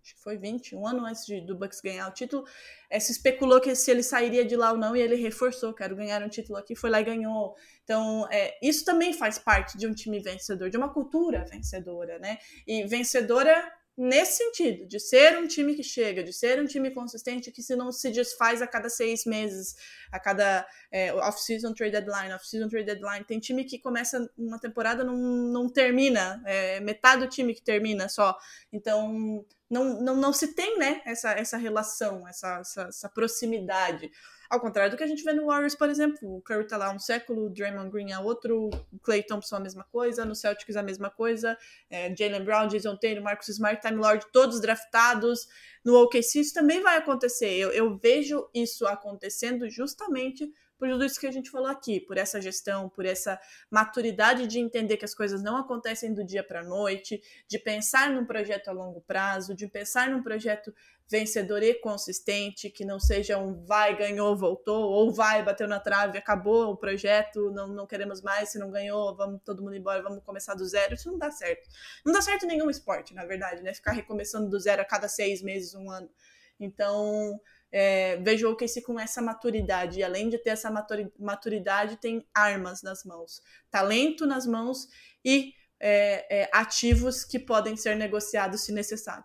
Acho 0.00 0.14
que 0.14 0.22
foi 0.22 0.38
20, 0.38 0.76
um 0.76 0.86
ano 0.86 1.04
antes 1.04 1.26
de, 1.26 1.40
do 1.40 1.58
Bucks 1.58 1.80
ganhar 1.80 2.08
o 2.08 2.12
título, 2.12 2.44
é, 2.88 3.00
se 3.00 3.10
especulou 3.10 3.60
que 3.60 3.74
se 3.74 3.90
ele 3.90 4.04
sairia 4.04 4.44
de 4.44 4.54
lá 4.54 4.70
ou 4.70 4.78
não, 4.78 4.94
e 4.94 5.00
ele 5.00 5.16
reforçou, 5.16 5.74
quero 5.74 5.96
ganhar 5.96 6.22
um 6.22 6.28
título 6.28 6.56
aqui, 6.56 6.76
foi 6.76 6.90
lá 6.90 7.00
e 7.00 7.04
ganhou. 7.04 7.56
Então, 7.82 8.28
é, 8.30 8.56
isso 8.62 8.84
também 8.84 9.12
faz 9.12 9.36
parte 9.36 9.76
de 9.76 9.84
um 9.84 9.92
time 9.92 10.20
vencedor, 10.20 10.70
de 10.70 10.76
uma 10.76 10.94
cultura 10.94 11.44
vencedora, 11.50 12.20
né? 12.20 12.38
E 12.64 12.86
vencedora 12.86 13.68
nesse 13.96 14.38
sentido, 14.38 14.86
de 14.86 15.00
ser 15.00 15.38
um 15.38 15.46
time 15.46 15.74
que 15.74 15.82
chega, 15.82 16.22
de 16.22 16.32
ser 16.32 16.60
um 16.60 16.66
time 16.66 16.90
consistente 16.90 17.50
que 17.50 17.62
se 17.62 17.74
não 17.74 17.90
se 17.90 18.10
desfaz 18.10 18.60
a 18.60 18.66
cada 18.66 18.90
seis 18.90 19.24
meses, 19.24 19.74
a 20.12 20.20
cada 20.20 20.66
é, 20.92 21.12
off-season 21.14 21.72
trade 21.72 21.92
deadline, 21.92 22.34
off-season 22.34 22.68
trade 22.68 22.86
deadline. 22.86 23.24
Tem 23.24 23.40
time 23.40 23.64
que 23.64 23.78
começa 23.78 24.30
uma 24.36 24.58
temporada 24.58 25.02
não, 25.02 25.16
não 25.16 25.68
termina, 25.68 26.42
é 26.44 26.80
metade 26.80 27.22
do 27.22 27.28
time 27.28 27.54
que 27.54 27.62
termina 27.62 28.08
só. 28.08 28.36
Então, 28.72 29.44
não, 29.68 30.00
não, 30.00 30.16
não 30.16 30.32
se 30.32 30.54
tem 30.54 30.78
né, 30.78 31.02
essa, 31.04 31.32
essa 31.32 31.56
relação, 31.56 32.26
essa, 32.26 32.58
essa, 32.60 32.82
essa 32.82 33.08
proximidade. 33.08 34.10
Ao 34.48 34.60
contrário 34.60 34.92
do 34.92 34.96
que 34.96 35.02
a 35.02 35.06
gente 35.08 35.24
vê 35.24 35.32
no 35.32 35.46
Warriors, 35.46 35.74
por 35.74 35.90
exemplo, 35.90 36.36
o 36.36 36.40
Curry 36.40 36.66
tá 36.68 36.76
lá 36.76 36.92
um 36.92 37.00
século, 37.00 37.46
o 37.46 37.50
Draymond 37.50 37.90
Green 37.90 38.12
é 38.12 38.18
outro, 38.18 38.70
o 38.92 38.98
Clay 39.00 39.22
Thompson 39.24 39.56
a 39.56 39.60
mesma 39.60 39.84
coisa, 39.90 40.24
no 40.24 40.36
Celtics 40.36 40.76
a 40.76 40.82
mesma 40.82 41.10
coisa, 41.10 41.58
é, 41.90 42.14
Jalen 42.14 42.44
Brown, 42.44 42.68
Jason 42.68 42.96
Taylor, 42.96 43.24
Marcus 43.24 43.48
Smart, 43.48 43.80
Time 43.80 43.96
Lord, 44.00 44.26
todos 44.32 44.60
draftados. 44.60 45.48
No 45.84 46.00
OKC 46.02 46.40
isso 46.40 46.54
também 46.54 46.80
vai 46.80 46.96
acontecer. 46.96 47.50
Eu, 47.50 47.70
eu 47.72 47.96
vejo 47.96 48.48
isso 48.54 48.86
acontecendo 48.86 49.68
justamente 49.68 50.48
por 50.78 50.88
tudo 50.88 51.04
isso 51.04 51.18
que 51.18 51.26
a 51.26 51.32
gente 51.32 51.50
falou 51.50 51.68
aqui, 51.68 52.00
por 52.00 52.18
essa 52.18 52.40
gestão, 52.40 52.88
por 52.88 53.04
essa 53.04 53.38
maturidade 53.70 54.46
de 54.46 54.58
entender 54.58 54.96
que 54.96 55.04
as 55.04 55.14
coisas 55.14 55.42
não 55.42 55.56
acontecem 55.56 56.12
do 56.12 56.24
dia 56.24 56.44
para 56.44 56.60
a 56.60 56.64
noite, 56.64 57.20
de 57.48 57.58
pensar 57.58 58.10
num 58.10 58.24
projeto 58.24 58.68
a 58.68 58.72
longo 58.72 59.00
prazo, 59.00 59.54
de 59.54 59.66
pensar 59.66 60.10
num 60.10 60.22
projeto 60.22 60.72
vencedor 61.08 61.62
e 61.62 61.74
consistente, 61.74 62.68
que 62.68 62.84
não 62.84 62.98
seja 62.98 63.38
um 63.38 63.64
vai, 63.64 63.96
ganhou, 63.96 64.36
voltou, 64.36 64.90
ou 64.90 65.12
vai, 65.12 65.42
bateu 65.42 65.68
na 65.68 65.78
trave, 65.78 66.18
acabou 66.18 66.72
o 66.72 66.76
projeto, 66.76 67.50
não, 67.52 67.68
não 67.68 67.86
queremos 67.86 68.20
mais, 68.20 68.50
se 68.50 68.58
não 68.58 68.70
ganhou, 68.70 69.14
vamos 69.14 69.40
todo 69.44 69.62
mundo 69.62 69.76
embora, 69.76 70.02
vamos 70.02 70.22
começar 70.24 70.54
do 70.54 70.64
zero. 70.66 70.94
Isso 70.94 71.10
não 71.10 71.18
dá 71.18 71.30
certo. 71.30 71.68
Não 72.04 72.12
dá 72.12 72.20
certo 72.20 72.44
nenhum 72.44 72.68
esporte, 72.68 73.14
na 73.14 73.24
verdade, 73.24 73.62
né? 73.62 73.72
Ficar 73.72 73.92
recomeçando 73.92 74.50
do 74.50 74.58
zero 74.58 74.82
a 74.82 74.84
cada 74.84 75.08
seis 75.08 75.42
meses, 75.42 75.74
um 75.74 75.90
ano. 75.90 76.10
Então, 76.58 77.38
é, 77.70 78.16
vejo 78.18 78.48
o 78.48 78.52
OKC 78.52 78.82
com 78.82 78.98
essa 78.98 79.20
maturidade. 79.20 80.00
E 80.00 80.02
além 80.02 80.28
de 80.28 80.38
ter 80.38 80.50
essa 80.50 80.70
maturidade, 81.18 81.96
tem 81.96 82.26
armas 82.34 82.82
nas 82.82 83.04
mãos, 83.04 83.42
talento 83.70 84.26
nas 84.26 84.46
mãos 84.46 84.88
e 85.24 85.52
é, 85.78 86.42
é, 86.42 86.50
ativos 86.52 87.24
que 87.24 87.38
podem 87.38 87.76
ser 87.76 87.96
negociados 87.96 88.62
se 88.62 88.72
necessário. 88.72 89.24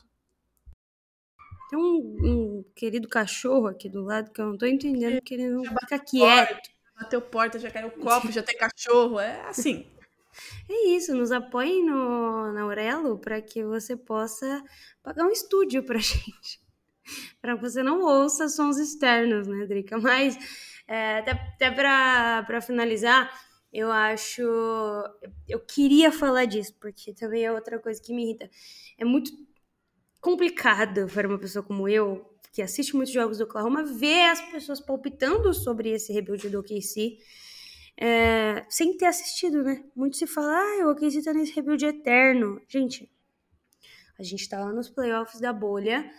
Tem 1.70 1.80
um, 1.80 2.18
um, 2.24 2.66
querido 2.76 3.08
cachorro 3.08 3.68
aqui 3.68 3.88
do 3.88 4.04
lado 4.04 4.32
que 4.32 4.42
eu 4.42 4.48
não 4.48 4.58
tô 4.58 4.66
entendendo 4.66 5.22
que 5.22 5.34
ele 5.34 5.50
não 5.50 5.64
fica 5.64 5.98
quieto. 5.98 6.70
Bateu 7.00 7.22
porta, 7.22 7.58
já 7.58 7.72
caiu 7.72 7.88
o 7.88 7.92
copo, 7.92 8.32
já 8.32 8.44
tem 8.44 8.58
cachorro, 8.58 9.20
é 9.20 9.42
assim. 9.48 9.90
É 10.70 10.88
isso, 10.90 11.16
nos 11.16 11.32
apoiem 11.32 11.86
no, 11.86 12.52
na 12.54 12.62
Aurelo 12.62 13.18
para 13.18 13.42
que 13.42 13.64
você 13.64 13.96
possa 13.96 14.64
pagar 15.02 15.26
um 15.26 15.32
estúdio 15.32 15.84
pra 15.84 15.98
gente. 16.00 16.60
Para 17.42 17.56
que 17.56 17.62
você 17.62 17.82
não 17.84 18.02
ouça 18.02 18.48
sons 18.50 18.78
externos, 18.78 19.48
né, 19.48 19.66
Drica? 19.66 19.98
Mas, 20.00 20.38
é, 20.88 21.20
até, 21.20 21.32
até 21.32 21.72
para 21.72 22.62
finalizar, 22.62 23.32
eu 23.72 23.92
acho. 23.92 24.42
Eu 25.48 25.60
queria 25.60 26.12
falar 26.12 26.46
disso, 26.46 26.76
porque 26.80 27.14
também 27.14 27.46
é 27.46 27.52
outra 27.52 27.80
coisa 27.80 28.02
que 28.02 28.14
me 28.14 28.24
irrita. 28.24 28.50
É 28.98 29.06
muito 29.06 29.32
complicado 30.20 31.08
para 31.08 31.28
uma 31.28 31.40
pessoa 31.40 31.64
como 31.64 31.88
eu, 31.88 32.30
que 32.52 32.62
assiste 32.62 32.96
muitos 32.96 33.14
jogos 33.14 33.38
do 33.38 33.46
Oklahoma, 33.46 33.84
ver 33.84 34.30
as 34.30 34.42
pessoas 34.52 34.80
palpitando 34.80 35.54
sobre 35.54 35.90
esse 35.90 36.12
rebuild 36.14 36.50
do 36.50 36.60
OKC. 36.60 37.18
É, 37.98 38.66
sem 38.70 38.98
ter 38.98 39.06
assistido, 39.06 39.64
né? 39.64 39.84
Muito 39.96 40.18
se 40.18 40.26
fala, 40.26 40.54
ah, 40.54 40.88
o 40.88 40.92
OKC 40.92 41.24
tá 41.24 41.34
nesse 41.34 41.54
rebuild 41.54 41.86
eterno. 41.86 42.62
Gente, 42.68 43.12
a 44.18 44.24
gente 44.24 44.48
tá 44.50 44.60
lá 44.60 44.72
nos 44.72 44.90
playoffs 44.90 45.40
da 45.40 45.54
bolha, 45.54 46.12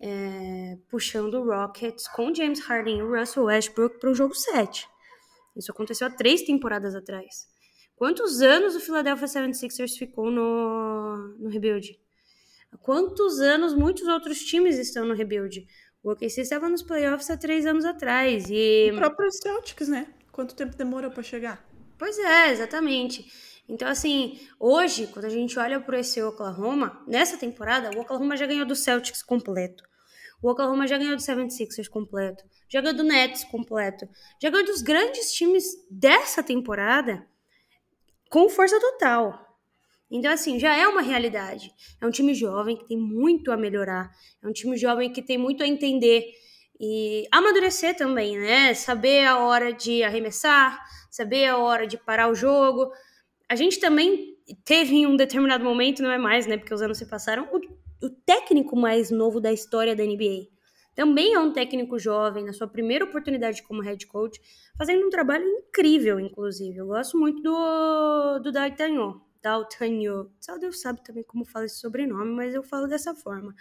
é, 0.00 0.78
puxando 0.88 1.34
o 1.34 1.44
Rockets 1.44 2.08
com 2.08 2.34
James 2.34 2.60
Harden 2.60 2.98
e 2.98 3.02
o 3.02 3.14
Russell 3.14 3.44
Westbrook 3.44 3.98
para 3.98 4.10
o 4.10 4.14
jogo 4.14 4.34
7. 4.34 4.88
Isso 5.56 5.70
aconteceu 5.70 6.06
há 6.06 6.10
três 6.10 6.42
temporadas 6.42 6.94
atrás. 6.94 7.48
Quantos 7.94 8.40
anos 8.40 8.74
o 8.74 8.80
Philadelphia 8.80 9.26
76ers 9.26 9.98
ficou 9.98 10.30
no, 10.30 11.36
no 11.38 11.50
rebuild? 11.50 11.98
Há 12.72 12.78
quantos 12.78 13.40
anos 13.40 13.74
muitos 13.74 14.06
outros 14.08 14.40
times 14.42 14.78
estão 14.78 15.04
no 15.04 15.14
rebuild? 15.14 15.66
O 16.02 16.12
OKC 16.12 16.40
estava 16.40 16.66
nos 16.68 16.82
playoffs 16.82 17.28
há 17.28 17.36
três 17.36 17.66
anos 17.66 17.84
atrás 17.84 18.46
e... 18.48 18.90
O 18.92 18.96
próprio 18.96 19.30
Celtics, 19.30 19.88
né? 19.88 20.06
Quanto 20.32 20.54
tempo 20.54 20.74
demorou 20.74 21.10
para 21.10 21.22
chegar? 21.22 21.62
Pois 21.98 22.18
é, 22.18 22.50
exatamente. 22.50 23.30
Então, 23.68 23.86
assim, 23.86 24.40
hoje, 24.58 25.06
quando 25.08 25.26
a 25.26 25.30
gente 25.30 25.58
olha 25.58 25.78
para 25.78 26.00
esse 26.00 26.22
Oklahoma, 26.22 27.04
nessa 27.06 27.36
temporada, 27.36 27.90
o 27.94 28.00
Oklahoma 28.00 28.36
já 28.36 28.46
ganhou 28.46 28.64
do 28.64 28.74
Celtics 28.74 29.22
completo. 29.22 29.89
O 30.42 30.50
Oklahoma 30.50 30.86
já 30.86 30.96
ganhou 30.96 31.16
do 31.16 31.22
76ers 31.22 31.88
completo. 31.88 32.44
Já 32.68 32.80
ganhou 32.80 32.96
do 32.96 33.04
Nets 33.04 33.44
completo. 33.44 34.08
Já 34.40 34.50
ganhou 34.50 34.66
dos 34.66 34.82
grandes 34.82 35.32
times 35.32 35.64
dessa 35.90 36.42
temporada 36.42 37.26
com 38.30 38.48
força 38.48 38.80
total. 38.80 39.50
Então, 40.10 40.32
assim, 40.32 40.58
já 40.58 40.74
é 40.74 40.86
uma 40.88 41.02
realidade. 41.02 41.72
É 42.00 42.06
um 42.06 42.10
time 42.10 42.34
jovem 42.34 42.76
que 42.76 42.86
tem 42.86 42.96
muito 42.96 43.52
a 43.52 43.56
melhorar. 43.56 44.10
É 44.42 44.48
um 44.48 44.52
time 44.52 44.76
jovem 44.76 45.12
que 45.12 45.22
tem 45.22 45.38
muito 45.38 45.62
a 45.62 45.66
entender 45.66 46.32
e 46.80 47.28
amadurecer 47.30 47.94
também, 47.94 48.38
né? 48.38 48.74
Saber 48.74 49.26
a 49.26 49.38
hora 49.38 49.72
de 49.72 50.02
arremessar, 50.02 50.82
saber 51.10 51.46
a 51.46 51.58
hora 51.58 51.86
de 51.86 51.98
parar 51.98 52.28
o 52.28 52.34
jogo. 52.34 52.90
A 53.48 53.54
gente 53.54 53.78
também 53.78 54.36
teve 54.64 54.96
em 54.96 55.06
um 55.06 55.14
determinado 55.14 55.62
momento, 55.62 56.02
não 56.02 56.10
é 56.10 56.18
mais, 56.18 56.46
né? 56.46 56.56
Porque 56.56 56.74
os 56.74 56.82
anos 56.82 56.98
se 56.98 57.06
passaram, 57.06 57.48
o, 57.52 57.60
o 58.02 58.10
técnico 58.10 58.76
mais 58.76 59.10
novo 59.10 59.40
da 59.40 59.52
história 59.52 59.94
da 59.94 60.04
NBA. 60.04 60.48
Também 60.94 61.34
é 61.34 61.38
um 61.38 61.52
técnico 61.52 61.98
jovem, 61.98 62.44
na 62.44 62.52
sua 62.52 62.66
primeira 62.66 63.04
oportunidade 63.04 63.62
como 63.62 63.82
head 63.82 64.06
coach, 64.06 64.40
fazendo 64.76 65.06
um 65.06 65.10
trabalho 65.10 65.46
incrível, 65.46 66.18
inclusive. 66.18 66.76
Eu 66.76 66.88
gosto 66.88 67.16
muito 67.18 67.42
do, 67.42 68.38
do 68.40 68.52
D'Artagnan. 68.52 69.20
D'Artagnan. 69.42 70.28
Só 70.40 70.58
Deus 70.58 70.80
sabe 70.80 71.02
também 71.04 71.22
como 71.22 71.44
fala 71.44 71.66
esse 71.66 71.78
sobrenome, 71.78 72.32
mas 72.32 72.54
eu 72.54 72.62
falo 72.62 72.86
dessa 72.86 73.14
forma, 73.14 73.54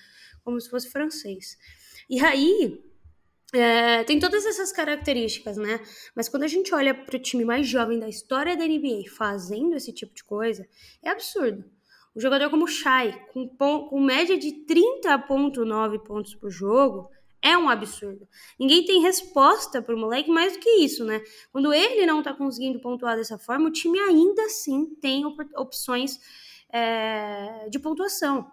como 0.44 0.60
se 0.60 0.70
fosse 0.70 0.90
francês. 0.90 1.58
E 2.10 2.20
aí, 2.20 2.84
é, 3.54 4.04
tem 4.04 4.20
todas 4.20 4.46
essas 4.46 4.72
características, 4.72 5.58
né? 5.58 5.80
Mas 6.16 6.28
quando 6.28 6.44
a 6.44 6.48
gente 6.48 6.74
olha 6.74 6.94
para 6.94 7.16
o 7.16 7.22
time 7.22 7.46
mais 7.46 7.68
jovem 7.68 8.00
da 8.00 8.10
história 8.10 8.58
da 8.58 8.66
NBA 8.66 9.10
fazendo 9.16 9.76
esse 9.76 9.94
tipo 9.94 10.14
de 10.14 10.24
coisa, 10.24 10.68
é 11.02 11.10
absurdo. 11.10 11.64
Um 12.16 12.20
jogador 12.20 12.50
como 12.50 12.66
o 12.66 12.68
Shai, 12.68 13.14
com, 13.32 13.48
com 13.48 14.00
média 14.00 14.38
de 14.38 14.66
30,9 14.66 16.04
pontos 16.04 16.36
por 16.36 16.50
jogo, 16.50 17.10
é 17.42 17.58
um 17.58 17.70
absurdo. 17.70 18.28
Ninguém 18.60 18.86
tem 18.86 19.02
resposta 19.02 19.82
para 19.82 19.96
o 19.96 20.00
moleque 20.00 20.30
mais 20.30 20.54
do 20.54 20.60
que 20.60 20.70
isso, 20.84 21.06
né? 21.06 21.22
Quando 21.52 21.74
ele 21.74 22.06
não 22.06 22.22
tá 22.22 22.34
conseguindo 22.34 22.82
pontuar 22.82 23.16
dessa 23.16 23.38
forma, 23.38 23.70
o 23.70 23.72
time 23.72 24.00
ainda 24.00 24.44
assim 24.44 24.94
tem 24.96 25.26
op 25.26 25.38
opções 25.56 26.20
é, 26.72 27.68
de 27.70 27.80
pontuação. 27.80 28.52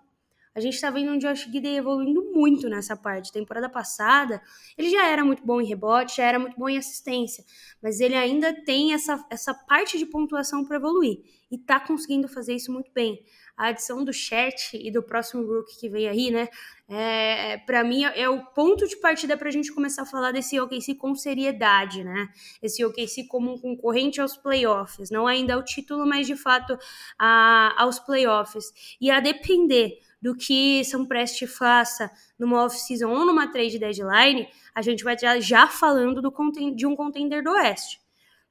A 0.54 0.60
gente 0.60 0.80
tá 0.80 0.88
vendo 0.88 1.12
um 1.12 1.18
Josh 1.18 1.40
Gidey 1.52 1.76
evoluindo 1.76 2.32
muito 2.32 2.66
nessa 2.66 2.96
parte. 2.96 3.30
Temporada 3.30 3.68
passada, 3.68 4.40
ele 4.78 4.88
já 4.88 5.06
era 5.06 5.22
muito 5.22 5.44
bom 5.44 5.60
em 5.60 5.66
rebote, 5.66 6.16
já 6.16 6.24
era 6.24 6.38
muito 6.38 6.56
bom 6.56 6.66
em 6.66 6.78
assistência, 6.78 7.44
mas 7.82 8.00
ele 8.00 8.14
ainda 8.14 8.54
tem 8.64 8.94
essa, 8.94 9.22
essa 9.28 9.52
parte 9.52 9.98
de 9.98 10.06
pontuação 10.06 10.64
para 10.64 10.76
evoluir 10.76 11.18
e 11.50 11.58
tá 11.58 11.78
conseguindo 11.78 12.26
fazer 12.26 12.54
isso 12.54 12.72
muito 12.72 12.90
bem. 12.90 13.22
A 13.56 13.68
adição 13.68 14.04
do 14.04 14.12
chat 14.12 14.70
e 14.74 14.90
do 14.90 15.02
próximo 15.02 15.46
Rook 15.46 15.78
que 15.78 15.88
vem 15.88 16.08
aí, 16.08 16.30
né? 16.30 16.48
É, 16.88 17.52
é 17.52 17.58
para 17.58 17.82
mim 17.82 18.04
é 18.04 18.28
o 18.28 18.44
ponto 18.46 18.86
de 18.86 18.96
partida 18.98 19.36
para 19.36 19.48
a 19.48 19.50
gente 19.50 19.72
começar 19.72 20.02
a 20.02 20.06
falar 20.06 20.30
desse 20.30 20.60
OKC 20.60 20.94
com 20.94 21.14
seriedade, 21.14 22.04
né? 22.04 22.28
Esse 22.62 22.84
OKC 22.84 23.24
como 23.28 23.54
um 23.54 23.58
concorrente 23.58 24.20
aos 24.20 24.36
playoffs, 24.36 25.10
não 25.10 25.26
ainda 25.26 25.54
ao 25.54 25.64
título, 25.64 26.06
mas 26.06 26.26
de 26.26 26.36
fato 26.36 26.78
a, 27.18 27.74
aos 27.82 27.98
playoffs. 27.98 28.96
E 29.00 29.10
a 29.10 29.20
depender 29.20 29.98
do 30.20 30.34
que 30.34 30.84
São 30.84 31.06
Preste 31.06 31.46
faça 31.46 32.10
numa 32.38 32.64
off-season 32.64 33.08
ou 33.08 33.24
numa 33.24 33.50
trade 33.50 33.78
deadline, 33.78 34.48
a 34.74 34.82
gente 34.82 35.04
vai 35.04 35.16
já, 35.18 35.38
já 35.38 35.68
falando 35.68 36.20
do, 36.20 36.32
de 36.74 36.86
um 36.86 36.96
contender 36.96 37.42
do 37.42 37.50
Oeste. 37.50 38.00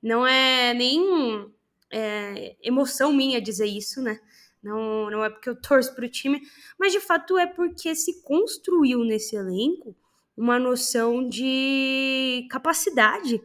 Não 0.02 0.26
é 0.26 0.74
nem 0.74 1.52
é, 1.92 2.56
emoção 2.62 3.12
minha 3.12 3.42
dizer 3.42 3.66
isso, 3.66 4.02
né? 4.02 4.20
Não, 4.66 5.12
não 5.12 5.24
é 5.24 5.30
porque 5.30 5.48
eu 5.48 5.56
torço 5.56 5.94
para 5.94 6.06
o 6.06 6.10
time, 6.10 6.42
mas 6.80 6.92
de 6.92 7.00
fato 7.00 7.38
é 7.38 7.46
porque 7.46 7.94
se 7.94 8.24
construiu 8.24 9.04
nesse 9.04 9.36
elenco 9.36 9.96
uma 10.36 10.58
noção 10.58 11.30
de 11.30 12.48
capacidade 12.50 13.40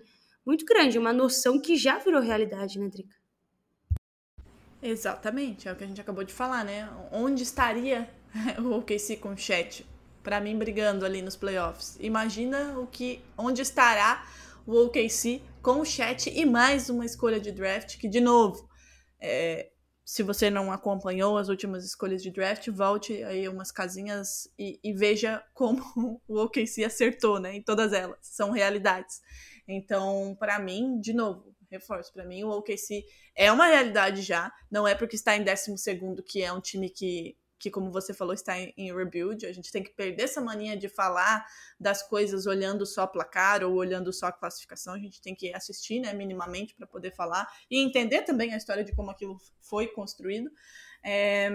muito 0.46 0.64
grande, 0.64 0.98
uma 0.98 1.12
noção 1.12 1.60
que 1.60 1.76
já 1.76 1.98
virou 1.98 2.22
realidade, 2.22 2.78
né, 2.78 2.88
Drica? 2.88 3.14
Exatamente, 4.82 5.68
é 5.68 5.72
o 5.72 5.76
que 5.76 5.84
a 5.84 5.86
gente 5.86 6.00
acabou 6.00 6.24
de 6.24 6.32
falar, 6.32 6.64
né? 6.64 6.88
Onde 7.12 7.42
estaria 7.42 8.08
o 8.58 8.78
OKC 8.78 9.18
com 9.18 9.34
o 9.34 9.36
Chat, 9.36 9.86
para 10.22 10.40
mim 10.40 10.56
brigando 10.56 11.04
ali 11.04 11.20
nos 11.20 11.36
playoffs. 11.36 11.98
Imagina 12.00 12.78
o 12.78 12.86
que, 12.86 13.22
onde 13.36 13.60
estará 13.60 14.26
o 14.66 14.74
OKC 14.86 15.42
com 15.60 15.80
o 15.80 15.84
Chat 15.84 16.30
e 16.30 16.46
mais 16.46 16.88
uma 16.88 17.04
escolha 17.04 17.38
de 17.38 17.52
draft 17.52 17.98
que 17.98 18.08
de 18.08 18.20
novo, 18.20 18.66
é, 19.20 19.70
se 20.04 20.22
você 20.22 20.50
não 20.50 20.72
acompanhou 20.72 21.38
as 21.38 21.48
últimas 21.48 21.84
escolhas 21.84 22.22
de 22.22 22.30
draft, 22.30 22.68
volte 22.68 23.22
aí 23.24 23.48
umas 23.48 23.70
casinhas 23.70 24.48
e, 24.58 24.80
e 24.82 24.92
veja 24.92 25.44
como 25.54 26.20
o 26.26 26.42
OKC 26.42 26.84
acertou, 26.84 27.38
né? 27.38 27.56
Em 27.56 27.62
todas 27.62 27.92
elas, 27.92 28.18
são 28.22 28.50
realidades. 28.50 29.20
Então, 29.68 30.36
para 30.38 30.58
mim, 30.58 31.00
de 31.00 31.12
novo, 31.12 31.54
reforço, 31.70 32.12
para 32.12 32.24
mim 32.24 32.42
o 32.42 32.50
OKC 32.50 33.04
é 33.36 33.52
uma 33.52 33.66
realidade 33.66 34.22
já, 34.22 34.52
não 34.70 34.86
é 34.86 34.94
porque 34.94 35.14
está 35.14 35.36
em 35.36 35.44
12 35.44 35.78
segundo 35.78 36.22
que 36.22 36.42
é 36.42 36.52
um 36.52 36.60
time 36.60 36.90
que 36.90 37.36
que, 37.60 37.70
como 37.70 37.92
você 37.92 38.14
falou, 38.14 38.32
está 38.32 38.58
em, 38.58 38.72
em, 38.76 38.92
rebuild. 38.92 39.44
A 39.44 39.52
gente 39.52 39.70
tem 39.70 39.82
que 39.82 39.90
perder 39.90 40.22
essa 40.22 40.40
mania 40.40 40.76
de 40.76 40.88
falar 40.88 41.46
das 41.78 42.02
coisas 42.02 42.46
olhando 42.46 42.86
só 42.86 43.06
placar 43.06 43.62
ou 43.62 43.74
olhando 43.74 44.10
só 44.12 44.26
a 44.26 44.32
classificação. 44.32 44.94
A 44.94 44.98
gente 44.98 45.20
tem 45.20 45.34
que 45.34 45.54
assistir, 45.54 46.00
né, 46.00 46.14
minimamente, 46.14 46.74
para 46.74 46.86
poder 46.86 47.14
falar 47.14 47.46
e 47.70 47.78
entender 47.78 48.22
também 48.22 48.54
a 48.54 48.56
história 48.56 48.82
de 48.82 48.94
como 48.94 49.10
aquilo 49.10 49.38
foi 49.60 49.88
construído. 49.88 50.50
É, 51.04 51.50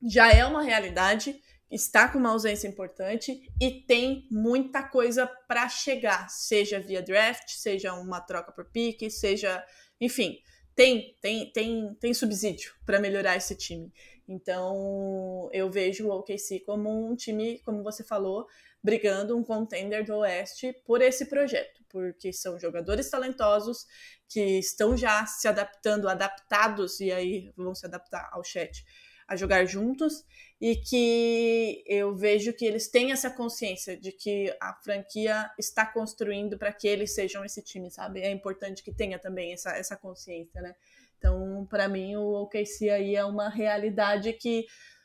já 0.00 0.32
é 0.32 0.46
uma 0.46 0.62
realidade, 0.62 1.40
está 1.68 2.08
com 2.08 2.18
uma 2.18 2.30
ausência 2.30 2.68
importante 2.68 3.52
e 3.60 3.82
tem 3.82 4.28
muita 4.30 4.84
coisa 4.84 5.26
para 5.26 5.68
chegar, 5.68 6.30
seja 6.30 6.78
via 6.78 7.02
draft, 7.02 7.48
seja 7.48 7.94
uma 7.94 8.20
troca 8.20 8.52
por 8.52 8.70
pique, 8.70 9.10
seja, 9.10 9.64
enfim, 10.00 10.38
tem 10.76 11.16
tem 11.20 11.50
tem 11.50 11.94
tem 11.94 12.14
subsídio 12.14 12.74
para 12.84 13.00
melhorar 13.00 13.34
esse 13.34 13.56
time. 13.56 13.92
Então, 14.28 15.48
eu 15.52 15.70
vejo 15.70 16.08
o 16.08 16.10
OKC 16.10 16.60
como 16.60 16.90
um 16.90 17.14
time, 17.14 17.60
como 17.60 17.82
você 17.82 18.02
falou, 18.02 18.46
brigando 18.82 19.36
um 19.36 19.42
contender 19.42 20.04
do 20.04 20.16
Oeste 20.18 20.72
por 20.84 21.00
esse 21.00 21.26
projeto, 21.26 21.84
porque 21.88 22.32
são 22.32 22.58
jogadores 22.58 23.08
talentosos 23.08 23.86
que 24.28 24.58
estão 24.58 24.96
já 24.96 25.24
se 25.26 25.46
adaptando, 25.46 26.08
adaptados, 26.08 27.00
e 27.00 27.12
aí 27.12 27.52
vão 27.56 27.74
se 27.74 27.86
adaptar 27.86 28.28
ao 28.32 28.42
chat, 28.42 28.84
a 29.28 29.36
jogar 29.36 29.64
juntos, 29.64 30.24
e 30.60 30.76
que 30.76 31.84
eu 31.86 32.14
vejo 32.16 32.52
que 32.52 32.64
eles 32.64 32.88
têm 32.88 33.12
essa 33.12 33.30
consciência 33.30 33.96
de 33.96 34.12
que 34.12 34.56
a 34.60 34.74
franquia 34.82 35.50
está 35.58 35.84
construindo 35.84 36.56
para 36.56 36.72
que 36.72 36.86
eles 36.88 37.14
sejam 37.14 37.44
esse 37.44 37.62
time, 37.62 37.90
sabe? 37.90 38.20
É 38.20 38.30
importante 38.30 38.82
que 38.82 38.92
tenha 38.94 39.18
também 39.18 39.52
essa, 39.52 39.70
essa 39.70 39.96
consciência, 39.96 40.60
né? 40.60 40.74
Então, 41.26 41.66
para 41.66 41.88
mim, 41.88 42.14
o 42.14 42.42
OKC 42.42 42.88
aí 42.88 43.16
é 43.16 43.24
uma 43.24 43.48
realidade 43.48 44.32
que 44.32 44.64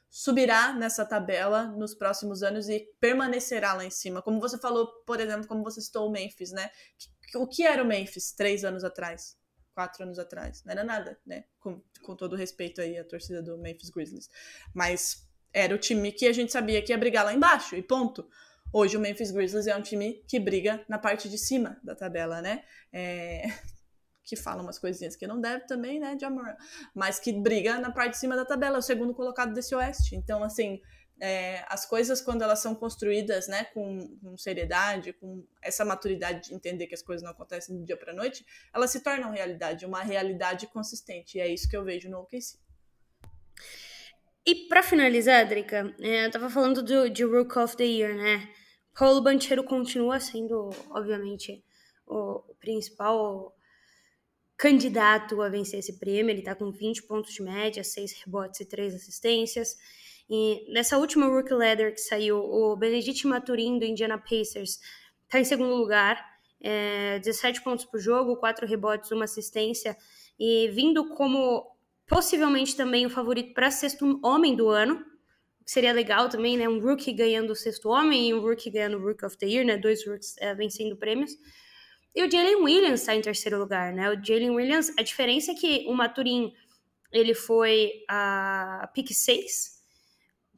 subirá 0.09 0.71
nessa 0.71 1.03
tabela 1.03 1.65
nos 1.65 1.95
próximos 1.95 2.43
anos 2.43 2.69
e 2.69 2.87
permanecerá 2.99 3.73
lá 3.73 3.83
em 3.83 3.89
cima. 3.89 4.21
Como 4.21 4.39
você 4.39 4.57
falou, 4.59 4.87
por 5.05 5.19
exemplo, 5.19 5.47
como 5.47 5.63
você 5.63 5.81
citou 5.81 6.07
o 6.07 6.11
Memphis, 6.11 6.51
né? 6.51 6.69
O 7.35 7.47
que 7.47 7.65
era 7.65 7.81
o 7.81 7.87
Memphis 7.87 8.33
três 8.33 8.63
anos 8.63 8.83
atrás? 8.83 9.35
Quatro 9.73 10.03
anos 10.03 10.19
atrás? 10.19 10.63
Não 10.63 10.71
era 10.71 10.83
nada, 10.83 11.17
né? 11.25 11.45
Com, 11.59 11.81
com 12.03 12.15
todo 12.15 12.35
respeito 12.35 12.81
aí 12.81 12.99
à 12.99 13.03
torcida 13.03 13.41
do 13.41 13.57
Memphis 13.57 13.89
Grizzlies. 13.89 14.29
Mas 14.75 15.27
era 15.51 15.73
o 15.73 15.79
time 15.79 16.11
que 16.11 16.27
a 16.27 16.33
gente 16.33 16.51
sabia 16.51 16.81
que 16.83 16.91
ia 16.91 16.97
brigar 16.97 17.25
lá 17.25 17.33
embaixo, 17.33 17.75
e 17.75 17.81
ponto. 17.81 18.27
Hoje 18.71 18.95
o 18.95 18.99
Memphis 18.99 19.31
Grizzlies 19.31 19.67
é 19.67 19.75
um 19.75 19.81
time 19.81 20.23
que 20.27 20.39
briga 20.39 20.85
na 20.87 20.99
parte 20.99 21.27
de 21.27 21.37
cima 21.37 21.79
da 21.83 21.95
tabela, 21.95 22.41
né? 22.41 22.63
É 22.93 23.45
que 24.23 24.35
fala 24.35 24.61
umas 24.61 24.79
coisinhas 24.79 25.15
que 25.15 25.27
não 25.27 25.39
deve 25.39 25.65
também, 25.65 25.99
né, 25.99 26.15
de 26.15 26.25
amor, 26.25 26.55
mas 26.93 27.19
que 27.19 27.33
briga 27.33 27.79
na 27.79 27.91
parte 27.91 28.11
de 28.11 28.17
cima 28.17 28.35
da 28.35 28.45
tabela, 28.45 28.77
é 28.77 28.79
o 28.79 28.81
segundo 28.81 29.13
colocado 29.13 29.53
desse 29.53 29.73
oeste. 29.75 30.15
Então, 30.15 30.43
assim, 30.43 30.81
é, 31.19 31.63
as 31.67 31.85
coisas, 31.85 32.19
quando 32.19 32.41
elas 32.41 32.59
são 32.59 32.73
construídas 32.73 33.47
né, 33.47 33.65
com, 33.65 34.17
com, 34.17 34.35
seriedade, 34.35 35.13
com 35.13 35.45
essa 35.61 35.85
maturidade 35.85 36.49
de 36.49 36.55
entender 36.55 36.87
que 36.87 36.95
as 36.95 37.03
coisas 37.03 37.23
não 37.23 37.31
acontecem 37.31 37.77
do 37.77 37.85
dia 37.85 37.95
para 37.95 38.11
noite, 38.11 38.43
elas 38.73 38.89
se 38.89 39.01
tornam 39.01 39.31
realidade, 39.31 39.85
uma 39.85 40.01
realidade 40.01 40.65
consistente. 40.67 41.37
E 41.37 41.41
é 41.41 41.47
isso 41.47 41.69
que 41.69 41.77
eu 41.77 41.83
vejo 41.83 42.09
no 42.09 42.21
OKC. 42.21 42.57
E 44.43 44.67
para 44.67 44.81
finalizar, 44.81 45.47
Drica, 45.47 45.95
é, 45.99 46.25
eu 46.25 46.31
tava 46.31 46.49
falando 46.49 46.81
do, 46.81 47.07
de 47.07 47.23
Rook 47.23 47.57
of 47.59 47.77
the 47.77 47.83
Year, 47.83 48.15
né? 48.15 48.49
Paulo 48.97 49.21
Banchero 49.21 49.63
continua 49.63 50.19
sendo, 50.19 50.71
obviamente, 50.89 51.63
o, 52.07 52.51
o 52.51 52.55
principal 52.55 53.55
candidato 54.61 55.41
a 55.41 55.49
vencer 55.49 55.79
esse 55.79 55.97
prêmio. 55.97 56.29
Ele 56.29 56.43
tá 56.43 56.53
com 56.53 56.69
20 56.69 57.01
pontos 57.07 57.33
de 57.33 57.41
média, 57.41 57.83
6 57.83 58.21
rebotes 58.23 58.59
e 58.59 58.65
3 58.65 58.93
assistências. 58.93 59.75
E 60.29 60.71
nessa 60.71 60.99
última 60.99 61.25
Rookie 61.25 61.55
Leather 61.55 61.95
que 61.95 61.99
saiu, 61.99 62.37
o 62.37 62.75
Benedict 62.77 63.25
Maturin 63.25 63.79
do 63.79 63.85
Indiana 63.85 64.19
Pacers 64.19 64.79
está 65.23 65.39
em 65.39 65.43
segundo 65.45 65.73
lugar, 65.73 66.23
é, 66.61 67.17
17 67.17 67.63
pontos 67.63 67.85
por 67.85 67.99
jogo, 67.99 68.37
4 68.37 68.67
rebotes, 68.67 69.09
uma 69.09 69.25
assistência, 69.25 69.97
e 70.39 70.69
vindo 70.69 71.09
como 71.15 71.65
possivelmente 72.05 72.75
também 72.75 73.07
o 73.07 73.09
favorito 73.09 73.55
para 73.55 73.71
sexto 73.71 74.19
homem 74.23 74.55
do 74.55 74.69
ano, 74.69 75.03
que 75.65 75.71
seria 75.71 75.91
legal 75.91 76.29
também, 76.29 76.55
né? 76.55 76.69
Um 76.69 76.79
rookie 76.79 77.13
ganhando 77.13 77.49
o 77.49 77.55
sexto 77.55 77.89
homem 77.89 78.29
e 78.29 78.33
um 78.33 78.41
rookie 78.41 78.69
ganhando 78.69 78.97
o 78.97 79.01
Rookie 79.01 79.25
of 79.25 79.35
the 79.39 79.47
Year, 79.47 79.65
né? 79.65 79.75
Dois 79.75 80.05
rookies 80.05 80.35
é, 80.37 80.53
vencendo 80.53 80.95
prêmios. 80.95 81.31
E 82.15 82.23
o 82.23 82.29
Jalen 82.29 82.57
Williams 82.57 83.01
está 83.01 83.15
em 83.15 83.21
terceiro 83.21 83.57
lugar, 83.57 83.93
né? 83.93 84.09
O 84.09 84.23
Jalen 84.23 84.51
Williams, 84.51 84.91
a 84.97 85.01
diferença 85.01 85.51
é 85.51 85.55
que 85.55 85.85
o 85.87 85.93
Maturin 85.93 86.53
ele 87.11 87.33
foi 87.33 88.03
a 88.07 88.89
pick 88.93 89.11
6 89.13 89.81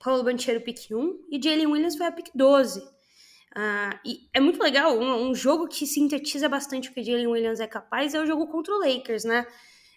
Paulo 0.04 0.24
Banchero 0.24 0.62
pick 0.62 0.92
1 0.92 1.28
e 1.32 1.42
Jalen 1.42 1.68
Williams 1.68 1.96
foi 1.96 2.06
a 2.06 2.12
pick 2.12 2.30
12. 2.36 2.80
Uh, 2.80 3.96
e 4.06 4.28
é 4.34 4.40
muito 4.40 4.62
legal, 4.62 4.98
um, 5.00 5.30
um, 5.30 5.36
jogo 5.36 5.68
que 5.68 5.88
sintetiza 5.88 6.50
bastante 6.50 6.90
o 6.90 6.94
que 6.94 7.04
Jalen 7.04 7.28
Williams 7.28 7.60
é 7.60 7.68
capaz 7.68 8.14
é 8.14 8.20
o 8.20 8.26
jogo 8.26 8.48
contra 8.48 8.74
o 8.74 8.80
Lakers, 8.80 9.24
né? 9.24 9.48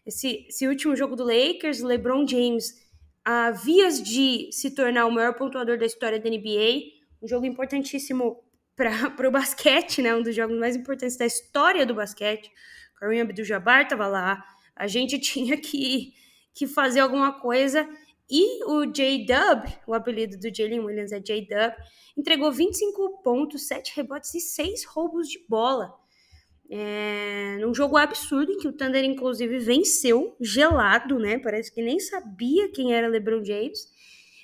Esse, 0.04 0.46
esse 0.48 0.68
último 0.68 0.94
jogo 0.94 1.16
do 1.16 1.24
Lakers, 1.24 1.80
LeBron 1.80 2.26
James, 2.26 2.86
a 3.24 3.50
uh, 3.50 3.64
vias 3.64 4.00
de 4.00 4.48
se 4.52 4.70
tornar 4.70 5.06
o 5.06 5.10
maior 5.10 5.34
pontuador 5.34 5.76
da 5.76 5.86
história 5.86 6.20
da 6.20 6.30
NBA, 6.30 6.82
um 7.20 7.26
jogo 7.26 7.44
importantíssimo 7.44 8.44
para 8.76 8.92
o 9.28 9.32
basquete, 9.32 10.02
né? 10.02 10.14
Um 10.14 10.22
dos 10.22 10.36
jogos 10.36 10.58
mais 10.58 10.76
importantes 10.76 11.16
da 11.16 11.26
história 11.26 11.86
do 11.86 11.94
basquete. 11.94 12.50
Kareem 12.96 13.22
Abdul-Jabbar 13.22 13.82
estava 13.82 14.06
lá, 14.06 14.44
a 14.74 14.86
gente 14.86 15.18
tinha 15.20 15.56
que, 15.56 16.12
que 16.54 16.66
fazer 16.66 17.00
alguma 17.00 17.32
coisa 17.40 17.88
e 18.28 18.64
o 18.64 18.86
J-Dub, 18.86 19.72
o 19.86 19.94
apelido 19.94 20.36
do 20.36 20.54
Jalen 20.54 20.80
Williams 20.80 21.12
é 21.12 21.20
J-Dub, 21.20 21.74
entregou 22.16 22.50
25 22.50 23.22
pontos, 23.22 23.68
7 23.68 23.94
rebotes 23.94 24.34
e 24.34 24.40
6 24.40 24.84
roubos 24.84 25.28
de 25.28 25.38
bola. 25.48 25.94
É, 26.68 27.58
num 27.60 27.72
jogo 27.72 27.96
absurdo 27.96 28.50
em 28.50 28.58
que 28.58 28.66
o 28.66 28.72
Thunder, 28.72 29.04
inclusive, 29.04 29.58
venceu, 29.60 30.36
gelado, 30.40 31.20
né? 31.20 31.38
Parece 31.38 31.72
que 31.72 31.80
nem 31.80 32.00
sabia 32.00 32.68
quem 32.72 32.92
era 32.92 33.06
LeBron 33.06 33.44
James. 33.44 33.94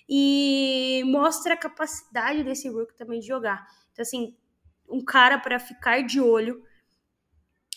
E 0.09 1.03
mostra 1.07 1.55
a 1.55 1.57
capacidade 1.57 2.45
desse 2.45 2.69
Rook 2.69 2.95
também 2.97 3.19
de 3.19 3.27
jogar. 3.27 3.67
Então, 3.93 4.03
assim, 4.03 4.35
um 4.89 5.05
cara 5.05 5.39
para 5.39 5.59
ficar 5.59 6.03
de 6.03 6.21
olho 6.21 6.63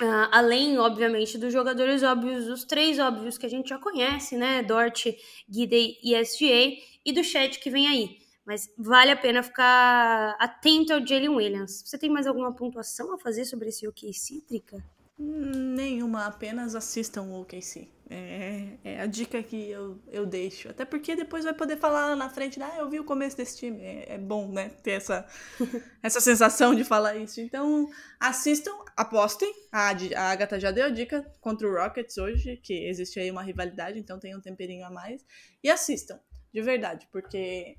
Uh, 0.01 0.27
além, 0.29 0.77
obviamente, 0.77 1.37
dos 1.37 1.53
jogadores 1.53 2.03
óbvios, 2.03 2.49
os 2.49 2.65
três 2.65 2.99
óbvios 2.99 3.37
que 3.37 3.45
a 3.45 3.49
gente 3.49 3.69
já 3.69 3.79
conhece, 3.79 4.35
né? 4.35 4.61
Dort, 4.61 5.05
Gidey 5.47 5.97
e 6.03 6.13
SGA, 6.15 6.77
e 7.05 7.13
do 7.13 7.23
chat 7.23 7.59
que 7.61 7.69
vem 7.69 7.87
aí. 7.87 8.17
Mas 8.45 8.69
vale 8.77 9.11
a 9.11 9.15
pena 9.15 9.41
ficar 9.41 10.35
atento 10.37 10.93
ao 10.93 11.05
Jalen 11.05 11.29
Williams. 11.29 11.81
Você 11.85 11.97
tem 11.97 12.09
mais 12.09 12.27
alguma 12.27 12.53
pontuação 12.53 13.13
a 13.13 13.17
fazer 13.17 13.45
sobre 13.45 13.69
esse 13.69 13.87
OKC, 13.87 14.13
Cítrica? 14.13 14.83
Nenhuma, 15.17 16.25
apenas 16.25 16.75
assistam 16.75 17.23
o 17.23 17.41
OKC. 17.41 17.87
É, 18.07 18.77
é, 18.83 19.01
a 19.01 19.07
dica 19.07 19.41
que 19.41 19.69
eu, 19.69 19.99
eu 20.07 20.25
deixo. 20.25 20.69
Até 20.69 20.85
porque 20.85 21.15
depois 21.15 21.43
vai 21.43 21.53
poder 21.53 21.77
falar 21.77 22.07
lá 22.09 22.15
na 22.15 22.29
frente, 22.29 22.61
ah, 22.61 22.75
eu 22.77 22.89
vi 22.89 22.99
o 22.99 23.03
começo 23.03 23.35
desse 23.35 23.57
time. 23.57 23.81
É, 23.83 24.13
é 24.13 24.17
bom, 24.17 24.51
né? 24.51 24.69
Ter 24.83 24.91
essa, 24.91 25.25
essa 26.03 26.19
sensação 26.21 26.75
de 26.75 26.83
falar 26.83 27.15
isso. 27.15 27.41
Então, 27.41 27.89
assistam, 28.19 28.71
apostem. 28.95 29.51
A, 29.71 29.89
a 29.89 30.31
Agatha 30.31 30.59
já 30.59 30.71
deu 30.71 30.85
a 30.85 30.89
dica 30.89 31.25
contra 31.41 31.67
o 31.67 31.73
Rockets 31.73 32.17
hoje, 32.17 32.57
que 32.57 32.87
existe 32.87 33.19
aí 33.19 33.31
uma 33.31 33.41
rivalidade, 33.41 33.97
então 33.97 34.19
tem 34.19 34.35
um 34.35 34.41
temperinho 34.41 34.85
a 34.85 34.91
mais. 34.91 35.25
E 35.63 35.69
assistam, 35.69 36.19
de 36.53 36.61
verdade, 36.61 37.07
porque 37.11 37.77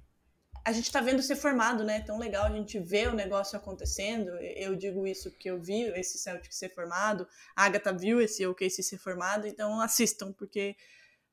a 0.67 0.73
gente 0.73 0.87
está 0.87 1.01
vendo 1.01 1.23
ser 1.23 1.37
formado, 1.37 1.85
né? 1.85 2.01
Tão 2.01 2.19
legal 2.19 2.45
a 2.45 2.51
gente 2.51 2.77
ver 2.81 3.09
o 3.09 3.15
negócio 3.15 3.57
acontecendo. 3.57 4.31
Eu 4.57 4.75
digo 4.75 5.07
isso 5.07 5.31
porque 5.31 5.49
eu 5.49 5.63
vi 5.63 5.83
esse 5.95 6.19
Celtic 6.19 6.53
ser 6.53 6.75
formado, 6.75 7.25
a 7.55 7.67
Agatha 7.67 7.93
viu 7.93 8.21
esse 8.21 8.45
OKC 8.45 8.83
ser 8.83 8.99
formado, 8.99 9.47
então 9.47 9.81
assistam, 9.81 10.33
porque 10.33 10.75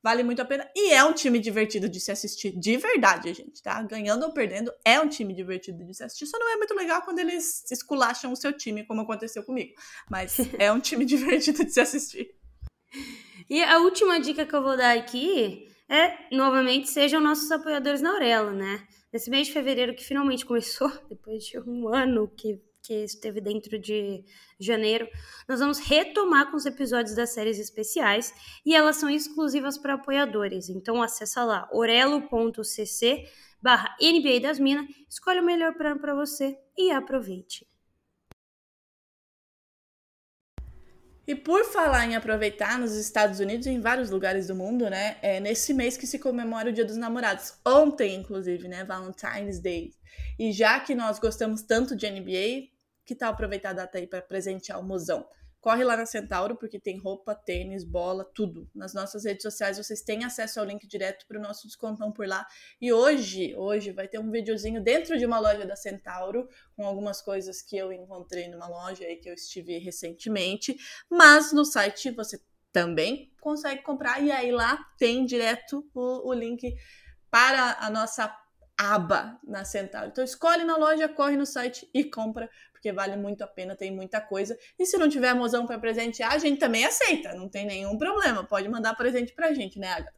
vale 0.04 0.22
muito 0.22 0.40
a 0.40 0.46
pena. 0.46 0.70
E 0.76 0.94
é 0.94 1.04
um 1.04 1.14
time 1.14 1.40
divertido 1.40 1.90
de 1.90 2.00
se 2.00 2.12
assistir, 2.12 2.52
de 2.52 2.78
verdade, 2.78 3.34
gente, 3.34 3.60
tá? 3.64 3.82
Ganhando 3.82 4.22
ou 4.24 4.32
perdendo, 4.32 4.72
é 4.86 5.02
um 5.02 5.10
time 5.10 5.34
divertido 5.34 5.84
de 5.84 5.96
se 5.96 6.04
assistir. 6.04 6.28
Só 6.28 6.38
não 6.38 6.54
é 6.54 6.58
muito 6.58 6.76
legal 6.76 7.02
quando 7.02 7.18
eles 7.18 7.64
esculacham 7.72 8.32
o 8.32 8.36
seu 8.36 8.54
time, 8.54 8.86
como 8.86 9.02
aconteceu 9.02 9.44
comigo. 9.44 9.74
Mas 10.12 10.38
é 10.60 10.72
um 10.72 10.80
time 10.80 11.06
divertido 11.06 11.66
de 11.66 11.74
se 11.74 11.80
assistir. 11.80 12.36
E 13.50 13.64
a 13.64 13.80
última 13.80 14.20
dica 14.20 14.46
que 14.46 14.56
eu 14.56 14.62
vou 14.62 14.78
dar 14.78 14.96
aqui 14.96 15.68
é, 15.90 16.28
novamente, 16.32 16.92
sejam 16.92 17.20
nossos 17.20 17.52
apoiadores 17.52 18.00
na 18.00 18.12
Aurelo, 18.12 18.52
né? 18.52 18.88
Nesse 19.14 19.30
mês 19.30 19.45
de 19.45 19.53
fevereiro 19.53 19.93
que 19.93 20.03
finalmente 20.03 20.43
começou, 20.43 20.91
depois 21.07 21.45
de 21.45 21.59
um 21.59 21.88
ano 21.88 22.28
que, 22.28 22.59
que 22.82 23.03
esteve 23.03 23.39
dentro 23.39 23.78
de 23.78 24.26
janeiro, 24.59 25.07
nós 25.47 25.59
vamos 25.59 25.78
retomar 25.78 26.49
com 26.49 26.57
os 26.57 26.66
episódios 26.66 27.16
das 27.16 27.30
séries 27.30 27.59
especiais 27.59 28.34
e 28.66 28.76
elas 28.76 28.95
são 28.95 29.07
exclusivas 29.07 29.78
para 29.78 29.93
apoiadores. 29.93 30.68
Então 30.68 30.99
acessa 30.99 31.43
lá 31.43 31.70
orelo.cc 31.72 33.24
barra 33.61 33.95
NBA 34.01 34.39
das 34.41 34.59
Minas, 34.59 34.88
escolhe 35.07 35.39
o 35.39 35.45
melhor 35.45 35.76
plano 35.76 36.01
para 36.01 36.16
você 36.16 36.57
e 36.76 36.91
aproveite. 36.91 37.68
E 41.26 41.34
por 41.34 41.64
falar 41.64 42.06
em 42.06 42.16
aproveitar 42.16 42.78
nos 42.78 42.94
Estados 42.96 43.40
Unidos 43.40 43.66
e 43.66 43.70
em 43.70 43.80
vários 43.80 44.10
lugares 44.10 44.48
do 44.48 44.56
mundo, 44.56 44.90
né? 44.90 45.16
É 45.22 45.40
nesse 45.40 45.74
mês 45.74 45.96
que 45.96 46.06
se 46.06 46.20
comemora 46.20 46.70
o 46.70 46.74
Dia 46.74 46.84
dos 46.84 46.98
Namorados. 46.98 47.54
Ontem, 47.66 48.16
inclusive, 48.16 48.68
né? 48.68 48.84
Valentine's 48.84 49.60
Day. 49.60 49.94
E 50.38 50.52
já 50.52 50.80
que 50.82 50.94
nós 50.94 51.20
gostamos 51.20 51.62
tanto 51.62 51.96
de 51.96 52.10
NBA, 52.10 52.68
que 53.06 53.16
tal 53.16 53.32
aproveitar 53.32 53.70
a 53.70 53.74
data 53.74 53.98
aí 53.98 54.06
para 54.06 54.22
presentear 54.22 54.80
o 54.80 54.84
mozão? 54.84 55.26
Corre 55.64 55.86
lá 55.86 55.95
na 55.95 56.05
Centauro, 56.05 56.57
porque 56.57 56.78
tem 56.78 56.97
roupa, 56.97 57.34
tênis, 57.34 57.86
bola, 57.86 58.30
tudo. 58.36 58.70
Nas 58.76 58.93
nossas 58.93 59.24
redes 59.24 59.43
sociais 59.43 59.78
vocês 59.78 60.01
têm 60.01 60.26
acesso 60.26 60.59
ao 60.59 60.66
link 60.66 60.86
direto 60.86 61.26
para 61.26 61.39
o 61.39 61.41
nosso 61.41 61.66
descontão 61.66 62.11
por 62.11 62.28
lá. 62.28 62.45
E 62.82 62.91
hoje, 62.91 63.55
hoje 63.55 63.93
vai 63.93 64.09
ter 64.09 64.20
um 64.20 64.30
videozinho 64.30 64.84
dentro 64.84 65.18
de 65.18 65.26
uma 65.26 65.39
loja 65.39 65.66
da 65.66 65.78
Centauro, 65.78 66.49
com 66.76 66.86
algumas 66.86 67.22
coisas 67.22 67.61
que 67.61 67.78
eu 67.78 67.93
encontrei 67.93 68.49
numa 68.49 68.68
loja 68.68 69.05
aí 69.05 69.16
que 69.16 69.30
eu 69.30 69.34
estive 69.34 69.78
recentemente. 69.78 70.76
Mas 71.09 71.53
no 71.53 71.64
site 71.64 72.11
você 72.11 72.41
também 72.74 73.32
consegue 73.39 73.84
comprar, 73.84 74.22
e 74.22 74.34
aí 74.34 74.51
lá 74.51 74.78
tem 74.97 75.24
direto 75.24 75.89
o, 75.93 76.28
o 76.28 76.34
link 76.34 76.76
para 77.32 77.78
a 77.80 77.89
nossa 77.89 78.38
aba 78.78 79.39
na 79.47 79.64
Centauro. 79.64 80.09
Então 80.09 80.26
escolhe 80.26 80.66
na 80.66 80.76
loja, 80.76 81.07
corre 81.07 81.38
no 81.38 81.45
site 81.45 81.89
e 81.93 82.03
compra, 82.03 82.49
porque 82.84 82.92
vale 82.92 83.16
muito 83.16 83.42
a 83.42 83.48
pena, 83.48 83.78
tem 83.78 83.96
muita 83.96 84.20
coisa. 84.20 84.60
E 84.78 84.86
se 84.86 84.98
não 84.98 85.08
tiver 85.08 85.34
mozão 85.34 85.66
para 85.66 85.80
presentear, 85.80 86.34
a 86.34 86.38
gente 86.38 86.60
também 86.60 86.84
aceita, 86.84 87.34
não 87.34 87.48
tem 87.48 87.66
nenhum 87.66 87.98
problema. 87.98 88.44
Pode 88.44 88.68
mandar 88.68 88.94
presente 88.96 89.34
pra 89.34 89.54
gente, 89.54 89.80
né, 89.80 89.88
Agatha? 89.88 90.14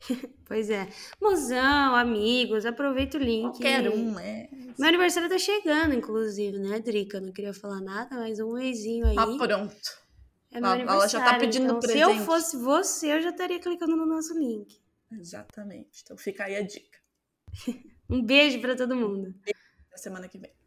Pois 0.46 0.68
é. 0.68 0.86
Mozão, 1.20 1.96
amigos, 1.96 2.66
aproveita 2.66 3.16
o 3.16 3.20
link. 3.20 3.52
Qualquer 3.52 3.88
um, 3.88 4.18
é. 4.18 4.48
Meu 4.78 4.88
aniversário 4.88 5.28
tá 5.28 5.38
chegando, 5.38 5.94
inclusive, 5.94 6.58
né, 6.58 6.78
Drica? 6.80 7.20
Não 7.20 7.32
queria 7.32 7.54
falar 7.54 7.80
nada, 7.80 8.16
mas 8.16 8.38
um 8.40 8.52
mêsinho 8.52 9.06
aí. 9.06 9.16
Ah, 9.18 9.26
pronto. 9.26 9.74
É 10.52 10.60
meu 10.60 10.70
aniversário. 10.70 11.00
Ela 11.00 11.08
já 11.08 11.24
tá 11.24 11.38
pedindo 11.38 11.64
então, 11.64 11.80
presente. 11.80 12.04
Se 12.04 12.10
eu 12.10 12.24
fosse 12.24 12.56
você, 12.58 13.12
eu 13.14 13.22
já 13.22 13.30
estaria 13.30 13.58
clicando 13.58 13.96
no 13.96 14.04
nosso 14.04 14.38
link. 14.38 14.78
Exatamente. 15.10 16.02
Então 16.04 16.16
fica 16.16 16.44
aí 16.44 16.56
a 16.56 16.62
dica. 16.62 16.98
um 18.08 18.22
beijo 18.22 18.60
para 18.60 18.76
todo 18.76 18.94
mundo. 18.94 19.34
Semana 19.96 20.28
que 20.28 20.38
vem. 20.38 20.63